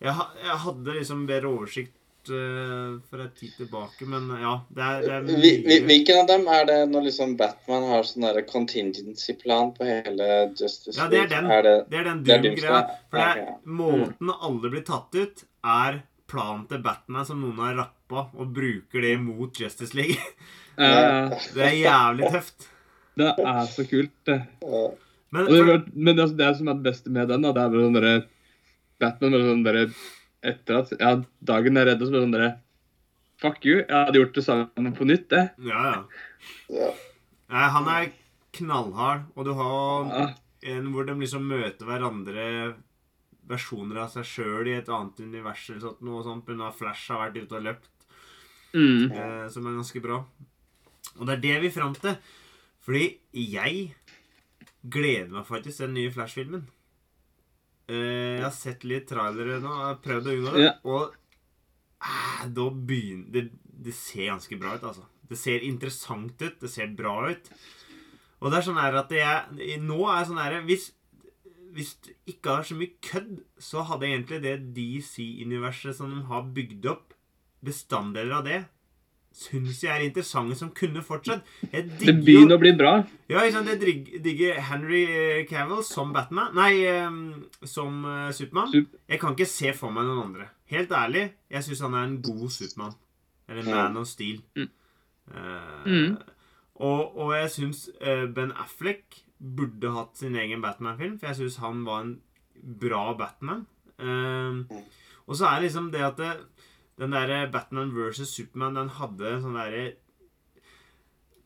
Jeg, 0.00 0.14
jeg 0.44 0.58
hadde 0.64 0.94
liksom 0.96 1.26
bedre 1.28 1.48
oversikt 1.50 2.30
uh, 2.32 2.98
for 3.10 3.20
en 3.24 3.32
tid 3.36 3.52
tilbake, 3.58 4.06
men 4.08 4.28
ja. 4.40 4.54
Det 4.72 4.84
er, 4.86 5.00
det 5.04 5.12
er 5.16 5.26
mye 5.28 5.80
Hvilken 5.90 6.20
av 6.22 6.26
dem 6.30 6.46
er 6.48 6.64
det 6.70 6.78
når 6.92 7.04
liksom 7.08 7.34
Batman 7.40 7.84
har 7.90 8.06
sånn 8.08 8.24
der 8.28 8.40
contingency-plan 8.48 9.74
på 9.76 9.84
hele 9.88 10.28
Justice 10.56 10.96
Ja, 10.96 11.08
det 11.12 11.18
er 11.24 11.28
League? 11.28 11.34
den. 11.36 11.50
Er 11.50 11.62
det, 11.66 11.74
Det 11.90 11.98
er 12.00 12.08
den 12.10 12.22
Doom-greia. 12.24 12.80
For 13.10 13.18
det 13.20 13.26
er, 13.44 13.52
måten 13.66 14.32
alle 14.40 14.72
blir 14.72 14.86
tatt 14.88 15.14
ut, 15.20 15.44
er 15.64 16.00
planen 16.30 16.64
til 16.70 16.78
Batman 16.84 17.26
som 17.26 17.40
noen 17.42 17.58
har 17.58 17.74
rappa, 17.82 18.28
og 18.38 18.52
bruker 18.54 19.02
det 19.02 19.16
mot 19.20 19.52
Justice 19.60 19.96
League. 19.98 20.16
Det 20.80 21.60
er 21.60 21.74
jævlig 21.76 22.30
tøft. 22.32 22.68
Det 23.20 23.46
er 23.52 23.60
så 23.70 23.84
kult, 23.90 24.12
det. 24.28 24.38
Men 25.30 25.46
Og 25.46 25.66
det, 25.68 25.76
men 25.94 26.16
det, 26.18 26.26
det 26.40 26.48
som 26.58 26.68
er 26.72 26.78
det 26.80 26.86
beste 26.88 27.12
med 27.14 27.28
den, 27.30 27.44
da, 27.46 27.52
det 27.54 27.62
er 27.62 27.70
bare 27.74 27.84
sånn 27.86 27.98
derre 27.98 28.14
Batman 29.00 29.30
med 29.36 29.44
sånn 29.46 29.62
derre 29.66 29.84
Etter 30.50 30.78
at 30.80 30.90
ja, 30.96 31.10
dagen 31.44 31.76
er 31.76 31.86
redda, 31.90 32.06
så 32.06 32.10
blir 32.14 32.22
det 32.22 32.26
sånn 32.26 32.34
derre 32.38 32.50
Fuck 33.40 33.62
you. 33.64 33.78
Jeg 33.80 33.88
hadde 33.94 34.18
gjort 34.20 34.34
det 34.36 34.42
samme 34.44 34.90
på 34.98 35.06
nytt, 35.08 35.28
det. 35.32 35.42
ja, 35.64 35.82
ja. 35.94 36.00
Ja. 36.68 36.88
Nei, 37.50 37.62
han 37.72 37.86
er 37.88 38.10
knallhard, 38.58 39.22
og 39.34 39.46
du 39.48 39.54
har 39.56 40.10
Ja. 40.10 40.26
en 40.74 40.90
hvor 40.92 41.06
de 41.08 41.14
liksom 41.22 41.46
møter 41.48 41.88
hverandre 41.88 42.74
versjoner 43.48 44.02
av 44.04 44.10
seg 44.12 44.26
sjøl 44.28 44.68
i 44.68 44.76
et 44.76 44.88
annet 44.92 45.22
univers 45.24 45.64
eller 45.70 45.80
sånt, 45.86 46.02
noe 46.04 46.20
sånt, 46.26 46.44
pga. 46.46 46.68
Flash 46.76 47.08
har 47.10 47.22
vært 47.30 47.40
ute 47.42 47.56
og 47.56 47.64
løpt. 47.64 47.88
Mm. 48.74 49.10
eh, 49.10 49.48
som 49.50 49.66
er 49.66 49.78
ganske 49.80 50.02
bra. 50.04 50.20
Og 51.18 51.24
det 51.26 51.38
er 51.38 51.40
det 51.46 51.56
vi 51.64 51.70
fram 51.74 51.94
til. 51.96 52.12
Fordi 52.84 53.06
jeg 53.36 53.90
gleder 54.80 55.32
meg 55.32 55.48
faktisk 55.48 55.80
til 55.80 55.90
den 55.90 55.98
nye 55.98 56.12
Flash-filmen. 56.14 56.68
Eh, 57.90 58.36
jeg 58.38 58.44
har 58.46 58.54
sett 58.54 58.86
litt 58.88 59.08
trailere 59.10 59.58
nå, 59.60 59.72
jeg 59.74 59.88
har 59.88 59.98
prøvd 60.04 60.28
å 60.28 60.36
unngå 60.36 60.54
det. 60.54 60.64
Ja. 60.64 60.74
Og 60.88 61.16
eh, 62.06 62.46
da 62.56 62.68
begynner 62.70 63.34
det, 63.34 63.44
det 63.88 63.96
ser 63.96 64.30
ganske 64.30 64.60
bra 64.60 64.76
ut, 64.76 64.86
altså. 64.92 65.04
Det 65.30 65.38
ser 65.38 65.66
interessant 65.66 66.40
ut. 66.42 66.56
Det 66.58 66.70
ser 66.70 66.90
bra 66.96 67.14
ut. 67.30 67.52
Og 68.40 68.50
det 68.50 68.58
er 68.58 68.66
sånn 68.66 68.80
her 68.80 68.96
at 68.98 69.12
jeg 69.14 69.76
Nå 69.84 69.98
er 70.08 70.24
sånn 70.26 70.40
her 70.40 70.56
Hvis, 70.64 70.88
hvis 71.76 71.92
det 72.06 72.16
ikke 72.32 72.56
har 72.56 72.66
så 72.66 72.76
mye 72.78 72.96
kødd, 73.04 73.34
så 73.60 73.84
hadde 73.86 74.08
egentlig 74.08 74.40
det 74.42 74.56
DC-universet 74.74 75.98
som 75.98 76.10
de 76.14 76.24
har 76.30 76.48
bygd 76.56 76.88
opp, 76.90 77.14
bestanddeler 77.62 78.38
av 78.40 78.48
det, 78.48 78.60
syns 79.32 79.78
jeg 79.84 79.90
er 79.94 80.04
interessante 80.08 80.56
som 80.58 80.70
kunne 80.76 81.02
fortsatt. 81.06 81.44
Jeg 81.72 81.86
Det 82.00 82.14
begynner 82.24 82.56
å 82.56 82.60
bli 82.60 82.72
bra. 82.76 82.92
ja, 83.30 83.40
ikke 83.44 83.52
sant? 83.52 83.68
Jeg 83.70 84.22
digger 84.24 84.58
Henry 84.68 85.04
eh, 85.06 85.46
Cavill 85.48 85.84
som 85.86 86.12
Batman. 86.12 86.52
Nei, 86.54 86.72
som 87.64 88.04
eh, 88.04 88.32
Supermann. 88.36 88.74
Jeg 89.08 89.20
kan 89.22 89.32
ikke 89.36 89.46
se 89.48 89.72
for 89.76 89.90
meg 89.94 90.04
noen 90.08 90.26
andre. 90.26 90.48
Helt 90.70 90.90
ærlig, 90.92 91.30
jeg 91.50 91.62
syns 91.66 91.80
han 91.86 91.94
er 91.94 92.04
en 92.08 92.18
god 92.22 92.50
Supermann. 92.50 92.94
Eller 93.48 93.64
Man 93.66 93.96
of 94.02 94.06
Steel. 94.06 94.42
Mm. 94.56 94.68
Eh, 95.30 95.86
Mm. 95.86 96.16
og, 96.80 97.16
og 97.18 97.32
jeg 97.36 97.50
syns 97.50 97.88
Ben 98.34 98.52
Affleck 98.52 99.22
burde 99.40 99.90
hatt 99.94 100.16
sin 100.18 100.34
egen 100.36 100.60
Batman-film, 100.62 101.18
for 101.18 101.30
jeg 101.30 101.36
syns 101.36 101.56
han 101.62 101.84
var 101.86 102.02
en 102.04 102.20
bra 102.80 103.14
Batman. 103.16 103.66
Uh, 104.00 104.64
og 105.26 105.36
så 105.36 105.46
er 105.46 105.60
det 105.60 105.68
liksom 105.70 105.90
det 105.92 106.00
at 106.04 106.16
det, 106.20 106.30
den 107.00 107.16
derre 107.16 107.46
Batman 107.52 107.94
versus 107.96 108.32
Superman, 108.36 108.76
den 108.78 108.94
hadde 109.00 109.34
en 109.34 109.44
sånn 109.46 109.58
derre 109.58 109.90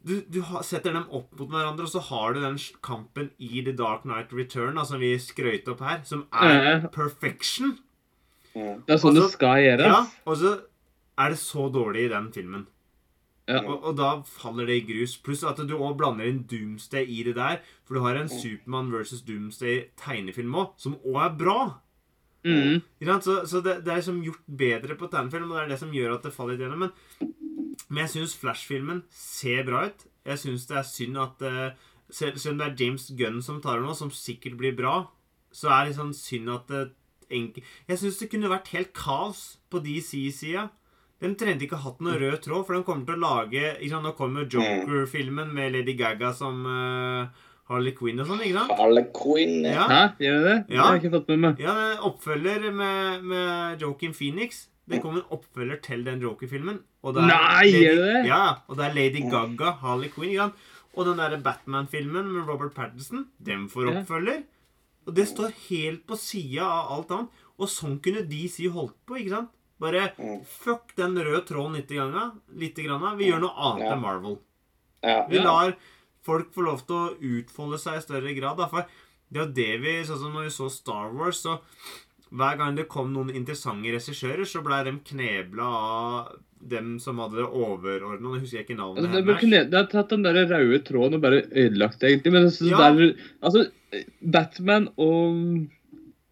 du, 0.05 0.19
du 0.29 0.43
setter 0.61 0.93
dem 0.93 1.07
opp 1.17 1.31
mot 1.39 1.49
hverandre, 1.49 1.87
og 1.87 1.93
så 1.95 2.03
har 2.11 2.35
du 2.35 2.43
den 2.43 2.59
kampen 2.85 3.31
i 3.41 3.63
The 3.65 3.73
Dark 3.73 4.03
Knight 4.05 4.35
Return, 4.37 4.77
da, 4.77 4.85
som 4.85 5.01
vi 5.01 5.15
skrøt 5.17 5.71
opp 5.73 5.81
her, 5.81 6.03
som 6.05 6.27
er 6.37 6.85
perfection. 6.93 7.79
Det 8.53 8.93
er 8.93 9.01
sånn 9.01 9.17
det 9.17 9.31
skal 9.33 9.63
gjøres. 9.65 9.89
Ja, 9.89 10.03
og 10.29 10.37
så 10.43 10.53
er 11.25 11.33
det 11.33 11.41
så 11.41 11.71
dårlig 11.73 12.05
i 12.05 12.13
den 12.13 12.29
filmen. 12.35 12.67
Ja. 13.49 13.61
Og, 13.61 13.81
og 13.91 13.97
da 13.99 14.11
faller 14.25 14.69
det 14.69 14.79
i 14.79 14.85
grus. 14.89 15.17
Pluss 15.21 15.43
at 15.45 15.59
du 15.69 15.75
òg 15.77 15.99
blander 16.01 16.29
inn 16.29 16.45
Doomsday 16.49 17.05
i 17.05 17.25
det 17.27 17.35
der. 17.37 17.59
For 17.85 17.97
du 17.97 18.05
har 18.05 18.17
en 18.17 18.31
Supermann 18.33 18.93
versus 18.93 19.25
Doomsday-tegnefilm 19.27 20.55
òg, 20.61 20.73
som 20.81 20.97
òg 21.03 21.19
er 21.27 21.35
bra. 21.41 21.59
Mm. 22.45 22.83
Så, 23.25 23.39
så 23.49 23.61
det, 23.65 23.79
det 23.87 23.93
er 23.93 24.03
liksom 24.03 24.21
gjort 24.25 24.45
bedre 24.47 24.97
på 25.01 25.09
tegnefilm, 25.13 25.51
og 25.51 25.57
det 25.57 25.65
er 25.65 25.73
det 25.73 25.81
som 25.81 25.95
gjør 25.95 26.19
at 26.19 26.27
det 26.27 26.35
faller 26.35 26.59
litt 26.59 26.67
gjennom. 26.67 26.85
Men, 26.85 27.33
men 27.89 28.03
jeg 28.05 28.13
syns 28.19 28.37
Flash-filmen 28.41 29.03
ser 29.15 29.65
bra 29.69 29.87
ut. 29.89 30.07
Jeg 30.29 30.43
syns 30.43 30.69
det 30.69 30.79
er 30.81 30.87
synd 30.89 31.21
at 31.21 31.43
uh, 31.45 31.91
Selv 32.15 32.37
selv 32.41 32.55
om 32.55 32.61
det 32.61 32.67
er 32.67 32.81
James 32.81 33.05
Gunn 33.17 33.41
som 33.43 33.63
tar 33.65 33.81
det 33.81 33.87
nå, 33.87 33.95
som 33.97 34.11
sikkert 34.13 34.59
blir 34.61 34.75
bra, 34.77 35.07
så 35.55 35.71
er 35.73 35.89
det 35.89 35.97
sånn 35.97 36.13
synd 36.15 36.53
at 36.53 36.69
det 36.69 36.83
enke... 37.33 37.65
Jeg 37.89 38.01
syns 38.01 38.21
det 38.21 38.29
kunne 38.31 38.53
vært 38.53 38.71
helt 38.75 38.93
kaos 38.97 39.57
på 39.73 39.81
DC-sida. 39.83 40.69
Den 41.25 41.37
trengte 41.41 41.65
ikke 41.67 41.81
hatt 41.81 42.03
noe 42.05 42.19
rød 42.21 42.43
tråd, 42.45 42.67
for 42.67 42.77
den 42.77 42.85
kommer 42.87 43.09
til 43.09 43.17
å 43.17 43.23
lage 43.25 43.63
liksom, 43.81 44.05
Nå 44.05 44.13
kommer 44.19 44.45
Joker-filmen 44.45 45.53
med 45.57 45.73
Lady 45.73 45.95
Gaga 45.97 46.35
som 46.37 46.61
eh, 46.69 47.45
Harley 47.69 47.93
Quinn 47.97 48.21
og 48.21 48.27
sånn, 48.29 48.41
ikke 48.45 48.59
sant? 48.59 48.73
Harley 48.79 49.05
Quinn. 49.17 49.65
Ja. 49.65 49.73
Ja. 49.73 49.87
Hæ, 49.89 50.01
gjør 50.21 50.39
det 50.43 50.45
det? 50.51 50.67
Det 50.69 50.75
Ja. 50.77 50.83
har 50.83 50.93
jeg 50.99 51.03
ikke 51.03 51.15
fått 51.17 51.29
med 51.29 51.39
meg. 51.41 51.59
Ja, 51.61 51.75
det 51.75 51.87
er 51.99 52.03
oppfølger 52.11 52.73
med, 52.73 53.23
med 53.25 53.81
Joaquin 53.81 54.13
Phoenix. 54.13 54.67
Det 54.87 55.01
kommer 55.01 55.23
en 55.23 55.31
oppfølger 55.39 55.81
til 55.83 56.05
den 56.05 56.21
Joker-filmen. 56.21 56.81
er 57.05 57.13
Nei, 57.13 57.71
gjør 57.73 58.03
det? 58.05 58.27
Ja, 58.29 58.57
og 58.69 58.77
det 58.77 58.85
er 58.85 58.95
Lady 58.95 59.23
Gaga, 59.31 59.73
Harley 59.81 60.09
Quinn. 60.11 60.31
Ikke 60.31 60.45
sant? 60.45 60.55
Og 60.95 61.07
den 61.07 61.17
derre 61.17 61.41
Batman-filmen 61.43 62.29
med 62.31 62.47
Robert 62.47 62.75
Pattinson, 62.75 63.27
dem 63.43 63.69
får 63.69 63.89
oppfølger. 63.95 64.43
Og 65.07 65.15
det 65.15 65.27
står 65.29 65.53
helt 65.71 66.07
på 66.07 66.17
sida 66.17 66.63
av 66.63 66.93
alt 66.99 67.09
annet. 67.11 67.29
Og 67.59 67.69
sånn 67.69 67.99
kunne 68.03 68.29
DC 68.29 68.69
holdt 68.69 68.95
på, 69.07 69.17
ikke 69.17 69.31
sant? 69.31 69.49
Bare 69.81 70.13
Mm. 70.19 70.45
fuck 70.47 70.95
den 70.97 71.17
røde 71.17 71.45
tråden 71.47 71.75
litt. 71.77 71.89
Grann, 71.89 72.41
litt 72.55 72.77
grann. 72.77 73.17
Vi 73.19 73.25
gjør 73.31 73.41
noe 73.41 73.55
annet 73.57 73.85
Ja. 73.89 73.93
enn 73.95 74.01
Marvel. 74.03 74.39
Ja. 75.03 75.27
Vi 75.29 75.37
Ja. 75.37 75.43
lar 75.45 75.75
folk 76.25 76.53
får 76.55 76.65
lov 76.69 76.83
til 76.87 76.97
å 76.97 77.35
utfolde 77.39 77.79
seg 77.83 77.99
i 77.99 78.05
større 78.05 78.35
grad. 78.39 78.57
Da. 78.59 78.67
For 78.73 78.87
Det 79.35 79.41
er 79.43 79.53
det 79.57 79.81
vi 79.83 79.95
Sånn 80.07 80.19
som 80.21 80.33
når 80.37 80.49
vi 80.49 80.55
så 80.57 80.71
Star 80.71 81.13
Wars, 81.17 81.43
så 81.45 81.59
hver 82.35 82.57
gang 82.59 82.75
det 82.77 82.89
kom 82.91 83.13
noen 83.15 83.31
interessante 83.31 83.93
regissører, 83.95 84.43
så 84.49 84.63
blei 84.65 84.83
de 84.85 84.93
knebla 85.07 85.67
av 85.69 86.33
dem 86.65 86.95
som 86.99 87.19
hadde 87.23 87.37
det 87.43 87.47
overordna. 87.47 88.19
Nå 88.25 88.39
husker 88.41 88.59
jeg 88.59 88.67
ikke 88.67 88.77
navnet. 88.79 89.05
Altså, 89.05 89.21
det, 89.21 89.35
er 89.35 89.41
kne- 89.43 89.71
det 89.71 89.79
har 89.79 89.87
tatt 89.93 90.09
den 90.15 90.25
der 90.25 90.39
røde 90.49 90.81
tråden 90.87 91.15
og 91.19 91.23
bare 91.23 91.43
ødelagt 91.53 92.01
det, 92.01 92.11
egentlig. 92.11 92.33
Men 92.33 92.43
jeg 92.49 92.53
synes 92.57 92.71
Ja. 92.73 92.91
det 92.91 93.09
er, 93.11 93.15
altså, 93.43 93.65
Batman 94.33 94.89
og 94.97 95.69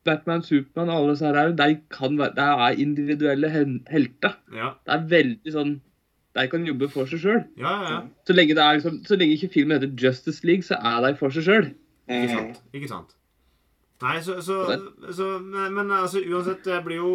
Batman, 0.04 0.42
Supermann 0.42 0.88
og 0.90 0.96
alle 0.96 1.12
disse 1.14 1.26
her, 1.28 1.36
er 1.36 1.52
de 1.52 1.80
kan 1.94 2.16
være, 2.18 2.34
de 2.34 2.46
er 2.66 2.80
individuelle 2.82 3.50
helter. 3.90 4.34
Ja, 4.52 4.72
Det 4.86 4.94
er 4.96 5.06
veldig 5.12 5.52
sånn 5.54 5.80
De 6.34 6.46
kan 6.48 6.62
jobbe 6.66 6.88
for 6.88 7.04
seg 7.06 7.20
sjøl. 7.20 7.42
ja, 7.60 7.72
ja. 7.82 7.88
ja. 7.92 8.00
Så 8.26 8.32
lenge, 8.32 8.54
det 8.56 8.62
er 8.64 8.78
liksom, 8.78 9.00
så 9.04 9.16
lenge 9.20 9.34
ikke 9.36 9.52
filmen 9.52 9.76
heter 9.80 9.92
Justice 10.00 10.46
League, 10.46 10.62
så 10.64 10.78
er 10.80 11.00
de 11.04 11.16
for 11.18 11.30
seg 11.34 11.44
sjøl. 11.44 11.66
Ikke 12.08 12.22
Mhm. 12.28 12.36
sant. 12.38 12.62
Ikke 12.74 12.88
sant. 12.88 13.16
Nei, 14.02 14.16
så, 14.20 14.40
så, 14.42 14.56
så 15.14 15.26
men, 15.38 15.74
men 15.74 15.90
altså, 15.94 16.18
uansett, 16.26 16.64
det 16.64 16.80
blir 16.84 16.96
jo 16.96 17.12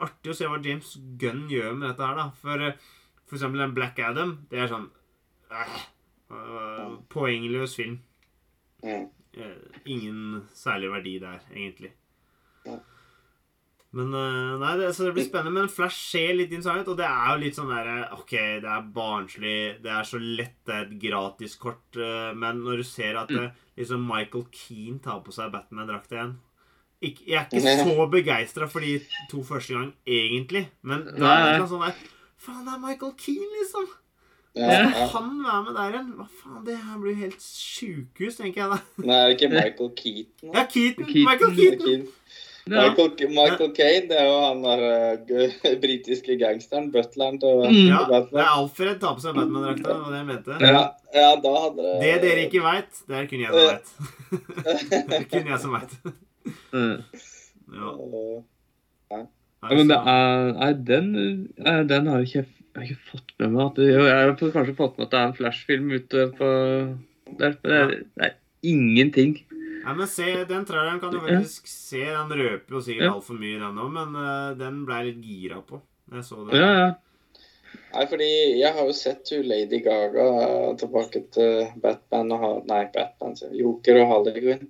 artig 0.00 0.32
å 0.32 0.34
se 0.34 0.48
hva 0.48 0.58
James 0.64 0.96
Gunn 1.20 1.44
gjør 1.52 1.76
med 1.76 1.88
dette 1.92 2.02
her, 2.06 2.16
da. 2.16 2.30
For, 2.40 2.64
eh, 2.64 2.72
for 3.28 3.36
eksempel 3.36 3.60
den 3.62 3.74
Black 3.76 3.98
Adam, 4.02 4.32
det 4.50 4.58
er 4.64 4.72
sånn 4.72 4.88
øh, 5.52 5.76
øh, 6.32 6.96
Poengløs 7.12 7.76
film. 7.76 8.00
Eh, 8.82 9.04
ingen 9.86 10.42
særlig 10.56 10.90
verdi 10.90 11.18
der, 11.22 11.38
egentlig. 11.54 11.92
Men 13.98 14.12
eh, 14.14 14.50
nei, 14.60 14.74
det, 14.78 14.92
så 14.94 15.08
det 15.08 15.14
blir 15.16 15.26
spennende. 15.26 15.54
Men 15.56 15.72
Flash 15.72 16.12
ser 16.12 16.36
litt 16.38 16.52
ut, 16.54 16.66
og 16.68 16.98
det 16.98 17.08
er 17.08 17.32
jo 17.32 17.40
litt 17.42 17.56
sånn 17.58 17.72
derre 17.72 17.96
OK, 18.14 18.34
det 18.62 18.70
er 18.70 18.90
barnslig, 18.94 19.56
det 19.82 19.90
er 19.90 20.06
så 20.06 20.20
lett, 20.22 20.60
det 20.68 20.76
er 20.76 20.84
et 20.86 21.00
gratiskort, 21.02 21.98
eh, 21.98 22.30
men 22.38 22.62
når 22.66 22.84
du 22.84 22.86
ser 22.86 23.18
at 23.18 23.32
det, 23.32 23.48
liksom 23.80 24.06
Michael 24.06 24.46
Keane 24.54 25.02
tar 25.02 25.24
på 25.24 25.34
seg 25.34 25.50
Batman-drakta 25.54 26.18
igjen 26.18 26.38
ikke, 27.00 27.24
Jeg 27.32 27.38
er 27.40 27.46
ikke 27.48 27.86
så 27.88 28.06
begeistra 28.12 28.68
for 28.70 28.84
de 28.84 28.98
to 29.30 29.42
første 29.46 29.74
gang, 29.74 29.90
egentlig, 30.06 30.68
men 30.86 31.08
det 31.08 31.24
er 31.26 31.56
et 31.56 31.66
sånn 31.70 31.86
der 31.88 31.98
Faen, 32.40 32.62
det 32.64 32.76
er 32.76 32.84
Michael 32.84 33.16
Keane, 33.20 33.50
liksom! 33.58 33.90
Ja, 34.56 34.66
ja. 34.66 35.06
han 35.12 35.34
være 35.44 35.58
med 35.62 35.76
der 35.76 35.92
igjen? 35.94 36.06
Hva 36.18 36.24
faen, 36.40 36.62
det 36.66 36.78
her 36.82 36.96
blir 36.98 37.12
jo 37.12 37.20
helt 37.24 37.42
sjukehus, 37.44 38.38
tenker 38.40 38.64
jeg 38.64 38.70
da. 38.72 38.78
Nei, 39.04 39.18
er 39.18 39.28
det 39.28 39.36
ikke 39.36 39.50
Michael 39.58 39.90
Keaton? 39.98 40.54
Ja, 40.54 40.64
Keaton! 40.72 41.10
Keaton. 41.10 41.26
Michael 41.28 41.52
Keaton! 41.58 42.06
Ja. 42.68 42.82
Michael, 42.82 43.30
Michael 43.32 43.72
Caine, 43.74 44.08
det 44.10 44.18
er 44.20 44.26
jo 44.28 44.36
han 44.44 44.60
der 44.64 44.82
uh, 45.30 45.72
britiske 45.84 46.36
gangsteren, 46.40 46.90
butleren 46.92 47.40
til 47.40 47.62
Mm. 47.70 47.88
Ja, 47.88 48.04
det 48.08 48.40
er 48.40 48.50
Alfred 48.52 49.00
tar 49.00 49.16
på 49.16 49.24
seg 49.24 49.34
Batman-drakta, 49.38 49.88
det 49.88 50.00
var 50.04 50.12
det 50.12 50.20
jeg 50.20 50.28
mente. 50.28 50.58
Ja, 50.60 50.82
ja, 51.14 51.30
da 51.42 51.54
hadde 51.56 51.86
det 51.86 51.96
Det 52.02 52.14
dere 52.24 52.46
ikke 52.46 52.62
veit, 52.64 53.02
det 53.08 53.18
er 53.18 53.28
kun 53.30 53.44
jeg 53.44 53.50
som 53.50 53.66
veit. 53.70 53.92
det 55.10 55.18
er 55.18 55.26
kun 55.32 55.52
jeg 55.52 55.60
som 55.64 55.76
veit. 55.76 55.94
Mm. 56.72 56.96
Ja. 57.80 59.20
Ja, 59.60 59.74
men 59.76 59.90
det 59.90 59.98
er 60.08 60.52
Nei, 60.56 60.72
den, 60.88 61.08
eh, 61.60 61.82
den 61.88 62.08
har 62.08 62.22
jeg 62.22 62.28
ikke, 62.30 62.44
jeg 62.70 62.80
har 62.80 62.86
ikke 62.88 63.10
fått 63.12 63.34
med 63.38 63.50
meg. 63.54 63.64
At 63.66 63.80
det, 63.80 63.88
jeg 63.92 64.16
har 64.16 64.52
kanskje 64.56 64.76
fått 64.78 64.98
med 64.98 65.06
at 65.08 65.12
det 65.12 65.20
er 65.20 65.28
en 65.28 65.36
flashfilm 65.36 65.90
ute 65.92 66.26
på 66.38 66.50
der, 67.40 67.56
men 67.60 67.66
det 67.66 67.80
er, 67.80 67.92
det 68.16 68.28
er 68.30 68.36
ingenting. 68.66 69.36
Nei, 69.84 69.94
men 69.96 70.06
se, 70.10 70.26
Den 70.48 70.64
traileren 70.68 71.00
kan 71.00 71.12
du 71.14 71.20
faktisk 71.22 71.66
se. 71.70 72.02
Den 72.04 72.34
røper 72.40 72.76
jo 72.76 72.80
sikkert 72.84 73.06
Ja. 73.08 73.12
altfor 73.14 73.38
mye, 73.40 73.58
den 73.62 73.78
òg, 73.80 73.92
men 73.94 74.16
uh, 74.18 74.50
den 74.58 74.82
ble 74.88 74.98
jeg 75.00 75.06
litt 75.14 75.22
gira 75.24 75.60
på. 75.66 75.80
Jeg 76.12 76.24
så 76.26 76.42
det. 76.48 76.58
Ja, 76.60 76.72
ja. 76.80 76.90
Nei, 77.94 78.04
fordi 78.10 78.26
jeg 78.60 78.72
har 78.74 78.86
jo 78.86 78.92
sett 78.94 79.30
hun 79.34 79.46
Lady 79.46 79.78
Gaga 79.82 80.26
tilbake 80.78 81.22
til 81.34 81.68
Batman 81.82 82.32
og 82.34 82.40
ha- 82.44 82.62
Nei, 82.68 82.84
Batman. 82.94 83.34
Joker 83.54 84.00
og 84.02 84.08
Harley 84.12 84.40
Quinn. 84.40 84.68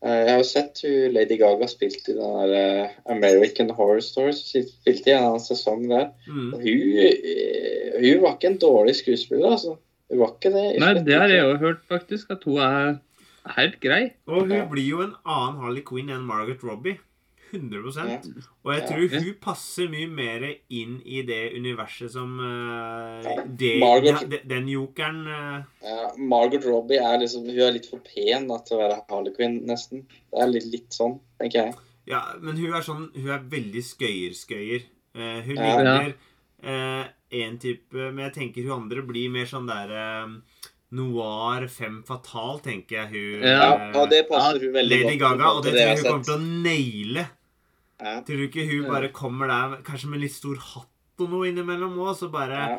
Uh, 0.00 0.08
Jeg 0.24 0.30
har 0.32 0.38
jo 0.40 0.48
sett 0.48 0.80
hun 0.86 1.12
Lady 1.12 1.36
Gaga 1.40 1.66
spilt 1.68 2.08
i 2.08 2.14
den 2.16 2.36
der 2.40 2.86
uh, 2.88 2.94
American 3.12 3.70
Horror 3.76 4.00
Story. 4.00 4.32
Spilte 4.32 5.12
i 5.12 5.14
en 5.14 5.26
annen 5.28 5.44
sesong 5.44 5.84
der. 5.92 6.10
Mm. 6.26 6.54
Og 6.56 6.64
hun, 6.64 6.82
eh, 7.04 8.00
hun 8.00 8.22
var 8.24 8.34
ikke 8.38 8.50
en 8.54 8.58
dårlig 8.64 8.96
skuespiller, 9.02 9.50
altså. 9.52 9.76
Hun 10.10 10.18
var 10.24 10.32
ikke 10.34 10.52
det. 10.56 10.64
Nei, 10.80 10.94
det 11.06 11.14
har 11.20 11.28
jeg 11.28 11.44
jo 11.44 11.56
hørt, 11.60 11.84
faktisk. 11.92 12.30
At 12.34 12.44
hun 12.48 12.56
er 12.64 12.98
helt 13.56 13.80
grei. 13.80 14.12
Og 14.28 14.42
hun 14.42 14.50
Ja. 14.50 14.64
blir 14.66 14.86
jo 14.88 15.00
en 15.02 15.14
annen 15.24 15.60
Harley 15.60 15.82
Quinn 15.82 16.08
enn 16.10 16.22
Margaret 16.26 16.62
Robbie. 16.62 16.98
100 17.52 17.96
Ja. 17.96 18.20
Og 18.64 18.72
jeg 18.74 18.82
Ja. 18.82 18.86
tror 18.86 19.08
hun 19.24 19.34
passer 19.42 19.88
mye 19.88 20.06
mer 20.08 20.54
inn 20.70 21.00
i 21.04 21.22
det 21.22 21.52
universet 21.56 22.10
som 22.12 22.38
uh, 22.38 23.20
Ja. 23.24 23.42
det, 23.44 23.80
Margot- 23.80 24.28
de- 24.30 24.42
Den 24.46 24.68
jokeren 24.68 25.26
uh, 25.26 25.64
Ja, 25.82 26.12
Margaret 26.16 26.64
Robbie 26.64 26.98
er 26.98 27.18
liksom 27.18 27.44
Hun 27.46 27.58
er 27.58 27.72
litt 27.72 27.86
for 27.90 27.98
pen 27.98 28.46
da, 28.46 28.58
til 28.58 28.76
å 28.76 28.80
være 28.88 29.02
Harley 29.10 29.32
Quinn, 29.34 29.66
nesten. 29.66 30.04
Det 30.30 30.40
er 30.40 30.46
litt, 30.46 30.64
litt 30.70 30.90
sånn, 30.90 31.18
tenker 31.40 31.64
jeg. 31.66 31.74
Ja, 32.06 32.34
men 32.40 32.56
hun 32.56 32.72
er 32.72 32.82
sånn 32.82 33.10
Hun 33.16 33.28
er 33.30 33.40
veldig 33.40 33.82
skøyer-skøyer. 33.82 34.82
Uh, 35.16 35.40
hun 35.42 35.56
Ja. 35.56 35.76
ligner 35.76 36.14
én 36.62 37.08
en 37.32 37.58
type 37.58 37.94
Men 37.94 38.30
jeg 38.30 38.34
tenker 38.34 38.62
hun 38.68 38.82
andre 38.82 39.02
blir 39.02 39.28
mer 39.30 39.46
sånn 39.46 39.66
der 39.66 39.90
eh, 39.90 40.28
noir 40.92 41.66
fem 41.70 42.02
fatal, 42.06 42.58
tenker 42.64 42.96
jeg 43.04 43.08
hun 43.12 43.44
Ja, 43.46 43.68
eh, 43.76 43.96
og 44.00 44.08
det 44.10 44.24
passer 44.28 44.58
hun 44.64 44.72
veldig 44.74 44.90
Lady 45.04 45.18
godt. 45.18 45.38
Gaga, 45.38 45.50
og 45.54 45.62
det 45.64 45.72
tror 45.72 45.80
jeg 45.80 45.98
hun 45.98 46.04
kommer 46.06 46.24
til 46.24 46.34
å 46.34 46.62
naile. 46.64 47.26
Ja. 48.00 48.14
Tror 48.26 48.36
du 48.40 48.46
ikke 48.48 48.66
hun 48.66 48.82
Ja. 48.84 48.90
bare 48.90 49.08
kommer 49.12 49.46
der 49.52 49.82
kanskje 49.86 50.08
med 50.08 50.20
litt 50.20 50.32
stor 50.32 50.56
hatt 50.56 50.86
og 51.20 51.28
noe 51.30 51.46
innimellom 51.50 51.94
òg, 52.00 52.16
så 52.16 52.30
bare 52.32 52.58
Ja. 52.58 52.78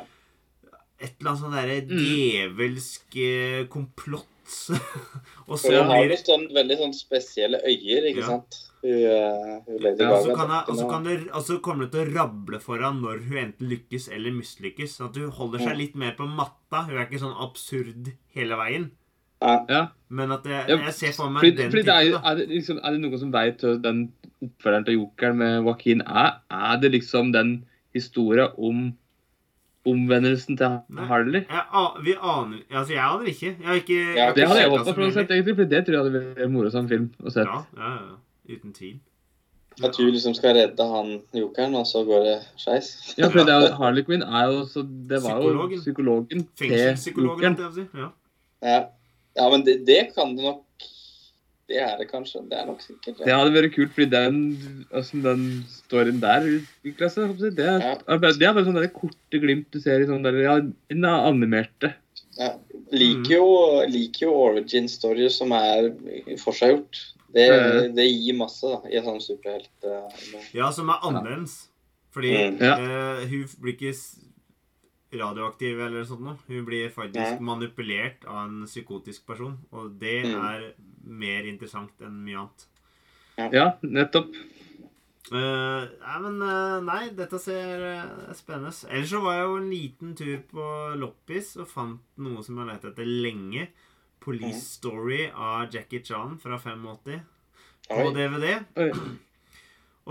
Et 1.02 1.16
eller 1.20 1.32
annet 1.32 1.41
sånn 1.43 1.56
derre 1.58 1.78
Mm. 1.82 2.02
djevelsk 2.06 3.18
eh, 3.18 3.64
komplott. 3.72 4.28
og 5.47 5.56
så 5.60 5.72
hun 5.72 5.88
har 5.88 6.04
blir 6.06 6.20
sånn 6.20 6.47
veldig 6.54 6.78
sånn 6.82 6.93
spesielle 6.95 7.62
øyer, 7.64 8.10
ikke 8.12 8.24
Ja. 8.24 8.28
sant? 8.34 8.58
Hun, 8.82 8.91
eh, 8.91 9.60
hun 9.68 9.78
Lady 9.84 10.02
ja, 10.04 10.10
Gaga. 10.10 10.64
og 10.68 11.43
så 11.45 11.60
kommer 11.62 11.86
det 11.86 11.91
til 11.93 12.02
å 12.02 12.14
rable 12.16 12.60
foran 12.60 13.02
når 13.04 13.22
hun 13.28 13.38
enten 13.38 13.70
lykkes 13.70 14.10
eller 14.12 14.34
mislykkes. 14.34 14.97
Sånn 14.97 15.10
at 15.12 15.20
hun 15.22 15.30
holder 15.38 15.60
seg 15.60 15.78
litt 15.78 15.95
mer 15.95 16.16
på 16.18 16.26
matta. 16.28 16.84
Hun 16.88 16.97
er 16.97 17.06
ikke 17.06 17.22
sånn 17.22 17.38
absurd 17.45 18.12
hele 18.34 18.58
veien. 18.58 18.89
Ja. 19.41 19.66
Ja. 19.70 19.82
Men 20.10 20.32
at 20.32 20.43
jeg, 20.45 20.68
jeg 20.68 20.93
ser 20.93 21.14
for 21.18 21.30
meg 21.30 21.41
Fordi, 21.41 21.56
den 21.58 21.72
fordi 21.72 21.86
det 21.88 21.93
er, 21.93 22.20
er, 22.20 22.36
det 22.38 22.49
liksom, 22.49 22.78
er 22.84 22.91
det 22.91 23.02
noen 23.02 23.20
som 23.20 23.32
vet 23.34 23.64
den 23.82 24.02
oppfølgeren 24.41 24.86
til 24.86 24.97
Jokeren 24.99 25.38
med 25.38 25.64
Joaquin 25.64 26.02
er? 26.06 26.36
Er 26.52 26.78
det 26.82 26.91
liksom 26.91 27.32
den 27.34 27.66
historien 27.93 28.49
om 28.58 28.84
omvendelsen 29.88 30.57
til 30.57 30.79
Harley? 31.09 31.41
Jeg, 31.49 31.86
vi 32.05 32.13
aner 32.21 32.59
Altså, 32.69 32.93
jeg 32.93 33.03
aner 33.05 33.29
ikke. 33.32 33.45
Jeg 33.59 33.67
har 33.67 33.79
ikke 33.79 33.99
Ja, 34.15 34.32
Det 34.36 34.47
hadde 34.47 34.59
jeg 34.61 34.69
håpet 34.73 34.93
for 34.95 35.05
å 35.05 35.11
sett, 35.15 35.32
egentlig, 35.32 35.55
for 35.57 35.71
det 35.71 35.86
tror 35.86 35.95
jeg 35.97 36.03
hadde 36.03 36.19
vært 36.36 36.51
moro 36.53 36.69
som 36.73 36.89
film 36.89 37.07
å 37.23 37.34
se. 37.34 37.45
Ja, 37.47 37.63
ja, 37.77 37.93
ja. 37.95 38.55
Uten 38.55 38.73
tvil. 38.77 38.99
At 39.82 39.95
du 39.97 40.03
liksom 40.11 40.34
skal 40.36 40.53
redde 40.57 40.86
han 40.86 41.13
jokeren, 41.34 41.75
og 41.79 41.86
så 41.88 42.03
går 42.05 42.25
det 42.27 42.38
skeis. 42.59 42.89
Ja, 43.17 43.29
for 43.32 43.47
det 43.47 43.53
er, 43.55 43.69
Harley 43.79 44.03
Quinn 44.05 44.21
er 44.21 44.49
jo 44.51 44.65
så 44.69 44.84
Det 44.84 45.21
var 45.23 45.39
jo 45.41 45.67
Psykologen. 45.79 46.43
psykologen 46.45 46.45
til 46.59 46.73
Jokeren. 47.25 47.55
holdt 47.55 47.59
jeg 47.59 47.69
på 47.69 47.73
si. 47.79 47.86
Ja. 48.01 48.09
Ja. 48.61 48.82
ja, 49.39 49.49
men 49.49 49.63
det, 49.65 49.79
det 49.88 50.01
kan 50.13 50.36
det 50.38 50.43
nok 50.45 50.59
Det 51.72 51.80
er 51.80 51.97
det 52.01 52.07
kanskje. 52.11 52.41
Det 52.51 52.57
er 52.59 52.65
nok 52.67 52.82
sikkert. 52.84 53.22
Det 53.24 53.32
hadde 53.32 53.53
vært 53.55 53.74
kult, 53.76 53.93
fordi 53.95 54.09
den, 54.11 54.39
altså, 54.91 55.22
den 55.24 55.45
storyen 55.72 56.19
der 56.19 56.47
utvikla 56.49 56.97
klasse, 56.99 57.28
Det 57.39 57.59
er, 57.65 57.80
Ja. 57.80 57.95
det 57.95 58.43
er 58.43 58.53
bare 58.53 58.65
sånne 58.67 58.82
der 58.84 58.91
korte 58.91 59.39
glimt 59.39 59.72
du 59.72 59.80
ser 59.80 60.01
i 60.03 60.05
sånne 60.09 60.24
der, 60.28 60.41
ja, 60.43 60.55
er 60.59 61.28
animerte. 61.32 61.93
Ja. 62.38 62.51
Mm. 62.57 62.86
Liker 62.91 63.36
jo, 63.38 63.47
liker 63.88 64.26
jo 64.28 64.34
origin 64.49 64.88
stories 64.91 65.38
som 65.39 65.51
er 65.55 65.91
forseggjort. 66.38 66.99
Det, 67.34 67.47
Ja. 67.47 67.88
det 67.88 68.07
gir 68.11 68.36
masse 68.36 68.67
da, 68.67 68.82
i 68.91 68.97
en 68.97 69.05
sånn 69.05 69.22
superhelt. 69.24 69.69
Uh, 69.86 70.09
ja, 70.53 70.69
som 70.72 70.89
er 70.89 70.99
annerledes. 71.01 71.67
Fordi 72.11 72.34
Mm. 72.51 72.59
Ja. 72.59 72.74
eh, 72.76 73.26
hun 73.30 73.45
blir 73.61 73.74
ikke 73.78 73.93
radioaktiv 75.14 75.80
eller 75.80 76.03
sånt 76.07 76.22
noe. 76.26 76.38
Hun 76.47 76.66
blir 76.66 76.89
faktisk 76.93 77.36
Ja. 77.36 77.39
manipulert 77.39 78.26
av 78.26 78.45
en 78.47 78.66
psykotisk 78.66 79.26
person. 79.28 79.59
Og 79.72 79.99
det 79.99 80.26
Mm. 80.26 80.45
er 80.45 80.74
mer 81.03 81.43
interessant 81.43 81.91
enn 82.01 82.24
mye 82.24 82.38
annet. 82.38 82.68
Ja, 83.51 83.72
nettopp. 83.82 84.34
Uh, 85.32 85.88
nei, 86.01 86.20
men 86.20 86.41
uh, 86.41 86.82
Nei, 86.84 87.09
dette 87.16 87.39
ser 87.39 87.80
uh, 87.80 88.34
spennende 88.34 88.74
ut. 88.74 88.89
Ellers 88.91 89.09
så 89.14 89.22
var 89.24 89.38
jeg 89.38 89.45
jo 89.45 89.57
en 89.57 89.70
liten 89.70 90.16
tur 90.18 90.38
på 90.51 90.66
loppis 90.99 91.53
og 91.57 91.68
fant 91.72 92.01
noe 92.18 92.43
som 92.43 92.57
jeg 92.57 92.66
har 92.66 92.74
lett 92.74 92.86
etter 92.91 93.05
lenge. 93.05 93.68
Police 94.20 94.59
mm. 94.59 94.66
Story 94.66 95.22
av 95.32 95.72
Jackie 95.72 96.03
Chan 96.03 96.38
fra 96.38 96.59
85 96.59 97.22
på 97.88 98.12
DVD. 98.14 98.59
Oi. 98.78 98.91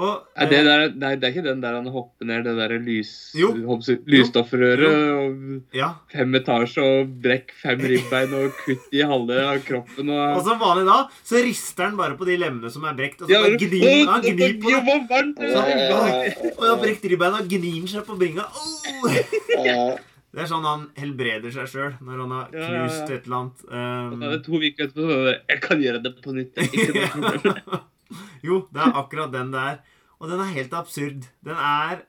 Og 0.00 0.24
Er 0.34 0.48
det, 0.48 0.58
eh, 0.60 0.64
der, 0.64 0.92
nei, 0.96 1.10
det 1.20 1.28
er 1.28 1.34
ikke 1.34 1.44
den 1.44 1.60
der 1.62 1.74
han 1.76 1.88
hopper 1.92 2.24
ned 2.28 2.44
det 2.46 2.54
der 2.56 2.72
lys, 2.80 3.10
lysstoffrøret 3.36 5.74
ja. 5.76 5.90
fem 6.12 6.34
etasjer 6.40 6.86
og 6.86 7.10
brekk 7.22 7.52
fem 7.60 7.80
ribbein 7.92 8.32
og 8.38 8.54
kutt 8.62 8.96
i 8.96 9.02
halve 9.04 9.36
av 9.44 9.60
kroppen 9.66 10.12
Og 10.14 10.38
og 10.40 10.44
som 10.46 10.60
vanlig 10.60 10.86
da, 10.88 10.98
så 11.26 11.42
rister 11.44 11.84
han 11.90 11.98
bare 12.00 12.16
på 12.18 12.24
de 12.28 12.36
lemmene 12.40 12.70
som 12.72 12.84
er 12.88 12.94
brekt, 12.98 13.18
og 13.22 13.26
så 13.28 13.32
Ja, 13.36 13.40
gnir 13.60 14.06
han 14.08 14.22
gnir 14.24 14.52
på 14.62 14.68
det 14.72 14.80
varmt! 15.10 15.38
Så, 15.40 15.44
og 16.54 16.62
han 16.62 16.70
har 16.70 16.80
brekt 16.84 17.04
ribbeina 17.12 17.36
og 17.42 17.50
gnir 17.50 17.86
seg 17.90 18.02
på 18.08 18.14
bringa. 18.20 18.44
Oh! 18.48 19.98
Det 20.30 20.44
er 20.44 20.46
sånn 20.46 20.66
han 20.66 20.82
helbreder 20.94 21.50
seg 21.50 21.66
sjøl 21.72 21.94
når 22.06 22.20
han 22.22 22.32
har 22.36 22.52
knust 22.52 23.08
et 23.10 23.24
eller 23.26 23.38
annet. 23.40 23.58
Um, 23.66 24.20
det 24.20 24.28
er 24.36 24.42
to 24.44 24.60
uker 24.60 24.86
etterpå 24.86 25.02
så 25.08 25.16
er 25.24 25.34
Jeg 25.34 25.58
kan 25.64 25.82
gjøre 25.82 26.02
det 26.04 26.12
på 26.22 26.30
nytt. 26.36 26.54
jo, 28.46 28.60
det 28.70 28.84
er 28.84 29.00
akkurat 29.02 29.34
den 29.34 29.50
det 29.54 29.64
er. 29.72 29.80
Og 30.20 30.28
den 30.28 30.42
er 30.42 30.54
helt 30.54 30.74
absurd. 30.76 31.26
Den 31.44 31.56
er 31.56 32.04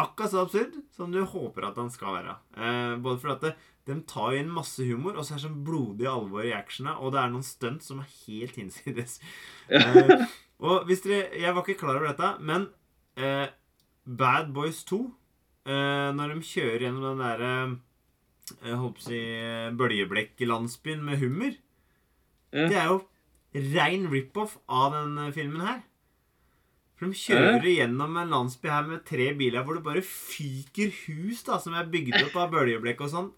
akkurat 0.00 0.32
så 0.32 0.42
absurd 0.42 0.76
som 0.94 1.12
du 1.14 1.22
håper 1.24 1.68
at 1.68 1.78
den 1.78 1.90
skal 1.94 2.18
være. 2.18 2.36
Eh, 2.58 2.94
både 3.02 3.22
fordi 3.22 3.34
at 3.36 3.44
det, 3.46 3.52
de 3.86 3.98
tar 4.10 4.34
jo 4.34 4.42
inn 4.42 4.50
masse 4.52 4.82
humor, 4.82 5.14
og 5.14 5.24
så 5.24 5.34
er 5.34 5.38
det 5.38 5.46
sånn 5.46 5.62
blodig 5.66 6.08
alvor 6.10 6.46
i 6.46 6.54
actiona, 6.56 6.96
og 6.98 7.14
det 7.14 7.20
er 7.22 7.30
noen 7.30 7.46
stunt 7.46 7.86
som 7.86 8.02
er 8.02 8.16
helt 8.26 8.58
hinsides. 8.60 9.20
Eh, 9.66 10.28
og 10.62 10.84
hvis 10.86 11.00
dere 11.02 11.34
Jeg 11.34 11.50
var 11.50 11.64
ikke 11.64 11.80
klar 11.80 11.96
over 11.98 12.06
dette, 12.06 12.28
men 12.38 12.68
eh, 13.18 13.48
Bad 14.06 14.52
Boys 14.54 14.84
2 14.86 15.00
eh, 15.66 16.12
Når 16.14 16.30
de 16.30 16.46
kjører 16.46 16.84
gjennom 16.84 17.02
den 17.02 17.18
derre 17.24 17.50
Jeg 18.62 18.78
holdt 18.78 19.00
på 19.00 19.02
å 19.02 19.06
si 19.08 19.18
eh, 19.18 19.74
Bøljeblekk-landsbyen 19.74 21.02
med 21.02 21.18
hummer. 21.18 21.58
Det 22.54 22.78
er 22.78 22.92
jo 22.92 23.00
rein 23.74 24.06
rip-off 24.12 24.54
av 24.70 24.94
den 24.94 25.18
eh, 25.24 25.32
filmen 25.34 25.66
her. 25.66 25.82
For 26.96 27.12
de 27.12 27.18
kjører 27.20 27.66
gjennom 27.68 28.14
en 28.16 28.30
landsby 28.32 28.70
her 28.72 28.86
med 28.88 29.02
tre 29.04 29.28
biler 29.36 29.64
hvor 29.66 29.76
det 29.76 29.84
bare 29.84 30.02
fyker 30.04 30.94
hus 31.02 31.42
da, 31.44 31.58
som 31.60 31.76
er 31.76 31.90
bygd 31.92 32.16
opp 32.22 32.38
av 32.40 32.54
bøljeblekk 32.54 33.02
og 33.04 33.12
sånn, 33.12 33.28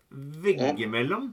veggimellom. 0.45 1.33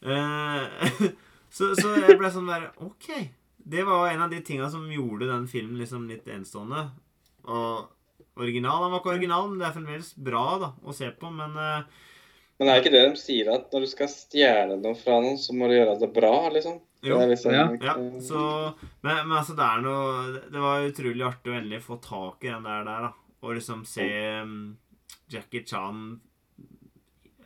Uh, 0.00 0.64
så, 1.56 1.74
så 1.76 1.92
jeg 1.98 2.16
ble 2.16 2.32
sånn 2.32 2.48
der 2.48 2.70
OK. 2.80 3.12
Det 3.60 3.84
var 3.84 4.08
en 4.08 4.24
av 4.24 4.32
de 4.32 4.40
tinga 4.44 4.70
som 4.72 4.88
gjorde 4.88 5.28
den 5.28 5.44
filmen 5.52 5.76
liksom 5.82 6.08
litt 6.08 6.28
enestående. 6.32 6.86
Og 7.44 8.40
original 8.40 8.86
Han 8.86 8.94
var 8.94 9.02
ikke 9.02 9.12
original, 9.18 9.50
men 9.50 9.60
det 9.60 9.68
er 9.68 9.76
fremdeles 9.76 10.14
bra 10.16 10.44
da, 10.62 10.70
å 10.80 10.96
se 10.96 11.12
på. 11.12 11.28
Men 11.28 11.60
uh, 11.60 12.06
Men 12.56 12.72
er 12.72 12.80
ikke 12.80 12.94
det 12.96 13.04
de 13.04 13.20
sier, 13.20 13.52
at 13.52 13.68
når 13.68 13.84
du 13.84 13.92
skal 13.92 14.08
stjele 14.12 14.80
noe 14.80 14.96
fra 14.96 15.20
noen, 15.20 15.36
så 15.40 15.52
må 15.52 15.68
du 15.68 15.76
gjøre 15.76 16.00
det 16.00 16.08
bra, 16.16 16.34
liksom? 16.56 16.80
Jo. 17.02 17.18
Ja. 17.50 17.66
Ja, 17.80 17.94
så 18.20 18.74
men, 19.02 19.28
men 19.28 19.36
altså, 19.38 19.54
det 19.56 19.64
er 19.66 19.80
noe 19.84 20.32
det- 20.50 20.60
var 20.60 20.86
utrolig 20.88 21.24
artig 21.26 21.52
å 21.52 21.58
endelig 21.58 21.82
få 21.82 22.00
tak 22.02 22.44
i 22.44 22.48
den 22.52 22.62
der, 22.66 22.84
der 22.84 23.06
da. 23.08 23.12
Og 23.42 23.54
liksom 23.56 23.86
se 23.88 24.04
um, 24.42 24.76
Jackie 25.32 25.64
Chan 25.64 26.20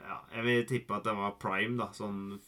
Ja, 0.04 0.18
jeg 0.34 0.44
vil 0.44 0.64
tippe 0.68 0.96
at 0.96 1.04
det 1.06 1.14
var 1.16 1.36
prime, 1.40 1.76
da. 1.78 1.86
Sånn 1.96 2.40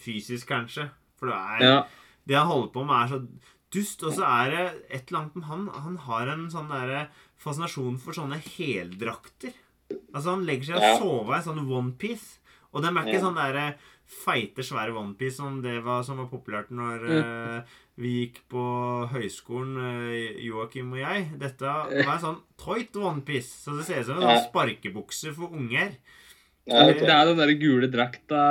fysisk, 0.00 0.48
kanskje. 0.48 0.88
For 1.18 1.26
det 1.30 1.34
er 1.36 1.62
Ja. 1.66 1.82
Det 2.26 2.36
han 2.38 2.46
holder 2.48 2.72
på 2.72 2.84
med, 2.86 2.96
er 3.04 3.08
så 3.12 3.28
dust. 3.70 4.02
Og 4.02 4.12
så 4.16 4.24
er 4.24 4.50
det 4.50 4.64
et 4.90 5.08
eller 5.10 5.20
annet 5.20 5.36
med 5.36 5.44
han 5.44 5.68
Han 5.68 5.96
har 5.98 6.28
en 6.32 6.46
sånn 6.50 6.68
derre 6.72 7.08
fascinasjon 7.36 7.98
for 8.00 8.12
sånne 8.16 8.38
heldrakter. 8.40 9.52
Altså, 10.14 10.30
han 10.30 10.46
legger 10.46 10.64
seg 10.64 10.76
og 10.76 10.82
Ja. 10.82 10.98
sover 10.98 11.34
i 11.34 11.36
en 11.36 11.42
sånn 11.44 11.68
onepiece. 11.70 12.38
Og 12.74 12.82
dem 12.82 12.96
er 12.98 13.06
ikke 13.06 13.20
Ja. 13.20 13.24
sånn 13.28 13.36
derre 13.38 13.66
feite, 14.04 14.60
svære 14.66 14.92
onepiece 14.92 15.36
som 15.38 15.62
det 15.62 15.78
var, 15.84 16.02
som 16.04 16.18
var 16.20 16.26
populært 16.28 16.68
når 16.74 17.04
uh, 17.08 17.62
vi 17.96 18.10
gikk 18.26 18.42
på 18.52 18.64
høyskolen, 19.14 19.78
uh, 19.78 20.42
Joakim 20.44 20.92
og 20.92 20.98
jeg. 21.00 21.30
Dette 21.40 21.62
var 21.64 22.12
en 22.18 22.20
sånn 22.20 22.40
tight 22.60 22.96
onepiece. 23.00 23.62
Så 23.64 23.78
det 23.78 23.86
ser 23.86 24.00
ut 24.02 24.06
som 24.10 24.18
en 24.18 24.26
Ja. 24.28 24.34
sånn 24.36 24.50
sparkebukse 24.50 25.32
for 25.34 25.54
unger. 25.56 25.96
Ja, 26.66 26.84
Det 26.92 27.02
er 27.08 27.24
den 27.26 27.36
der 27.40 27.54
gule 27.60 27.88
drakta 27.92 28.42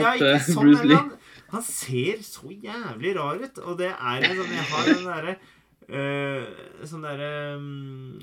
Ja, 0.00 0.12
til 0.16 0.34
sånn, 0.54 0.64
Bruce 0.64 0.84
Lee. 0.84 0.96
han, 0.96 1.12
han 1.50 1.62
ser 1.62 2.18
så 2.20 2.48
jævlig 2.52 3.14
rar 3.16 3.40
ut. 3.40 3.58
Og 3.64 3.78
det 3.78 3.88
er 3.92 4.24
en 4.24 4.36
sånn 4.36 4.52
Jeg 4.52 4.66
har 4.72 4.84
den 4.84 5.04
derre 5.08 5.36
uh, 5.88 6.44
Sånn 6.84 7.02
derre 7.02 7.56
um, 7.56 8.20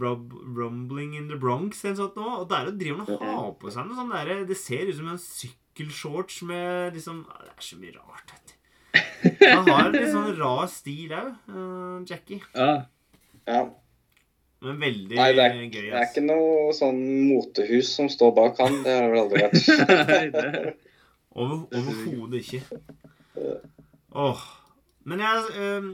Rumbling 0.00 1.14
in 1.18 1.28
the 1.30 1.38
Bronx 1.40 1.84
eller 1.84 1.96
sånt 2.00 2.18
nå. 2.18 2.26
Og 2.42 2.50
der 2.50 2.70
driver 2.72 3.04
han 3.04 3.16
og 3.16 3.24
har 3.30 3.54
på 3.60 3.72
seg 3.74 3.88
noe 3.88 3.98
sånn 3.98 4.12
derre 4.14 4.42
Det 4.48 4.58
ser 4.58 4.90
ut 4.90 4.98
som 4.98 5.08
en 5.12 5.22
sykkelshorts 5.22 6.42
med 6.48 6.96
liksom 6.98 7.24
Det 7.28 7.54
er 7.54 7.66
så 7.70 7.80
mye 7.80 7.96
rart, 7.96 8.34
vet 8.34 8.52
du. 8.52 8.54
Han 9.46 9.68
har 9.68 9.88
en 9.88 9.96
litt 9.96 10.12
sånn 10.12 10.36
rar 10.38 10.68
stil 10.72 11.12
òg, 11.12 12.06
Jackie. 12.08 12.40
Ja. 12.56 12.86
Ja. 13.46 13.64
Men 14.64 14.78
veldig 14.80 15.18
Nei, 15.18 15.28
det 15.36 15.44
er, 15.44 15.56
gøy. 15.60 15.88
det 15.90 15.98
er 16.00 16.06
ikke 16.08 16.24
noe 16.24 16.72
sånn 16.74 17.00
motehus 17.28 17.90
som 17.98 18.08
står 18.10 18.32
bak 18.38 18.60
han. 18.62 18.78
Det 18.86 18.94
har 18.96 19.04
det 19.04 19.12
vel 19.12 19.24
aldri 19.26 19.42
vært. 19.44 20.78
Over, 21.36 21.66
overhodet 21.76 22.40
ikke. 22.40 22.62
Åh. 24.16 24.44
Men 25.04 25.20
jeg, 25.20 25.42
øhm, 25.60 25.90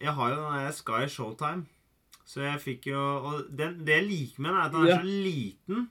jeg 0.00 0.12
har 0.16 0.32
jo 0.32 0.40
den 0.40 0.56
der 0.64 0.72
Sky 0.74 1.06
Showtime. 1.08 1.66
Så 2.30 2.44
jeg 2.44 2.60
fikk 2.62 2.84
jo 2.92 3.00
Og 3.00 3.46
det, 3.50 3.72
det 3.84 3.96
jeg 3.96 4.06
liker 4.08 4.44
med 4.44 4.52
den, 4.52 4.58
er 4.60 4.66
at 4.68 4.74
den 4.76 4.86
er 4.86 5.00
så 5.00 5.14
liten 5.24 5.88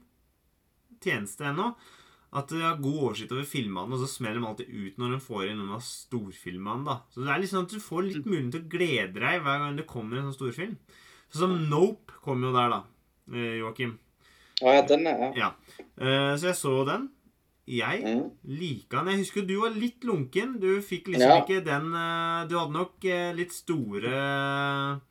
tjeneste 1.03 1.47
ennå. 1.49 1.73
At 2.39 2.51
de 2.53 2.59
har 2.61 2.77
god 2.77 2.97
oversikt 3.07 3.31
over 3.33 3.47
filmene, 3.49 3.89
og 3.89 4.01
så 4.03 4.07
smeller 4.11 4.37
de 4.37 4.47
alltid 4.51 4.69
ut 4.69 4.99
når 5.01 5.15
de 5.15 5.19
får 5.25 5.47
inn 5.49 5.57
noen 5.57 5.71
av 5.79 5.81
storfilmene. 5.85 6.85
da 6.85 6.99
Så 7.09 7.23
det 7.25 7.31
er 7.33 7.47
sånn 7.49 7.65
at 7.65 7.73
du 7.73 7.79
får 7.81 8.05
litt 8.05 8.27
mulighet 8.29 8.51
til 8.53 8.61
å 8.61 8.69
glede 8.75 9.23
deg 9.23 9.41
hver 9.45 9.63
gang 9.63 9.79
det 9.79 9.87
kommer 9.89 10.19
en 10.19 10.27
sånn 10.29 10.37
storfilm. 10.37 10.75
Sånn 11.33 11.41
som 11.47 11.55
Nope 11.71 12.13
kom 12.21 12.43
jo 12.45 12.51
der, 12.53 12.69
da. 12.69 12.83
eh, 13.33 13.57
Joakim. 13.59 13.95
Å 14.61 14.75
ja, 14.75 14.81
den 14.85 15.07
er 15.07 15.33
ja. 15.39 15.49
Eh, 15.97 16.35
Så 16.37 16.51
jeg 16.51 16.55
så 16.61 16.85
den. 16.85 17.09
Jeg 17.69 18.01
Mm. 18.03 18.31
liker 18.45 18.97
den. 18.97 19.07
Jeg 19.13 19.19
husker 19.25 19.45
du 19.47 19.59
var 19.61 19.69
litt 19.71 20.01
lunken. 20.03 20.59
Du 20.59 20.81
fikk 20.81 21.05
liksom 21.07 21.29
Ja. 21.29 21.41
ikke 21.43 21.63
den 21.65 21.93
eh, 21.93 22.47
Du 22.47 22.57
hadde 22.57 22.73
nok 22.73 23.05
eh, 23.05 23.33
litt 23.33 23.51
store 23.51 25.01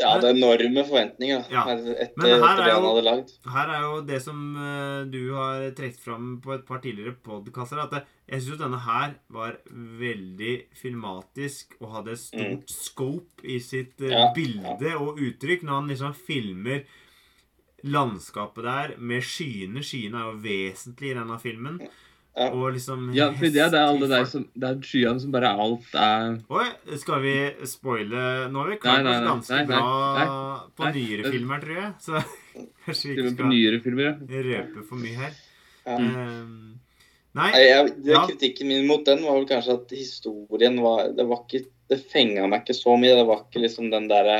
ja, 0.00 0.12
det 0.20 0.30
er 0.30 0.36
enorme 0.36 0.84
forventninger 0.88 1.44
Ja. 1.52 1.64
etter, 1.68 1.98
er 2.00 2.08
det 2.16 2.38
han 2.42 2.86
hadde 2.88 3.04
lagd. 3.06 3.34
Her 3.52 3.72
er 3.74 3.82
jo 3.84 4.00
det 4.08 4.20
som 4.24 4.40
eh, 4.56 5.04
du 5.12 5.20
har 5.36 5.66
trukket 5.76 6.00
fram 6.00 6.32
på 6.44 6.54
et 6.56 6.64
par 6.68 6.80
tidligere 6.84 7.14
podkaster, 7.26 7.82
at 7.84 8.08
jeg 8.30 8.42
syns 8.46 8.60
denne 8.62 8.80
her 8.84 9.14
var 9.28 9.58
veldig 10.00 10.54
filmatisk 10.78 11.76
og 11.80 11.94
hadde 11.98 12.16
stort 12.20 12.70
scope 12.70 13.44
i 13.44 13.58
sitt 13.62 14.00
ja, 14.00 14.28
bilde 14.36 14.76
Ja, 14.80 14.98
og 15.02 15.18
uttrykk 15.18 15.62
når 15.66 15.80
han 15.80 15.88
liksom 15.94 16.14
filmer 16.14 16.84
landskapet 17.82 18.64
der 18.64 18.94
med 18.98 19.24
skyene. 19.24 19.82
Skyene 19.84 20.20
er 20.20 20.30
jo 20.30 20.40
vesentlig 20.44 21.12
i 21.12 21.18
denne 21.18 21.38
filmen. 21.40 21.80
Ja. 22.36 22.46
Og 22.54 22.68
liksom 22.76 23.08
ja, 23.12 23.26
for 23.34 23.50
det 23.50 23.58
er 23.64 23.72
det 23.74 23.80
alle 23.82 24.06
der 24.08 24.24
som 24.30 24.44
Det 24.54 24.68
er 24.68 24.76
skyene 24.86 25.18
som 25.20 25.32
bare 25.34 25.48
alt 25.50 25.88
er 25.98 26.36
Oi, 26.54 26.66
skal 27.00 27.18
vi 27.24 27.32
spoile 27.66 28.20
Nå 28.52 28.60
har 28.62 28.68
vi 28.70 28.76
Nei, 28.76 28.80
klart 28.84 29.02
nei, 29.04 29.14
oss 29.16 29.20
nei, 29.20 29.32
ganske 29.32 29.56
nei, 29.56 29.64
nei, 29.66 29.80
bra 29.80 30.68
på 30.78 30.84
nei. 30.86 30.92
nyere 30.94 31.32
filmer, 31.34 31.64
tror 31.64 31.80
jeg. 31.80 31.90
Så 32.06 32.22
kanskje 32.86 33.08
vi 33.10 33.16
ikke 33.16 33.32
skal 33.34 33.50
nyere 33.50 33.80
filmer. 33.82 34.06
ja. 34.30 34.44
røpe 34.46 34.84
for 34.86 35.02
mye 35.02 35.18
her. 35.24 35.34
Ja. 35.90 35.96
Um, 35.98 36.78
nei, 37.34 37.50
Nei, 37.50 37.64
jeg, 37.66 37.90
det, 38.04 38.14
Ja. 38.14 38.22
Kritikken 38.30 38.70
min 38.70 38.86
mot 38.86 39.04
den 39.10 39.26
var 39.26 39.36
vel 39.40 39.48
kanskje 39.50 39.76
at 39.80 39.92
historien 39.98 40.78
var 40.86 41.10
Det 41.18 41.26
var 41.30 41.42
ikke 41.48 41.64
Det 41.90 41.98
fenga 42.14 42.46
meg 42.46 42.62
ikke 42.62 42.78
så 42.78 42.94
mye. 43.00 43.16
Det 43.18 43.26
var 43.26 43.42
ikke 43.48 43.64
liksom 43.66 43.90
den 43.90 44.06
derre 44.10 44.38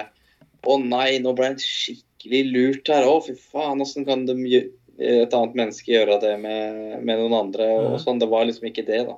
Å 0.63 0.79
nei, 0.87 1.19
nå 1.25 1.35
ble 1.35 1.51
jeg 1.57 1.67
skikkelig 1.67 2.41
lurt 2.55 2.89
her. 2.95 3.07
Å, 3.11 3.19
fy 3.27 3.35
faen, 3.51 3.81
åssen 3.83 4.05
kan 4.07 4.27
de, 4.29 4.35
gjø- 4.47 4.69
et 5.01 5.35
annet 5.35 5.57
menneske 5.59 5.91
gjøre 5.93 6.21
det 6.23 6.35
med, 6.43 7.01
med 7.03 7.19
noen 7.23 7.37
andre? 7.47 7.67
Og 7.81 7.91
ja. 7.97 7.99
sånn. 8.05 8.21
Det 8.21 8.29
var 8.31 8.45
liksom 8.49 8.69
ikke 8.71 8.85
det, 8.87 9.03
da. 9.09 9.17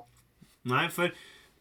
nei 0.71 0.85
for, 0.95 1.11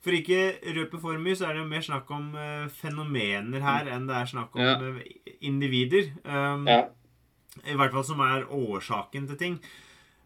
for 0.02 0.14
ikke 0.14 0.40
røpe 0.76 1.00
for 1.02 1.18
mye, 1.18 1.34
så 1.38 1.48
er 1.48 1.56
det 1.56 1.62
jo 1.64 1.70
mer 1.72 1.82
snakk 1.82 2.10
om 2.14 2.28
uh, 2.38 2.66
fenomener 2.70 3.62
her 3.64 3.90
enn 3.90 4.06
det 4.06 4.14
er 4.20 4.30
snakk 4.30 4.54
om 4.54 4.62
Ja. 4.62 4.74
eh, 4.78 5.38
individer. 5.42 6.12
Um, 6.24 6.66
Ja. 6.70 6.84
I 7.68 7.74
hvert 7.76 7.92
fall 7.92 8.04
som 8.08 8.20
er 8.24 8.46
årsaken 8.48 9.26
til 9.28 9.36
ting. 9.36 9.56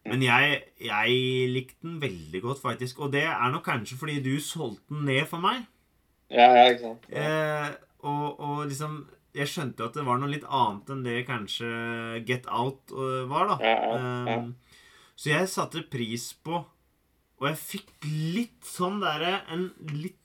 Men 0.07 0.21
jeg, 0.23 0.61
jeg 0.79 1.17
likte 1.51 1.81
den 1.83 1.97
veldig 1.99 2.41
godt, 2.45 2.61
faktisk. 2.63 3.01
Og 3.03 3.11
det 3.17 3.25
er 3.27 3.51
nok 3.51 3.65
kanskje 3.67 3.97
fordi 3.99 4.21
du 4.23 4.37
solgte 4.39 4.95
den 4.95 5.09
ned 5.09 5.25
for 5.27 5.43
meg. 5.43 5.65
Ja, 6.31 6.47
ja, 6.55 6.69
ikke 6.71 6.85
sant. 6.85 7.09
Eh, 7.11 7.73
og, 8.07 8.39
og 8.39 8.61
liksom 8.71 9.01
Jeg 9.37 9.51
skjønte 9.53 9.83
jo 9.83 9.91
at 9.91 9.99
det 9.99 10.07
var 10.07 10.21
noe 10.21 10.33
litt 10.33 10.47
annet 10.49 10.93
enn 10.95 11.03
det 11.05 11.19
kanskje 11.29 11.69
Get 12.29 12.47
Out 12.49 12.95
eh, 12.95 13.25
var, 13.29 13.53
da. 13.53 13.57
Ja, 13.61 13.77
ja. 13.93 14.39
Um, 14.41 14.55
så 15.17 15.33
jeg 15.33 15.49
satte 15.53 15.85
pris 15.93 16.31
på 16.45 16.59
Og 17.41 17.47
jeg 17.51 17.57
fikk 17.61 18.09
litt 18.09 18.65
sånn 18.69 18.99
derre 19.05 19.43
En 19.53 19.71
litt 19.93 20.21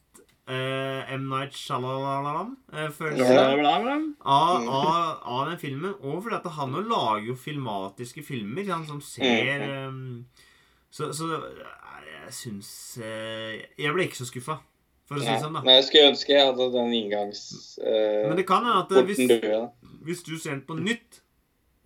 Uh, 0.51 1.05
M. 1.13 1.29
Night 1.29 1.53
Shalalalam-følelse 1.55 3.23
Ja. 3.23 3.53
Bla, 3.55 3.59
bla, 3.61 3.73
bla. 3.83 3.93
av, 4.25 4.65
av, 4.67 5.19
av 5.23 5.43
den 5.47 5.59
filmen. 5.61 5.93
Og 6.01 6.23
fordi 6.25 6.39
at 6.39 6.47
han 6.57 6.73
jo 6.75 6.81
lager 6.89 7.27
jo 7.29 7.35
filmatiske 7.39 8.23
filmer 8.25 8.65
han 8.73 8.83
som 8.89 8.99
ser 9.05 9.61
um, 9.87 10.25
Så, 10.89 11.11
så 11.15 11.29
eh, 11.37 11.69
jeg 12.25 12.33
syns 12.35 12.71
uh, 12.99 13.53
Jeg 13.79 13.93
ble 13.95 14.09
ikke 14.09 14.19
så 14.19 14.27
skuffa, 14.27 14.57
for 15.11 15.19
å 15.19 15.23
si 15.23 15.29
det 15.29 15.39
sånn, 15.43 15.57
da. 15.57 15.61
Men 15.67 15.77
jeg 15.77 15.87
skulle 15.89 16.11
ønske 16.13 16.35
jeg 16.35 16.47
hadde 16.47 16.67
den 16.73 16.93
inngangs... 16.95 17.41
Uh, 17.81 18.29
Men 18.29 18.37
det 18.39 18.45
kan 18.49 18.63
hende 18.63 18.83
at 18.85 18.93
eh, 18.95 19.07
hvis, 19.09 19.19
porten 19.27 20.05
hvis 20.07 20.23
du 20.25 20.37
ser 20.37 20.55
den 20.55 20.63
på 20.67 20.77
nytt, 20.79 21.21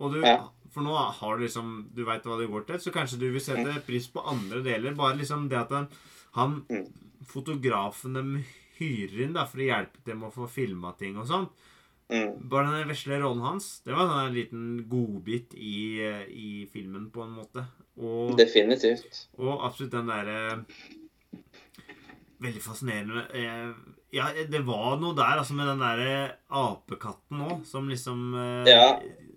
og 0.00 0.14
du 0.14 0.22
Ja. 0.22 0.44
For 0.76 0.84
nå 0.84 0.92
har 0.92 1.38
du 1.38 1.42
liksom 1.46 1.68
Du 1.96 2.02
veit 2.04 2.26
hva 2.28 2.36
det 2.36 2.50
går 2.52 2.66
til, 2.68 2.80
så 2.84 2.92
kanskje 2.92 3.18
du 3.22 3.30
vil 3.32 3.40
sette 3.40 3.78
pris 3.86 4.10
på 4.12 4.20
andre 4.28 4.60
deler. 4.64 4.92
Bare 4.96 5.16
liksom 5.16 5.48
det 5.48 5.58
at 5.62 5.72
han, 5.72 5.86
han 6.36 6.58
Mm. 6.68 6.86
Fotografen 7.26 8.12
dem 8.14 8.34
hyrer 8.76 9.24
inn 9.24 9.32
da 9.34 9.46
for 9.48 9.58
å 9.58 9.66
hjelpe 9.66 10.04
dem 10.04 10.20
å 10.22 10.30
få 10.30 10.46
filma 10.52 10.92
ting 11.00 11.16
og 11.16 11.26
sånn. 11.26 11.48
Mm. 12.12 12.36
Bare 12.52 12.70
den 12.70 12.90
vesle 12.92 13.18
rollen 13.18 13.42
hans, 13.42 13.80
det 13.82 13.96
var 13.96 14.12
en 14.20 14.36
liten 14.36 14.66
godbit 14.86 15.56
i, 15.58 15.98
eh, 16.06 16.22
i 16.30 16.68
filmen, 16.70 17.08
på 17.10 17.24
en 17.24 17.34
måte. 17.34 17.64
Og, 17.98 18.36
Definitivt. 18.38 19.26
og 19.40 19.64
absolutt 19.66 19.96
den 19.96 20.12
derre 20.12 20.64
Veldig 22.46 22.62
fascinerende 22.64 23.26
eh, 23.34 23.70
Ja, 24.14 24.28
det 24.48 24.60
var 24.66 24.96
noe 25.02 25.14
der, 25.18 25.40
altså, 25.42 25.54
med 25.58 25.66
den 25.68 25.82
derre 25.82 26.12
apekatten 26.48 27.42
òg, 27.48 27.64
som 27.68 27.88
liksom 27.90 28.22
eh, 28.38 28.70
Ja. 28.70 28.86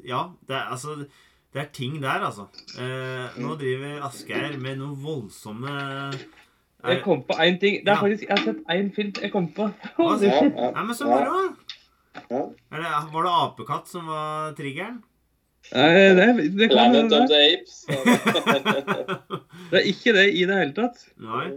Ja, 0.05 0.21
det 0.47 0.55
er 0.55 0.69
altså 0.75 0.95
Det 1.01 1.59
er 1.63 1.71
ting 1.73 1.97
der, 2.03 2.21
altså. 2.29 2.45
Eh, 2.79 3.39
nå 3.41 3.55
driver 3.59 4.03
Asgeir 4.07 4.59
med 4.61 4.77
noe 4.79 4.93
voldsomme 5.01 5.73
Jeg 6.85 7.01
kom 7.03 7.23
på 7.27 7.35
én 7.43 7.57
ting. 7.59 7.81
Det 7.83 7.89
er 7.91 7.97
Ja. 7.97 8.01
faktisk, 8.05 8.23
Jeg 8.29 8.37
har 8.37 8.45
sett 8.45 8.61
én 8.71 8.93
film 8.95 9.11
jeg 9.21 9.31
kom 9.33 9.49
på. 9.57 9.65
Altså, 9.99 10.25
Ja, 10.29 10.43
ja, 10.45 10.71
Nei, 10.77 10.83
men 10.85 10.95
så 10.95 11.09
moro! 11.09 11.41
ja. 12.29 12.41
Er 12.71 12.83
det, 12.83 12.91
var 13.13 13.23
det 13.25 13.33
apekatt 13.43 13.87
som 13.89 14.05
var 14.07 14.53
triggeren? 14.57 15.01
Nei, 15.73 15.89
det, 16.15 16.27
det, 16.57 16.69
kan 16.71 16.77
Planet 16.93 17.13
of 17.13 17.25
det. 17.27 17.29
the 17.29 17.39
Apes. 17.53 17.75
det 19.71 19.81
er 19.81 19.89
ikke 19.91 20.13
det 20.15 20.23
i 20.33 20.45
det 20.49 20.55
hele 20.61 20.73
tatt. 20.77 21.03
Nei. 21.21 21.49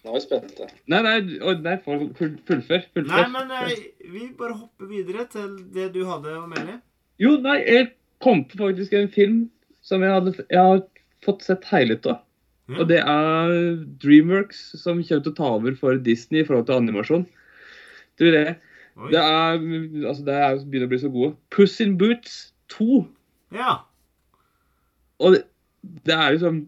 Nå 0.00 0.14
er 0.14 0.16
vi 0.16 0.22
spente. 0.24 0.66
Nei, 0.88 1.00
nei, 1.04 1.16
nei 1.60 1.76
full, 1.84 2.06
full, 2.16 2.36
fullfør. 2.48 2.80
Nei, 2.80 2.94
fullfør. 2.94 3.26
men 3.34 3.50
eh, 3.58 3.82
vi 4.08 4.30
bare 4.38 4.56
hopper 4.56 4.88
videre 4.88 5.26
til 5.32 5.58
det 5.74 5.90
du 5.96 6.02
hadde 6.08 6.38
å 6.38 6.46
melde. 6.48 6.78
Jo, 7.20 7.34
nei, 7.44 7.58
jeg 7.66 7.90
kom 8.24 8.46
på 8.48 8.62
faktisk 8.62 8.96
en 8.96 9.10
film 9.12 9.42
som 9.84 10.04
jeg, 10.04 10.14
hadde, 10.14 10.32
jeg 10.48 10.60
har 10.70 10.82
fått 11.24 11.44
sett 11.44 11.68
hele 11.68 11.98
av. 12.08 12.22
Mm. 12.70 12.78
Og 12.78 12.88
det 12.88 13.00
er 13.02 13.52
Dreamworks 14.00 14.62
som 14.78 15.02
kommer 15.02 15.24
til 15.26 15.32
å 15.32 15.36
ta 15.36 15.52
over 15.58 15.76
for 15.76 16.00
Disney 16.00 16.44
i 16.44 16.48
forhold 16.48 16.68
til 16.68 16.80
animasjon. 16.80 17.26
Du, 18.20 18.28
det, 18.30 18.56
Oi. 18.96 19.10
det 19.12 19.20
er 19.20 19.56
altså 20.06 20.24
det 20.26 20.36
er, 20.36 20.60
begynner 20.64 20.88
å 20.88 20.92
bli 20.94 21.02
så 21.02 21.12
gode. 21.12 21.34
Puss 21.52 21.76
in 21.84 21.96
Boots 22.00 22.40
2. 22.72 23.02
Ja. 23.56 23.80
Og 25.20 25.36
det, 25.36 25.44
det 26.08 26.16
er 26.16 26.40
sånn 26.40 26.62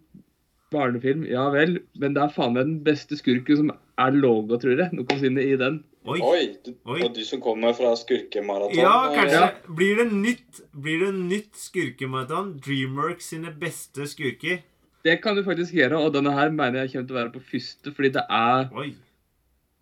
barnefilm, 0.73 1.25
ja 1.29 1.47
vel, 1.55 1.79
men 2.01 2.17
det 2.17 2.25
er 2.25 2.35
faen 2.35 2.57
meg 2.57 2.67
den 2.67 2.79
beste 2.87 3.19
skurken 3.19 3.59
som 3.61 3.73
er 3.73 4.17
logo, 4.17 4.59
tror 4.61 4.81
jeg, 4.81 4.93
noensinne 4.97 5.45
i 5.45 5.57
den. 5.61 5.83
Oi. 6.03 6.19
Oi, 6.19 6.47
du, 6.67 6.73
Oi. 6.91 6.99
og 7.05 7.13
du 7.15 7.21
som 7.23 7.39
kommer 7.43 7.77
fra 7.79 7.93
skurkemaraton. 7.95 8.75
Ja, 8.75 8.95
eh, 9.07 9.15
kanskje. 9.15 9.39
Ja. 9.39 9.75
Blir 9.79 10.01
det 10.01 10.09
nytt 10.11 10.63
Blir 10.75 11.05
det 11.05 11.13
nytt 11.15 11.55
skurkemaraton? 11.55 12.57
Dreamworks 12.65 13.29
sine 13.31 13.53
beste 13.55 14.09
skurker? 14.11 14.65
Det 15.07 15.15
kan 15.23 15.39
du 15.39 15.45
faktisk 15.47 15.75
gjøre, 15.75 15.99
og 15.99 16.13
denne 16.15 16.33
her 16.35 16.51
mener 16.51 16.83
jeg 16.83 16.93
kommer 16.93 17.07
til 17.07 17.17
å 17.17 17.21
være 17.21 17.35
på 17.37 17.45
første, 17.53 17.95
fordi 17.95 18.11
det 18.17 18.25
er 18.31 18.69
Oi. 18.79 18.89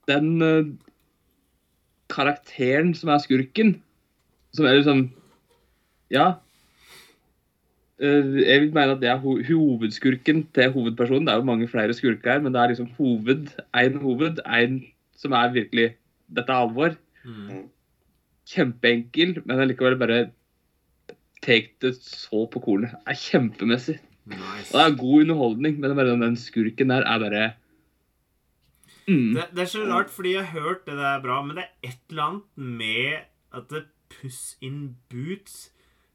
den 0.09 0.30
uh, 0.45 0.68
karakteren 2.12 2.93
som 2.97 3.12
er 3.14 3.24
skurken, 3.24 3.74
som 4.57 4.68
er 4.68 4.80
liksom 4.80 5.09
Ja. 6.11 6.41
Eh, 8.01 8.28
jeg 8.46 8.62
vil 8.62 8.72
mene 8.72 8.94
at 8.96 9.03
det 9.03 9.11
er 9.12 9.20
ho 9.20 9.36
hovedskurken 9.44 10.46
til 10.57 10.72
hovedpersonen. 10.72 11.26
Det 11.28 11.34
er 11.34 11.42
jo 11.42 11.48
mange 11.51 11.68
flere 11.68 11.92
skurker 11.96 12.32
her, 12.32 12.40
men 12.40 12.55
det 12.55 12.61
er 12.62 12.72
liksom 12.72 12.88
hoved, 12.96 13.51
én 13.76 13.98
hoved, 14.01 14.40
én 14.46 14.80
som 15.16 15.36
er 15.36 15.53
virkelig 15.53 15.94
Dette 16.30 16.53
er 16.55 16.62
alvor. 16.62 16.94
Mm. 17.24 17.64
Kjempeenkel, 18.46 19.40
men 19.44 19.59
allikevel 19.61 19.98
bare 19.98 20.20
Take 21.42 21.72
det 21.80 21.94
så 21.96 22.44
på 22.53 22.61
kornet. 22.61 22.92
Det 22.92 23.14
er 23.14 23.16
kjempemessig. 23.16 23.96
Og 24.30 24.74
det 24.74 24.82
er 24.84 24.96
god 24.96 25.22
underholdning, 25.22 25.78
men 25.80 25.96
bare 25.96 26.11
den, 26.11 26.22
den 26.22 26.36
skurken 26.36 26.92
der 26.92 27.07
er 27.09 27.18
bare 27.18 27.53
mm. 29.09 29.34
Det, 29.34 29.46
det 29.57 29.62
er 29.64 29.70
så 29.72 29.84
rart, 29.88 30.11
fordi 30.11 30.34
jeg 30.34 30.46
har 30.46 30.61
hørt 30.61 30.86
det 30.86 30.96
der 30.96 31.16
er 31.16 31.22
bra, 31.22 31.42
men 31.42 31.57
det 31.57 31.64
er 31.64 31.88
et 31.88 31.98
eller 32.11 32.22
annet 32.22 32.42
med 32.57 33.24
at 33.57 33.70
det 33.70 33.84
Puss 34.11 34.57
in 34.61 34.96
Boots 35.09 35.70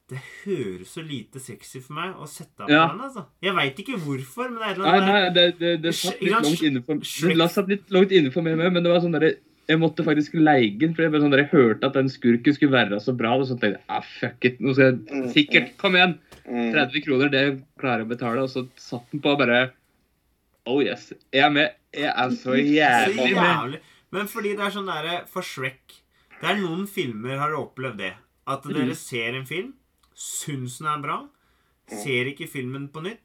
Det 0.10 0.20
høres 0.44 0.92
så 0.94 1.02
lite 1.02 1.40
sexy 1.42 1.80
for 1.82 1.94
meg 1.98 2.14
å 2.22 2.28
sette 2.30 2.62
av 2.62 2.70
Ja. 2.70 2.88
den. 2.92 3.00
altså. 3.02 3.26
Jeg 3.42 3.56
veit 3.56 3.80
ikke 3.82 3.98
hvorfor, 3.98 4.52
men 4.52 4.60
det 4.62 4.68
er 4.68 4.70
et 4.70 4.78
eller 4.78 4.92
annet 4.92 5.08
nei, 5.08 5.22
der. 5.22 5.32
det, 5.34 5.60
det, 5.60 5.82
det 5.82 5.94
satt 5.98 6.22
litt 6.22 6.32
langt 6.36 6.62
inne 6.62 6.84
for 6.86 6.96
Shrek- 7.02 7.38
Det 7.42 7.50
satt 7.56 7.68
litt 7.74 7.90
langt 7.90 8.12
meg, 8.46 8.72
men 8.74 8.84
det 8.84 8.92
var 8.92 9.00
sånn 9.02 9.18
der, 9.18 9.36
jeg 9.68 9.80
måtte 9.82 10.06
faktisk 10.06 10.36
leie 10.38 10.78
den, 10.78 10.94
for 10.94 11.02
jeg, 11.08 11.12
sånn 11.24 11.32
jeg 11.42 11.50
hørte 11.50 11.88
at 11.90 11.94
den 11.98 12.08
skurken 12.14 12.54
skulle 12.54 12.72
være 12.76 13.00
så 13.02 13.16
bra. 13.18 13.32
Og 13.34 13.48
så 13.50 13.58
tenkte 13.58 13.80
jeg 13.80 13.82
ah, 13.90 14.02
fuck 14.20 14.46
it, 14.46 14.60
nå 14.62 14.74
skal 14.78 14.92
jeg 14.92 15.00
Mm, 15.10 15.32
sikkert 15.34 15.72
Kom 15.82 15.96
igjen! 15.98 16.20
Mm. 16.46 16.72
30 16.76 17.02
kroner, 17.08 17.30
det 17.34 17.64
klarer 17.82 18.04
jeg 18.04 18.06
å 18.06 18.14
betale. 18.14 18.44
Og 18.46 18.50
så 18.54 18.68
satt 18.78 19.10
den 19.12 19.22
på 19.26 19.32
og 19.34 19.40
bare 19.42 19.72
Oh 20.68 20.82
yes, 20.84 21.12
jeg 21.34 21.42
er 21.46 21.50
med. 21.50 21.74
Jeg 21.94 22.14
er 22.14 22.30
så 22.30 22.54
jævlig 22.78 23.34
med. 23.34 23.82
Men 24.14 24.28
fordi 24.30 24.54
det 24.56 24.62
er 24.68 24.70
sånn 24.78 24.86
derre 24.86 25.24
For 25.28 25.42
Shrek 25.42 25.98
Det 26.42 26.46
er 26.52 26.62
noen 26.62 26.86
filmer 26.86 27.38
har 27.42 27.58
opplevd 27.58 27.98
det. 27.98 28.14
At 28.48 28.64
Mm. 28.70 28.74
dere 28.78 28.94
ser 28.96 29.34
en 29.34 29.46
film, 29.50 29.74
syns 30.16 30.80
den 30.82 30.88
er 30.92 31.02
bra, 31.04 31.18
ser 31.92 32.30
ikke 32.32 32.48
filmen 32.50 32.88
på 32.94 33.04
nytt, 33.06 33.22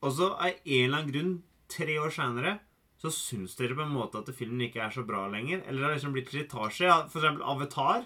og 0.00 0.12
så 0.16 0.30
av 0.38 0.46
en 0.48 0.58
eller 0.64 0.98
annen 1.02 1.10
grunn, 1.12 1.32
tre 1.70 1.98
år 2.00 2.10
seinere, 2.14 2.56
så 3.00 3.10
syns 3.14 3.54
dere 3.58 3.76
på 3.76 3.84
en 3.84 3.92
måte 3.94 4.20
at 4.20 4.30
filmen 4.36 4.60
ikke 4.66 4.80
er 4.84 4.92
så 4.92 5.02
bra 5.08 5.26
lenger. 5.32 5.62
Eller 5.66 5.80
det 5.80 5.86
har 5.88 5.94
liksom 5.96 6.12
blitt 6.16 6.28
slitasje. 6.32 6.84
Ja, 6.88 6.96
For 7.08 7.20
eksempel 7.22 7.44
Avatar. 7.48 8.02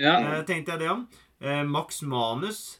Ja, 0.00 0.14
Eh, 0.20 0.44
tenkte 0.48 0.72
jeg 0.72 0.80
det 0.80 0.88
om. 0.90 1.02
Eh, 1.40 1.62
Max 1.68 2.00
Manus 2.02 2.78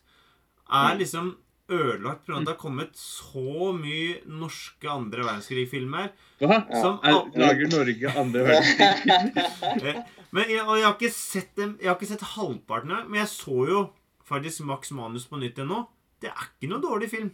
er 0.73 0.97
liksom 0.97 1.35
ødelagt 1.69 2.25
pga. 2.27 2.39
at 2.39 2.45
det 2.47 2.55
har 2.55 2.61
kommet 2.61 2.97
så 2.97 3.73
mye 3.77 4.23
norske 4.27 4.89
andre 4.89 5.25
verdenskrig-filmer. 5.27 6.09
Er, 6.41 7.19
lager 7.37 7.69
Norge 7.69 8.15
andre 8.17 8.47
verdenskrig? 8.49 9.37
Eh, 9.85 10.03
Men 10.33 10.49
jeg, 10.49 10.63
og 10.65 10.77
jeg 10.79 10.87
har 10.87 10.95
ikke 10.97 11.13
sett 11.13 11.55
dem 11.57 11.77
Jeg 11.81 11.89
har 11.91 11.97
ikke 11.99 12.09
sett 12.15 12.23
halvparten 12.33 12.91
av 12.97 13.09
Men 13.11 13.21
jeg 13.21 13.29
så 13.29 13.67
jo 13.69 13.83
faktisk 14.29 14.65
Max 14.69 14.91
Manus 14.95 15.27
på 15.31 15.41
nytt 15.41 15.59
igjen 15.59 15.71
nå. 15.73 15.83
Det 16.23 16.31
er 16.31 16.49
ikke 16.49 16.71
noe 16.71 16.83
dårlig 16.85 17.11
film. 17.11 17.31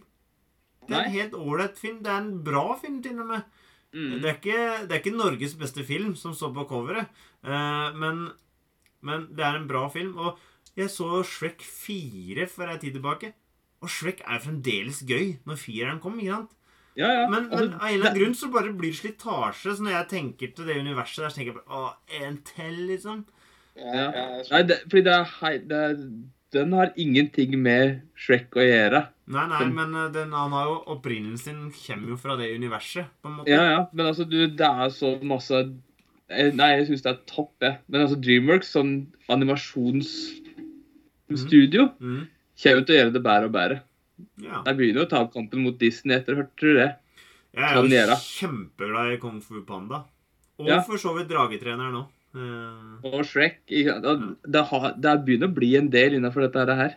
Det 0.88 0.96
er 0.96 1.04
en 1.04 1.12
helt 1.12 1.34
ålreit 1.36 1.76
film. 1.78 1.98
Det 2.04 2.10
er 2.12 2.22
en 2.22 2.36
bra 2.44 2.66
film, 2.80 3.02
til 3.04 3.18
og 3.20 3.26
med. 3.28 3.42
Mm. 3.92 4.14
Det, 4.20 4.28
er 4.28 4.36
ikke, 4.36 4.60
det 4.88 4.94
er 4.94 5.00
ikke 5.02 5.16
Norges 5.16 5.54
beste 5.60 5.84
film, 5.84 6.14
som 6.16 6.32
står 6.36 6.54
på 6.56 6.64
coveret. 6.70 7.10
uh, 7.44 7.92
men, 7.96 8.28
men 9.04 9.26
det 9.36 9.44
er 9.44 9.58
en 9.58 9.68
bra 9.68 9.86
film. 9.92 10.14
Og 10.16 10.38
jeg 10.78 10.88
så 10.92 11.22
Shrek 11.26 11.60
4 11.64 12.46
for 12.48 12.64
en 12.72 12.80
tid 12.80 12.96
tilbake. 12.96 13.34
Og 13.84 13.90
Shrek 13.92 14.22
er 14.24 14.40
fremdeles 14.42 15.02
gøy 15.06 15.36
når 15.46 15.60
fireren 15.60 16.00
kom. 16.00 16.16
ikke 16.18 16.38
sant? 16.38 16.54
Ja, 16.98 17.10
ja. 17.14 17.26
Men, 17.30 17.44
altså, 17.52 17.64
men 17.68 17.74
av 17.76 17.84
en 17.86 17.94
eller 17.94 18.08
annen 18.08 18.16
grunn 18.18 18.34
så 18.34 18.48
bare 18.50 18.72
blir 18.74 18.90
det 18.90 18.98
slitasje. 19.02 19.76
Så 19.76 19.84
når 19.84 19.92
jeg 19.98 20.08
tenker 20.14 20.54
til 20.56 20.66
det 20.66 20.80
universet 20.80 21.22
der, 21.22 21.30
så 21.30 21.38
tenker 21.38 21.52
jeg 21.52 21.60
bare 21.60 21.78
Å, 21.78 21.92
en 22.24 22.40
til, 22.48 22.80
liksom. 22.88 23.20
Ja, 23.76 23.92
Ja. 23.92 24.08
ja, 24.16 24.42
Nei, 24.50 24.62
det, 24.66 24.80
fordi 24.88 25.04
det 25.06 25.12
er, 25.14 25.28
hei, 25.38 25.52
det 25.70 25.78
er 25.90 26.00
Den 26.52 26.72
har 26.72 26.92
ingenting 26.96 27.58
med 27.60 28.00
Shrek 28.16 28.50
å 28.56 28.62
gjøre. 28.64 29.02
Nei, 29.28 29.46
nei, 29.50 29.58
Den- 29.60 29.74
men 29.74 29.94
eh, 29.94 30.08
den, 30.12 30.32
han 30.32 30.50
har 30.52 30.64
jo 30.70 30.78
opprinnelsen 30.94 31.44
sin 31.44 31.70
kommer 31.96 32.08
jo 32.08 32.16
fra 32.16 32.36
det 32.36 32.54
universet, 32.56 33.04
på 33.22 33.28
en 33.28 33.34
måte. 33.36 33.48
Ja, 33.52 33.62
ja, 33.74 33.86
men 33.92 34.06
altså, 34.06 34.24
du, 34.28 34.46
det 34.48 34.64
er 34.66 34.88
så 34.88 35.18
masse 35.22 35.52
eh, 36.30 36.50
Nei, 36.56 36.70
jeg 36.78 36.86
syns 36.88 37.02
det 37.04 37.10
er 37.12 37.18
topp, 37.28 37.52
jeg. 37.60 37.76
Men 37.88 38.00
altså, 38.06 38.16
Dreamworks, 38.20 38.72
sånn 38.72 39.06
animasjonsstudio, 39.28 41.88
Mm. 42.00 42.26
kommer 42.62 42.84
til 42.86 42.94
å 42.94 42.98
gjøre 42.98 43.12
det 43.12 43.22
bedre 43.22 43.44
og 43.44 43.52
bedre. 43.52 43.80
ja. 44.42 44.62
De 44.64 44.74
begynner 44.74 45.02
å 45.04 45.08
ta 45.10 45.20
opp 45.22 45.32
kampen 45.34 45.62
mot 45.62 45.78
Disney 45.78 46.16
etter 46.16 46.34
hørte 46.34 46.56
du 46.60 46.74
det? 46.74 46.94
Jeg 47.54 47.64
er 47.64 47.74
jo 47.76 47.82
gjøre. 47.88 48.16
kjempeglad 48.18 49.12
i 49.12 49.16
Kung 49.18 49.40
Fu 49.40 49.60
Panda. 49.62 50.04
Og 50.58 50.66
Ja. 50.66 50.80
for 50.82 50.96
så 50.96 51.14
vidt 51.16 51.28
dragetreneren 51.28 51.92
nå. 51.92 52.06
Eh, 52.36 53.08
Og 53.08 53.24
Shrek. 53.24 53.60
sant? 53.68 54.38
Det, 54.44 54.64
har, 54.70 54.94
det 54.96 55.16
begynner 55.24 55.48
å 55.50 55.56
bli 55.56 55.74
en 55.78 55.90
del 55.90 56.18
innenfor 56.18 56.46
dette 56.46 56.78
her. 56.78 56.96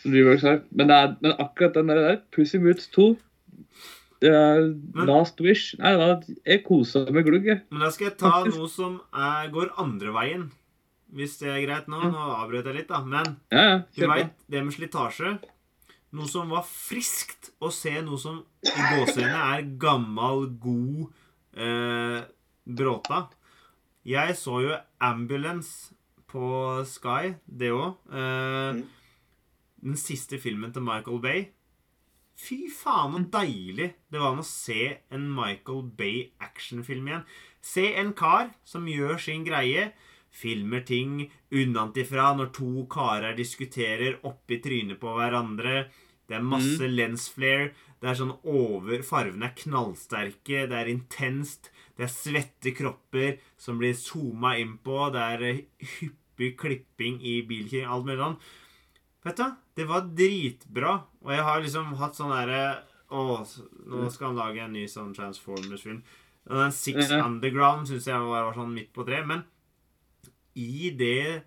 Som 0.00 0.12
Men, 0.16 0.88
det 0.88 0.96
er, 0.96 1.16
men 1.20 1.34
akkurat 1.38 1.74
den 1.74 1.90
der, 1.92 2.00
der 2.00 2.22
Pussy 2.32 2.58
Moots 2.58 2.88
2 2.94 3.16
det 4.20 4.30
er 4.36 4.58
Last 5.08 5.40
Wish 5.40 5.74
Nei, 5.80 5.94
da, 5.96 6.20
jeg 6.44 6.62
koser 6.66 7.08
meg 7.14 7.24
glugg, 7.24 7.46
men 7.72 7.80
da 7.80 7.88
skal 7.92 8.10
jeg 8.10 8.18
ta 8.20 8.32
noe 8.44 8.68
som 8.68 8.98
er, 9.16 9.48
går 9.52 9.70
andre 9.80 10.12
veien. 10.12 10.50
Hvis 11.16 11.38
det 11.40 11.48
er 11.50 11.62
greit 11.64 11.88
nå. 11.90 11.98
Nå 12.12 12.26
avbrøt 12.36 12.68
jeg 12.68 12.76
litt, 12.76 12.90
da. 12.92 13.00
Men 13.02 13.32
Ja, 13.50 13.62
ja. 13.64 13.78
du 13.96 14.04
veit, 14.06 14.34
det 14.46 14.60
med 14.62 14.76
slitasje 14.76 15.38
Noe 16.14 16.26
som 16.26 16.50
var 16.50 16.64
friskt 16.66 17.52
å 17.62 17.70
se 17.74 17.92
noe 18.02 18.18
som 18.18 18.40
i 18.66 18.70
gåseøynene 18.92 19.42
er 19.54 19.66
gammel, 19.78 20.48
god 20.58 21.04
eh, 21.54 22.24
bråta. 22.66 23.28
Jeg 24.10 24.36
så 24.38 24.58
jo 24.64 24.74
Ambulance 25.06 25.94
på 26.30 26.82
Sky, 26.88 27.34
det 27.46 27.70
òg. 27.74 27.94
Eh, 28.10 28.72
Mm. 28.74 28.84
Den 29.82 29.96
siste 29.96 30.36
filmen 30.38 30.72
til 30.72 30.82
Michael 30.84 31.20
Bay. 31.24 31.44
Fy 32.36 32.68
faen, 32.72 33.14
så 33.16 33.30
deilig 33.32 33.94
det 34.12 34.20
var 34.20 34.34
med 34.36 34.44
å 34.44 34.48
se 34.48 34.98
en 35.12 35.26
Michael 35.34 35.82
Bay 35.96 36.30
actionfilm 36.40 37.08
igjen. 37.08 37.24
Se 37.62 37.86
en 38.00 38.12
kar 38.16 38.50
som 38.64 38.86
gjør 38.88 39.18
sin 39.20 39.44
greie. 39.44 39.92
Filmer 40.30 40.84
ting 40.86 41.30
unnantifra 41.50 42.30
når 42.36 42.52
to 42.54 42.86
karer 42.92 43.34
diskuterer 43.36 44.20
oppi 44.24 44.60
trynet 44.62 45.00
på 45.00 45.12
hverandre. 45.16 45.88
Det 46.28 46.36
er 46.38 46.46
masse 46.46 46.86
lens 46.88 47.28
flare. 47.28 47.72
Det 48.00 48.08
er 48.08 48.14
sånn 48.20 48.36
over 48.44 49.02
Farvene 49.02 49.48
er 49.50 49.56
knallsterke. 49.56 50.68
Det 50.70 50.76
er 50.76 50.92
intenst. 50.92 51.70
Det 52.00 52.06
er 52.06 52.12
svette 52.14 52.72
kropper 52.72 53.34
som 53.60 53.76
blir 53.76 53.92
zooma 53.98 54.54
inn 54.56 54.78
på. 54.80 54.96
Det 55.12 55.24
er 55.34 55.42
eh, 55.44 55.58
hyppig 55.98 56.54
klipping 56.62 57.18
i 57.20 57.34
bilkjøring. 57.44 57.90
Alt 57.92 58.06
mulig 58.08 58.22
sånn. 58.22 58.38
Vet 59.26 59.36
du, 59.36 59.58
det 59.76 59.86
var 59.90 60.08
dritbra. 60.16 60.94
Og 61.20 61.34
jeg 61.34 61.44
har 61.44 61.60
liksom 61.60 61.92
hatt 62.00 62.16
sånn 62.16 62.32
derre 62.32 62.62
Å, 63.10 63.20
nå 63.90 64.06
skal 64.14 64.28
han 64.30 64.36
lage 64.38 64.60
en 64.62 64.76
ny 64.78 64.84
sånn 64.88 65.10
Transformers-film. 65.16 65.98
Den 66.46 66.72
Six 66.72 67.10
Underground 67.10 67.88
syns 67.90 68.06
jeg 68.06 68.22
var, 68.22 68.46
var 68.46 68.54
sånn 68.54 68.72
midt 68.72 68.92
på 68.94 69.02
treet. 69.04 69.26
Men 69.26 69.42
i 70.54 70.92
det 70.94 71.42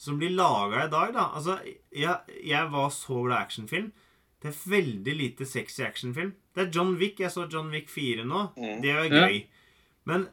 som 0.00 0.16
blir 0.20 0.32
laga 0.34 0.86
i 0.86 0.92
dag, 0.92 1.12
da 1.14 1.26
Altså, 1.34 1.58
jeg, 1.92 2.38
jeg 2.46 2.70
var 2.72 2.88
så 2.94 3.20
glad 3.26 3.36
i 3.36 3.42
actionfilm. 3.42 3.90
Det 4.42 4.50
er 4.50 4.62
veldig 4.70 5.16
lite 5.18 5.46
sexy 5.46 5.84
actionfilm. 5.86 6.32
Det 6.54 6.66
er 6.66 6.70
John 6.70 6.94
Wick. 7.00 7.18
Jeg 7.20 7.30
så 7.32 7.46
John 7.52 7.70
Wick 7.72 7.88
4 7.88 8.24
nå. 8.24 8.42
Mm. 8.56 8.82
Det 8.82 8.90
er 8.90 9.04
Ja. 9.04 9.26
gøy. 9.26 9.46
Men 10.04 10.28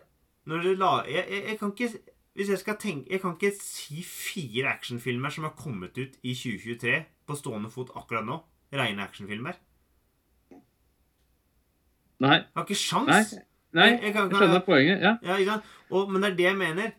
når 0.46 0.62
du 0.64 0.74
la 0.76 1.04
jeg, 1.08 1.26
jeg, 1.30 1.44
jeg 1.48 1.60
kan 1.60 1.72
ikke 1.72 2.00
Hvis 2.36 2.50
jeg 2.50 2.58
skal 2.60 2.76
tenke 2.78 3.10
Jeg 3.12 3.22
kan 3.22 3.34
ikke 3.36 3.52
si 3.62 4.02
fire 4.04 4.70
actionfilmer 4.74 5.30
som 5.30 5.44
har 5.44 5.52
kommet 5.58 5.98
ut 5.98 6.16
i 6.24 6.34
2023 6.34 7.06
på 7.28 7.36
stående 7.36 7.70
fot 7.72 7.90
akkurat 7.96 8.26
nå. 8.26 8.40
Reine 8.74 9.02
actionfilmer. 9.04 9.54
Nei. 12.20 12.36
Jeg 12.40 12.48
har 12.56 12.66
ikke 12.66 12.76
sjans. 12.76 13.34
Nei, 13.74 13.86
Jeg- 13.92 14.02
jeg 14.04 14.14
kan- 14.14 14.30
jeg 14.30 14.38
skjønner 14.40 14.66
poenget. 14.66 15.00
Ja. 15.02 15.18
Ja, 15.24 15.36
ikke 15.38 15.52
sant? 15.52 15.64
Og, 15.92 16.10
men 16.12 16.22
det 16.22 16.32
er 16.32 16.36
det 16.36 16.46
jeg 16.46 16.58
mener. 16.58 16.92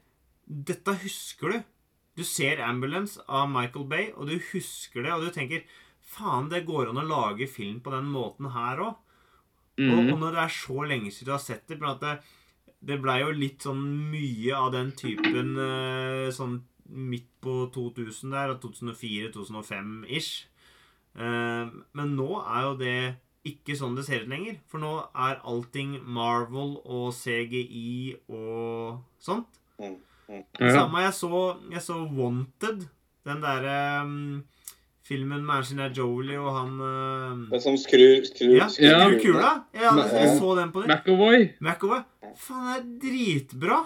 Dette 0.49 0.95
husker 1.03 1.53
du. 1.53 1.63
Du 2.17 2.25
ser 2.25 2.61
Ambulance 2.63 3.21
av 3.29 3.49
Michael 3.49 3.85
Bay, 3.89 4.11
og 4.15 4.29
du 4.29 4.39
husker 4.53 5.03
det, 5.03 5.13
og 5.13 5.21
du 5.23 5.31
tenker 5.31 5.63
Faen, 6.03 6.49
det 6.51 6.67
går 6.67 6.89
an 6.89 6.97
å 6.97 7.07
lage 7.07 7.47
film 7.49 7.81
på 7.81 7.91
den 7.93 8.05
måten 8.11 8.51
her 8.53 8.79
òg. 8.79 8.97
Og, 9.81 9.99
Mhm. 10.05 10.13
og 10.13 10.19
når 10.21 10.31
det 10.37 10.43
er 10.45 10.53
så 10.57 10.83
lenge 10.89 11.11
siden 11.11 11.27
du 11.27 11.33
har 11.33 11.39
sett 11.45 11.67
det 11.69 11.79
for 11.79 11.87
at 11.95 12.01
det, 12.05 12.15
det 12.85 13.01
blei 13.03 13.21
jo 13.21 13.31
litt 13.33 13.63
sånn 13.65 13.81
mye 14.11 14.53
av 14.57 14.73
den 14.73 14.93
typen 14.93 15.57
eh, 15.59 16.29
sånn 16.33 16.61
midt 16.91 17.29
på 17.41 17.71
2000 17.73 18.31
der, 18.35 18.55
2004-2005-ish. 18.61 20.45
Eh, 21.17 21.67
men 21.97 22.15
nå 22.17 22.29
er 22.45 22.63
jo 22.67 22.77
det 22.81 22.95
ikke 23.51 23.77
sånn 23.79 23.97
det 23.97 24.05
ser 24.07 24.25
ut 24.27 24.29
lenger. 24.33 24.59
For 24.69 24.83
nå 24.83 24.93
er 25.17 25.41
allting 25.49 25.99
Marvel 26.05 26.77
og 26.85 27.13
CGI 27.17 28.17
og 28.29 29.01
sånt. 29.23 29.47
Mm. 29.81 29.97
Mm. 30.29 30.45
Samme 30.71 31.05
jeg 31.07 31.15
så, 31.17 31.41
jeg 31.73 31.83
så 31.83 31.97
Wanted. 32.15 32.85
Den 33.27 33.41
derre 33.43 34.03
um, 34.05 34.45
filmen 35.11 35.43
med 35.45 35.57
Angelina 35.61 35.89
Jolie 35.97 36.39
og 36.41 36.51
han 36.55 36.75
uh, 36.79 37.47
Den 37.51 37.63
som 37.67 37.79
skrur 37.81 38.23
skru, 38.31 38.53
Ja, 38.57 38.69
skru 38.71 38.87
Skru 38.87 38.91
Ja. 38.95 39.07
kula. 39.27 39.55
Men, 39.75 40.05
jeg 40.07 40.29
eh, 40.29 40.37
så 40.39 40.57
den 40.61 40.71
på 40.75 40.85
det. 40.87 40.95
McAvoy. 40.95 41.49
McAvoy. 41.61 42.05
Faen, 42.39 42.69
det 42.71 42.79
er 42.79 42.93
dritbra! 43.09 43.81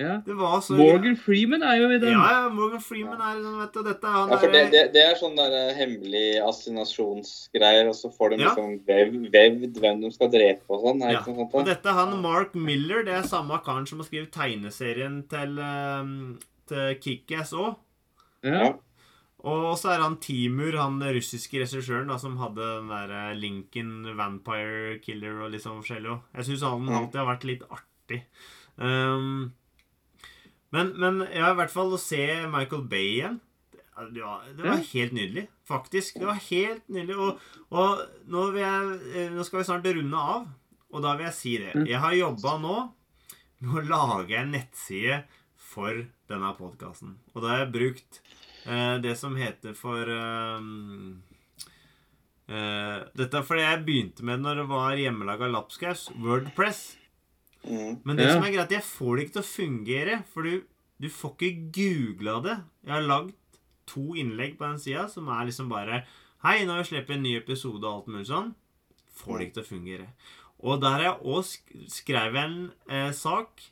Ja. 0.00 0.14
Det 0.24 0.34
var 0.34 0.60
så 0.64 0.72
Morgan 0.78 1.16
Freeman 1.20 1.62
er 1.62 1.76
jo 1.76 1.88
i 1.92 1.98
den. 2.00 2.14
Ja, 2.16 2.22
ja, 2.32 2.46
Morgan 2.54 2.80
Freeman 2.80 3.20
er 3.20 3.36
sånn, 3.42 3.58
vet 3.60 3.74
du, 3.76 3.80
dette 3.86 4.12
han 4.14 4.30
Ja, 4.32 4.38
for 4.40 4.54
det, 4.54 4.62
det, 4.72 4.80
det 4.94 5.02
er 5.04 5.18
sånn 5.20 5.34
der 5.36 5.52
eh, 5.58 5.74
hemmelig 5.76 6.22
assinasjonsgreier, 6.48 7.90
og 7.90 7.96
så 7.98 8.10
får 8.14 8.32
de 8.32 8.38
Ja. 8.40 8.48
liksom 8.48 8.78
vev, 8.88 9.12
vevd 9.34 9.78
hvem 9.82 10.00
de 10.02 10.10
skal 10.14 10.30
drepe 10.32 10.72
og 10.72 10.86
sånn. 10.86 11.04
Ja. 11.12 11.20
sånt? 11.26 11.52
Og 11.52 11.66
dette 11.68 11.92
er 11.92 11.98
han 11.98 12.16
Mark 12.24 12.54
Miller. 12.56 13.04
Det 13.06 13.14
er 13.18 13.28
samme 13.28 13.60
karen 13.66 13.86
som 13.90 14.00
har 14.00 14.08
skrevet 14.08 14.32
tegneserien 14.34 15.20
til, 15.30 15.58
um, 15.60 16.38
til 16.72 16.96
Kickass 17.04 17.52
òg. 17.52 17.76
Ja. 18.48 18.72
Og 19.42 19.72
så 19.80 19.90
er 19.94 20.02
han 20.04 20.20
Timur, 20.22 20.76
han 20.78 21.00
russiske 21.02 21.62
regissøren 21.64 22.10
da, 22.12 22.18
som 22.20 22.36
hadde 22.38 22.62
den 22.62 22.90
der 22.92 23.14
eh, 23.16 23.32
Lincoln 23.34 24.12
Vampire 24.18 25.00
Killer 25.02 25.40
og 25.42 25.50
litt 25.54 25.64
sånn 25.64 25.80
forskjellig 25.80 26.12
òg. 26.12 26.28
Jeg 26.38 26.48
syns 26.50 26.66
han 26.68 26.92
alltid 26.92 27.18
har 27.22 27.30
vært 27.32 27.48
litt 27.48 27.64
artig. 27.66 28.20
Um, 28.76 29.50
men, 30.72 30.92
men 30.96 31.24
ja, 31.28 31.50
i 31.50 31.58
hvert 31.58 31.74
fall 31.74 31.90
å 31.92 32.00
se 32.00 32.22
Michael 32.52 32.86
Bay 32.88 33.16
igjen 33.16 33.40
det 33.92 34.22
var, 34.24 34.44
det 34.56 34.64
var 34.64 34.80
helt 34.88 35.12
nydelig, 35.12 35.44
faktisk. 35.68 36.16
Det 36.16 36.26
var 36.26 36.38
helt 36.48 36.88
nydelig. 36.88 37.16
Og, 37.20 37.42
og 37.76 38.00
nå, 38.32 38.46
jeg, 38.56 38.98
eh, 39.12 39.28
nå 39.34 39.44
skal 39.44 39.60
vi 39.60 39.66
snart 39.68 39.88
runde 39.98 40.22
av, 40.32 40.46
og 40.92 41.04
da 41.04 41.12
vil 41.18 41.28
jeg 41.28 41.36
si 41.36 41.52
det. 41.60 41.74
Mm. 41.76 41.84
Jeg 41.90 42.00
har 42.00 42.16
jobba 42.16 42.56
nå 42.62 42.76
med 43.62 43.76
å 43.78 43.84
lage 43.92 44.38
en 44.40 44.54
nettside 44.56 45.22
for 45.72 46.04
denne 46.30 46.54
podkasten. 46.56 47.18
Og 47.34 47.44
da 47.44 47.52
har 47.52 47.64
jeg 47.64 47.74
brukt 47.76 48.22
eh, 48.66 48.96
det 49.02 49.16
som 49.18 49.36
heter 49.36 49.74
for 49.78 50.08
um, 50.08 51.22
uh, 52.50 53.02
Dette 53.16 53.38
er 53.38 53.46
fordi 53.46 53.64
jeg 53.64 53.84
begynte 53.86 54.26
med 54.26 54.42
når 54.44 54.62
det 54.62 54.66
var 54.70 54.98
hjemmelaga 54.98 55.48
lapskaus. 55.50 56.08
Wordpress. 56.18 56.96
Mm. 57.64 58.00
Men 58.04 58.16
det 58.16 58.26
Ja. 58.26 58.32
som 58.34 58.44
er 58.44 58.52
greit, 58.56 58.70
jeg 58.74 58.82
får 58.82 59.16
det 59.16 59.24
ikke 59.24 59.36
til 59.38 59.42
å 59.42 59.52
fungere, 59.52 60.24
for 60.32 60.42
du, 60.42 60.62
du 61.00 61.08
får 61.08 61.36
ikke 61.38 61.70
googla 61.78 62.40
det. 62.42 62.56
Jeg 62.84 62.94
har 62.96 63.06
lagd 63.06 63.34
to 63.86 64.14
innlegg 64.18 64.56
på 64.58 64.66
den 64.66 64.78
sida 64.78 65.08
som 65.10 65.28
er 65.28 65.46
liksom 65.46 65.68
bare 65.70 66.04
Hei, 66.42 66.64
nå 66.66 66.72
har 66.74 66.82
vi 66.82 66.88
sluppet 66.88 67.14
en 67.14 67.22
ny 67.22 67.36
episode 67.38 67.86
og 67.86 67.92
alt 68.00 68.06
mulig 68.10 68.26
sånn. 68.26 68.48
Får 69.14 69.38
det 69.38 69.44
ikke 69.46 69.54
til 69.60 69.62
å 69.62 69.68
fungere. 69.68 70.06
Og 70.58 70.80
der 70.82 70.90
har 70.96 71.02
jeg 71.04 71.20
òg 71.30 71.44
sk 71.46 71.76
skrevet 71.86 72.40
en 72.42 72.56
eh, 72.90 73.12
sak 73.14 73.62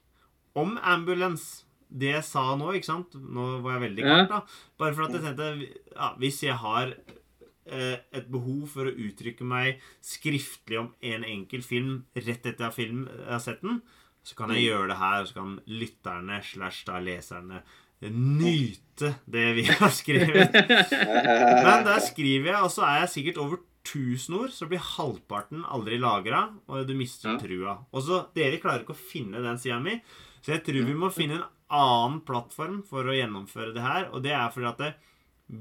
om 0.55 0.77
ambulance. 0.79 1.65
Det 1.91 2.13
jeg 2.13 2.27
sa 2.27 2.45
nå, 2.57 2.71
ikke 2.79 2.87
sant? 2.87 3.17
Nå 3.19 3.47
var 3.65 3.77
jeg 3.77 3.85
veldig 3.89 4.05
kort, 4.07 4.31
da. 4.31 4.41
Bare 4.79 4.95
for 4.95 5.07
at 5.09 5.17
jeg 5.17 5.25
tenkte 5.25 5.49
ja, 5.97 6.11
Hvis 6.23 6.43
jeg 6.47 6.55
har 6.63 6.93
eh, 6.95 7.97
et 8.15 8.29
behov 8.31 8.69
for 8.71 8.87
å 8.87 8.95
uttrykke 8.95 9.47
meg 9.47 9.83
skriftlig 10.05 10.79
om 10.81 10.93
en 11.03 11.27
enkel 11.27 11.65
film 11.67 12.05
rett 12.15 12.47
etter 12.47 12.69
jeg 12.69 12.77
film, 12.79 13.05
jeg 13.11 13.33
har 13.33 13.43
sett 13.43 13.65
den, 13.67 13.81
så 14.23 14.37
kan 14.37 14.53
jeg 14.55 14.69
gjøre 14.69 14.91
det 14.93 14.99
her, 15.01 15.25
så 15.27 15.39
kan 15.41 15.55
lytterne 15.67 16.43
slash 16.45 16.85
da 16.87 17.01
leserne 17.03 17.63
nyte 18.09 19.15
det 19.29 19.47
vi 19.59 19.67
har 19.69 19.93
skrevet. 20.01 20.55
Men 20.55 21.85
der 21.87 22.01
skriver 22.05 22.53
jeg, 22.55 22.63
og 22.63 22.73
så 22.73 22.87
er 22.89 23.03
jeg 23.03 23.13
sikkert 23.17 23.43
over 23.43 23.61
1000 23.81 24.37
ord, 24.37 24.53
så 24.53 24.69
blir 24.69 24.83
halvparten 24.85 25.65
aldri 25.69 25.99
lagra, 26.01 26.47
og 26.69 26.85
du 26.89 26.95
mister 26.97 27.39
trua. 27.41 27.79
Og 27.93 28.05
så 28.07 28.25
Dere 28.37 28.61
klarer 28.61 28.85
ikke 28.85 28.97
å 28.97 29.01
finne 29.01 29.43
den 29.45 29.61
sida 29.61 29.81
mi, 29.83 29.97
så 30.41 30.55
jeg 30.57 30.65
tror 30.67 30.87
vi 30.89 30.97
må 30.97 31.11
finne 31.13 31.41
en 31.41 31.49
annen 31.71 32.21
plattform 32.27 32.83
for 32.89 33.05
å 33.09 33.15
gjennomføre 33.17 33.73
det 33.77 33.83
her, 33.85 34.09
og 34.13 34.23
det 34.25 34.33
er 34.37 34.51
fordi 34.55 34.69
at 34.71 34.79
det, 34.83 34.91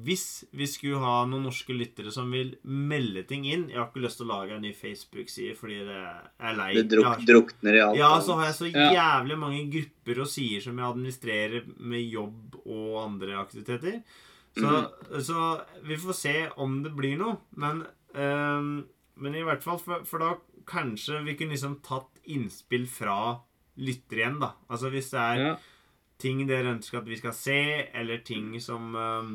hvis 0.05 0.43
vi 0.53 0.67
skulle 0.69 0.99
ha 1.01 1.23
noen 1.25 1.47
norske 1.47 1.73
lyttere 1.73 2.11
som 2.13 2.29
vil 2.29 2.51
melde 2.63 3.23
ting 3.25 3.47
inn 3.49 3.63
Jeg 3.71 3.79
har 3.79 3.87
ikke 3.87 4.03
lyst 4.03 4.19
til 4.21 4.27
å 4.27 4.35
lage 4.35 4.53
en 4.53 4.61
ny 4.61 4.69
Facebook-side 4.77 5.55
fordi 5.57 5.79
det 5.87 5.95
er 6.45 6.53
lei. 6.59 6.67
Det 6.77 6.83
druk, 6.91 7.05
har- 7.07 7.23
drukner 7.25 7.73
i 7.73 7.81
alt. 7.81 7.97
ja, 7.97 8.11
så 8.21 8.35
har 8.37 8.45
jeg 8.51 8.57
så 8.59 8.69
Ja. 8.69 8.91
jævlig 8.93 9.37
mange 9.39 9.63
grupper 9.73 10.21
og 10.21 10.27
sider 10.27 10.61
som 10.61 10.77
jeg 10.77 10.85
administrerer 10.93 11.63
med 11.79 12.05
jobb 12.11 12.59
og 12.67 13.03
andre 13.03 13.33
aktiviteter. 13.41 14.03
Så, 14.59 14.91
så 15.25 15.61
vi 15.83 15.95
får 15.95 16.13
se 16.13 16.49
om 16.57 16.83
det 16.83 16.93
blir 16.95 17.17
noe. 17.17 17.37
Men, 17.55 17.85
ehm, 18.13 18.83
men 19.17 19.35
i 19.35 19.41
hvert 19.41 19.63
fall, 19.63 19.79
for, 19.79 20.03
for 20.05 20.19
da 20.19 20.35
kanskje 20.67 21.23
vi 21.25 21.33
kunne 21.35 21.55
liksom 21.57 21.79
tatt 21.81 22.09
innspill 22.27 22.85
fra 22.87 23.39
lytter 23.79 24.17
igjen, 24.21 24.39
da. 24.39 24.51
Altså 24.69 24.91
hvis 24.91 25.09
det 25.09 25.19
er 25.19 25.37
Ja. 25.47 25.55
Ting 26.19 26.41
dere 26.49 26.75
ønsker 26.75 26.99
at 27.01 27.07
vi 27.07 27.17
skal 27.19 27.33
se, 27.35 27.59
eller 27.95 28.19
ting 28.27 28.51
som 28.63 28.95
ehm, 28.95 29.31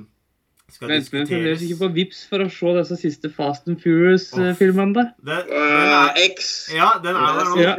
skal 0.72 0.88
Venter 0.88 1.04
vi 1.04 1.20
fremdeles 1.20 1.60
diskuteres. 1.60 1.64
ikke 1.66 1.80
på 1.82 1.88
Vips 1.98 2.20
for 2.30 2.44
å 2.44 2.48
se 2.52 2.74
disse 2.78 2.98
siste 3.02 3.30
Fast 3.32 3.68
and 3.68 3.80
Furious-filmene? 3.82 5.06
Uh, 5.20 6.12
X. 6.24 6.52
ja, 6.74 6.94
den 7.04 7.18
er 7.20 7.38
der 7.38 7.50
nå. 7.50 7.58
Ja. 7.60 7.74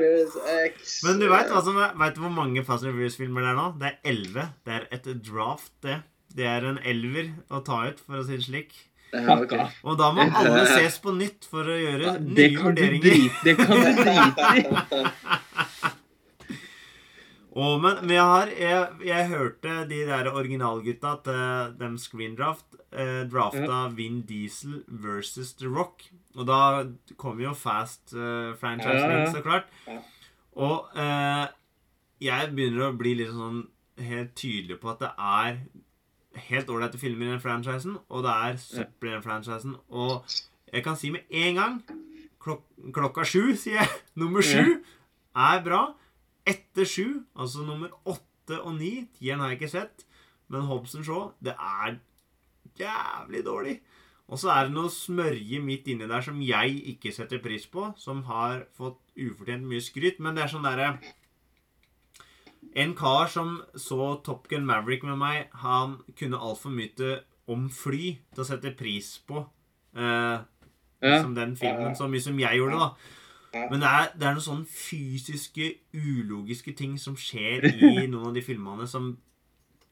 X. 0.69 0.99
Men 1.05 1.21
du 1.21 1.27
veit 1.31 1.49
hvor 1.51 2.33
mange 2.33 2.65
Fast 2.65 2.85
and 2.85 2.93
Furious-filmer 2.93 3.41
det 3.45 3.53
er 3.53 3.57
nå? 3.61 3.69
Det 3.81 3.89
er 3.89 4.11
elleve. 4.13 4.49
Det 4.65 4.77
er 4.79 4.89
et 4.93 5.09
draft, 5.25 5.73
det. 5.85 6.01
Det 6.35 6.45
er 6.51 6.67
en 6.67 6.77
elver 6.83 7.31
å 7.49 7.61
ta 7.65 7.85
ut, 7.89 8.01
for 8.05 8.19
å 8.19 8.25
si 8.27 8.37
det 8.37 8.45
slik. 8.49 8.73
Ja, 9.15 9.21
Fuck 9.29 9.45
ok. 9.47 9.59
off. 9.63 9.75
Og 9.87 9.97
da 9.99 10.09
må 10.11 10.25
alle 10.35 10.65
ses 10.67 10.97
på 10.99 11.13
nytt 11.15 11.45
for 11.47 11.63
å 11.71 11.77
gjøre 11.79 12.17
nye 12.25 12.49
vurderinger. 12.59 13.29
Det 13.45 13.53
kan 13.59 13.71
du 13.71 13.87
drite 14.01 14.49
i. 14.59 15.05
Og, 17.55 17.77
men, 17.79 18.01
men 18.03 18.11
jeg 18.17 18.23
har 18.27 18.49
jeg, 18.59 18.87
jeg 19.07 19.27
hørte 19.31 19.75
de 19.87 20.01
der 20.09 20.27
originalgutta 20.33 21.13
til 21.23 21.75
dem 21.79 21.93
Screendraft 22.01 22.75
eh, 22.91 23.21
drafta 23.31 23.85
Vin 23.95 24.21
Diesel 24.27 24.81
versus 24.87 25.53
The 25.55 25.69
Rock. 25.71 26.03
Og 26.35 26.49
da 26.49 26.59
kom 27.21 27.39
jo 27.39 27.53
Fast-franchisen 27.55 28.99
Ja, 28.99 29.07
ja. 29.07 29.21
inn, 29.21 29.31
så 29.31 29.43
klart. 29.45 29.71
Og 30.55 30.91
eh, 30.99 31.45
jeg 32.27 32.51
begynner 32.55 32.89
å 32.89 32.97
bli 32.99 33.15
litt 33.21 33.31
sånn 33.31 33.63
helt 34.03 34.35
tydelig 34.35 34.81
på 34.81 34.91
at 34.91 35.05
det 35.05 35.13
er 35.15 35.59
helt 36.49 36.69
ålreite 36.75 36.99
filmer 36.99 37.29
i 37.29 37.33
den 37.37 37.43
franchisen, 37.43 37.95
og 38.11 38.25
det 38.27 38.33
er 38.35 38.57
søppel 38.59 39.09
i 39.09 39.15
den 39.15 39.23
franchisen. 39.23 39.77
Og 39.95 40.25
jeg 40.73 40.83
kan 40.83 40.99
si 40.99 41.13
med 41.15 41.23
en 41.31 41.61
gang 41.61 41.77
klok 42.43 42.65
Klokka 42.93 43.23
sju, 43.25 43.55
sier 43.57 43.79
jeg. 43.79 44.01
Nummer 44.21 44.43
sju 44.45 44.81
er 45.35 45.61
bra. 45.65 45.85
Etter 46.45 46.85
sju, 46.85 47.23
altså 47.35 47.63
nummer 47.65 47.89
åtte 48.05 48.59
og 48.61 48.75
ni 48.77 49.07
Tieren 49.17 49.41
har 49.41 49.49
jeg 49.53 49.59
ikke 49.61 49.71
sett, 49.73 50.05
men 50.53 50.67
Hobson 50.69 51.03
Shaw, 51.03 51.31
det 51.41 51.55
er 51.57 51.95
jævlig 52.77 53.41
dårlig. 53.47 53.75
Og 54.29 54.39
så 54.41 54.49
er 54.53 54.67
det 54.67 54.73
noe 54.75 54.89
smørje 54.89 55.59
midt 55.61 55.87
inni 55.89 56.07
der 56.09 56.21
som 56.25 56.39
jeg 56.41 56.79
ikke 56.95 57.11
setter 57.13 57.41
pris 57.41 57.65
på, 57.69 57.91
som 57.97 58.23
har 58.29 58.63
fått 58.77 58.97
ufortjent 59.17 59.65
mye 59.69 59.81
skryt, 59.85 60.19
men 60.19 60.37
det 60.37 60.45
er 60.45 60.53
sånn 60.53 60.65
derre 60.65 60.95
En 62.75 62.91
kar 62.97 63.29
som 63.31 63.61
så 63.79 64.15
Top 64.25 64.49
Gun 64.51 64.65
Maverick 64.67 65.05
med 65.07 65.15
meg, 65.21 65.45
han 65.61 65.99
kunne 66.19 66.41
altfor 66.41 66.73
mye 66.75 67.11
om 67.47 67.69
fly 67.69 68.15
til 68.33 68.41
å 68.41 68.47
sette 68.47 68.73
pris 68.75 69.13
på 69.29 69.45
eh, 69.95 70.39
Ja. 71.05 71.21
som 71.21 71.35
den 71.35 71.53
filmen, 71.55 71.93
så 71.95 72.07
mye 72.09 72.23
som 72.23 72.39
jeg 72.39 72.57
gjorde, 72.57 72.79
da. 72.81 72.89
Men 73.71 73.79
det 73.83 73.89
er, 73.89 74.09
det 74.19 74.27
er 74.27 74.33
noen 74.35 74.43
sånne 74.45 74.67
fysiske, 74.67 75.69
ulogiske 75.95 76.73
ting 76.77 76.97
som 77.01 77.15
skjer 77.19 77.65
i 78.03 78.07
noen 78.07 78.29
av 78.31 78.35
de 78.35 78.43
filmene 78.45 78.87
som 78.91 79.13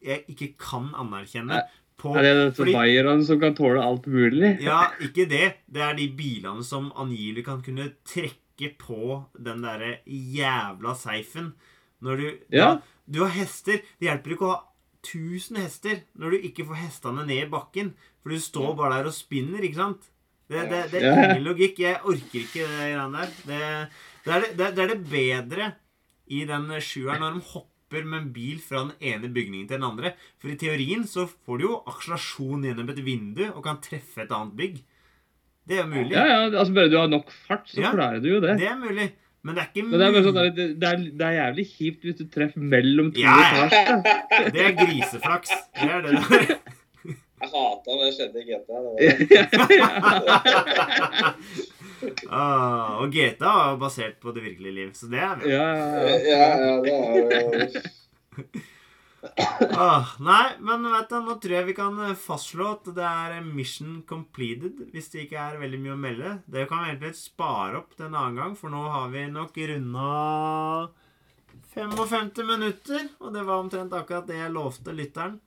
jeg 0.04 0.26
ikke 0.34 0.50
kan 0.60 0.90
anerkjenne. 1.00 1.62
På, 2.00 2.16
Er 2.20 2.26
det 2.26 2.32
disse 2.58 2.66
bayerne 2.74 3.24
som 3.24 3.40
kan 3.40 3.54
tåle 3.56 3.80
alt 3.86 4.08
mulig? 4.12 4.58
ja, 4.66 4.90
ikke 5.00 5.28
det. 5.30 5.46
Det 5.72 5.82
er 5.86 5.94
de 5.96 6.10
bilene 6.18 6.64
som 6.68 6.90
angivelig 7.00 7.46
kan 7.48 7.62
kunne 7.64 7.92
trekke 8.10 8.74
på 8.82 9.22
den 9.40 9.62
derre 9.64 10.00
jævla 10.10 10.96
seifen. 11.00 11.54
Når 12.04 12.18
du 12.20 12.26
Ja. 12.52 12.66
da, 12.76 12.82
Du 13.10 13.20
har 13.24 13.32
hester. 13.36 13.80
Det 14.00 14.08
hjelper 14.10 14.32
ikke 14.36 14.46
å 14.48 14.54
ha 14.56 14.62
1000 15.04 15.58
hester 15.60 16.02
når 16.18 16.32
du 16.32 16.38
ikke 16.50 16.66
får 16.68 16.76
hestene 16.82 17.26
ned 17.28 17.46
i 17.48 17.50
bakken. 17.52 17.94
For 18.24 18.30
du 18.32 18.40
står 18.40 18.76
bare 18.80 18.98
der 19.00 19.10
og 19.10 19.14
spinner, 19.16 19.60
ikke 19.64 19.76
sant? 19.80 20.10
Det, 20.52 20.64
det, 20.70 20.80
det 20.92 21.04
er 21.08 21.22
ingen 21.30 21.46
logikk. 21.48 21.80
Jeg 21.80 22.00
orker 22.04 22.40
ikke 22.44 22.66
det 22.68 22.80
greiene 22.80 23.22
der. 23.24 23.30
Det, 23.48 24.42
det, 24.58 24.66
er 24.68 24.76
det, 24.76 24.88
er 24.90 25.06
bedre 25.14 25.70
i 26.34 26.44
den 26.50 26.68
sjueren 26.84 27.24
når 27.24 27.38
de 27.40 27.46
hopper 27.54 28.06
med 28.10 28.20
en 28.20 28.30
bil 28.36 28.60
fra 28.64 28.84
den 28.88 28.94
ene 29.14 29.30
bygningen 29.34 29.68
til 29.70 29.78
den 29.80 29.88
andre. 29.88 30.14
For 30.42 30.52
i 30.52 30.58
teorien 30.60 31.04
så 31.10 31.26
får 31.32 31.62
du 31.62 31.68
jo 31.70 31.80
akselerasjon 31.90 32.64
gjennom 32.68 32.90
et 32.94 33.02
vindu 33.06 33.44
og 33.54 33.62
kan 33.66 33.82
treffe 33.84 34.24
et 34.26 34.32
annet 34.34 34.56
bygg. 34.60 34.80
Det 35.64 35.78
er 35.78 35.84
jo 35.86 35.90
mulig. 35.94 36.12
Ja, 36.12 36.24
ja, 36.28 36.40
altså 36.52 36.74
Bare 36.76 36.90
du 36.92 36.98
har 37.00 37.08
nok 37.12 37.30
fart, 37.48 37.70
så 37.72 37.80
Ja. 37.82 37.92
klarer 37.96 38.20
du 38.20 38.28
jo 38.34 38.40
det. 38.44 38.58
Det 38.60 38.68
er 38.68 38.80
mulig. 38.82 39.12
Men 39.44 39.56
det 39.56 39.62
er 39.64 39.68
ikke 39.72 39.86
mulig. 39.88 40.00
det 40.00 40.08
er, 40.08 40.24
sånn, 40.24 40.38
det, 40.80 40.88
er, 40.90 41.02
det 41.20 41.26
er 41.28 41.34
jævlig 41.38 41.66
kjipt 41.72 42.06
hvis 42.08 42.18
du 42.20 42.26
treffer 42.32 42.64
mellom 42.74 43.10
to 43.16 43.20
Ja, 43.24 43.34
ja. 43.40 43.66
etasjer. 43.68 44.52
Det 44.56 44.64
er 44.70 44.76
griseflaks. 44.80 45.52
Det 45.80 45.90
er 45.92 46.06
det 46.06 46.14
der. 46.20 46.56
Jeg 47.44 47.52
hata 47.52 47.96
det 48.00 48.12
skjedde 48.16 48.40
i 48.40 48.46
GTA. 48.48 48.78
Det 48.80 48.86
var... 49.76 50.00
Ah, 52.28 53.00
og 53.00 53.14
GTA 53.14 53.48
er 53.48 53.70
jo 53.74 53.80
basert 53.80 54.18
på 54.20 54.34
det 54.36 54.42
virkelige 54.44 54.76
liv, 54.76 54.90
så 54.98 55.08
det 55.08 55.22
er 55.24 55.38
bra. 55.40 55.48
ja, 55.48 55.68
ja, 55.80 56.48
ja, 56.60 56.72
det 56.84 56.92
er 56.92 57.14
jo 57.22 57.84
Ah, 59.80 60.10
nei, 60.20 60.50
men 60.60 60.84
vet 60.92 61.08
du, 61.08 61.16
nå 61.24 61.38
tror 61.40 61.56
jeg 61.56 61.68
vi 61.70 61.76
kan 61.78 61.96
eh, 62.04 62.18
fastslå 62.20 62.66
at 62.74 62.90
det 62.98 63.08
er 63.08 63.38
mission 63.46 64.02
completed, 64.08 64.82
hvis 64.92 65.08
det 65.14 65.24
ikke 65.24 65.40
er 65.40 65.62
veldig 65.62 65.80
mye 65.80 65.96
å 65.96 66.02
melde. 66.02 66.34
Det 66.44 66.66
kan 66.68 66.84
vi 66.84 66.92
egentlig 66.92 67.14
spare 67.22 67.80
opp 67.80 67.96
til 67.96 68.10
en 68.10 68.20
annen 68.20 68.42
gang, 68.42 68.60
for 68.60 68.74
nå 68.74 68.84
har 68.98 69.08
vi 69.16 69.24
nok 69.32 69.64
runda 69.72 70.12
55 71.74 72.44
minutter, 72.52 73.08
og 73.24 73.32
det 73.34 73.48
var 73.48 73.64
omtrent 73.64 73.96
akkurat 73.96 74.28
det 74.28 74.42
jeg 74.42 74.54
lovte 74.54 74.94
lytteren. 74.98 75.40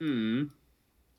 Mm. 0.00 0.48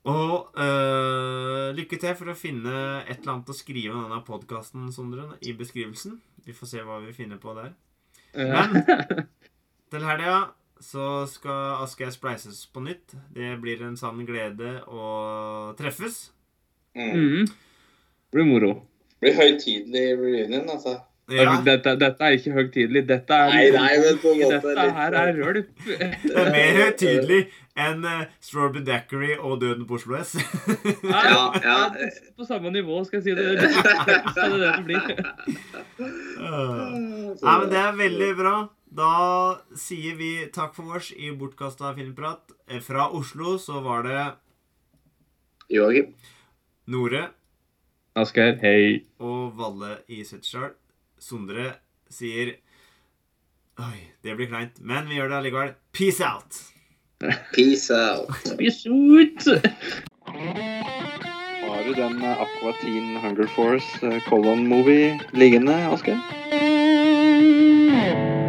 Og 0.06 0.52
øh, 0.62 1.72
lykke 1.74 1.98
til 1.98 2.14
for 2.18 2.30
å 2.30 2.36
finne 2.38 2.72
et 3.08 3.16
eller 3.18 3.32
annet 3.32 3.50
å 3.50 3.56
skrive 3.56 3.94
om 3.96 4.04
denne 4.06 4.20
podkasten, 4.26 4.84
Sondre, 4.94 5.24
i 5.42 5.54
beskrivelsen. 5.58 6.20
Vi 6.46 6.54
får 6.54 6.70
se 6.70 6.84
hva 6.86 7.00
vi 7.02 7.14
finner 7.16 7.40
på 7.42 7.54
der. 7.56 7.72
Men 8.36 8.76
til 9.90 10.06
helga 10.06 10.36
så 10.82 11.24
skal 11.30 11.82
Asgeir 11.82 12.12
spleises 12.14 12.62
på 12.70 12.84
nytt. 12.84 13.16
Det 13.34 13.54
blir 13.62 13.82
en 13.86 13.96
sann 13.98 14.22
glede 14.28 14.76
å 14.86 15.72
treffes. 15.78 16.28
mm. 16.94 17.12
Mm. 17.16 17.50
Det 18.26 18.34
blir 18.42 18.48
moro. 18.52 18.72
Det 19.16 19.22
blir 19.26 19.36
høytidelig 19.40 20.06
reunion, 20.20 20.66
altså. 20.76 20.98
Ja, 21.32 21.56
Dette, 21.66 21.96
dette 21.98 22.22
er 22.22 22.36
ikke 22.36 22.52
høytidelig. 22.54 23.00
Dette 23.08 23.34
er, 23.34 23.48
Nei, 23.50 23.62
nei, 23.74 23.94
men 24.04 24.18
på 24.22 24.30
en 24.34 24.42
måte 24.44 24.58
dette 24.76 24.90
her 25.00 25.16
er 25.18 25.30
rølp. 25.40 25.70
det 25.88 26.34
er 26.36 26.50
mer 26.54 26.76
høytidelig 26.84 27.38
enn 27.76 28.04
uh, 28.08 28.22
Strawberry 28.40 28.82
Dackery 28.86 29.34
og 29.36 29.60
Døden 29.60 29.84
på 29.88 29.98
Oslo 29.98 30.16
S. 30.20 30.34
Ja, 31.06 31.52
ja. 31.62 31.76
På 32.36 32.44
samme 32.48 32.70
nivå, 32.72 33.02
skal 33.04 33.20
jeg 33.20 33.24
si 33.24 33.34
det. 33.36 33.44
Det 34.36 34.42
er 34.42 34.54
det 34.54 34.60
det 34.62 34.84
blir. 34.86 35.12
Nei, 36.00 37.54
men 37.60 37.68
det 37.72 37.80
er 37.82 37.98
veldig 38.00 38.30
bra. 38.38 38.54
Da 38.96 39.10
sier 39.76 40.14
vi 40.16 40.30
takk 40.54 40.74
for 40.76 40.96
oss 40.98 41.10
i 41.16 41.32
Bortkasta 41.36 41.90
filmprat. 41.96 42.52
Eh, 42.70 42.80
Fra 42.84 43.08
Oslo 43.12 43.56
så 43.60 43.80
var 43.84 44.06
det 44.06 44.22
Joakim. 45.74 46.12
Nore 46.86 47.24
Asgeir, 48.16 48.54
hei. 48.62 49.02
og 49.20 49.56
Valle 49.58 49.98
i 50.08 50.22
Setesdal. 50.24 50.70
Sondre 51.20 51.72
sier 52.12 52.54
Oi, 53.76 53.98
det 54.24 54.36
blir 54.38 54.48
kleint, 54.48 54.78
men 54.80 55.04
vi 55.10 55.18
gjør 55.18 55.28
det 55.34 55.36
allikevel. 55.42 55.74
Peace 55.92 56.24
out! 56.24 56.62
Peace 57.52 57.90
out. 57.90 58.28
Peace 58.58 58.86
out. 58.86 59.66
Har 61.62 61.84
du 61.84 61.94
den 61.94 62.22
eh, 62.22 62.40
Aqua 62.40 62.72
Teen 62.80 63.16
Hunger 63.16 63.46
Force 63.46 64.06
eh, 64.06 64.20
Colon 64.28 64.66
Movie 64.66 65.20
liggende, 65.32 65.74
Asgeir? 65.74 66.20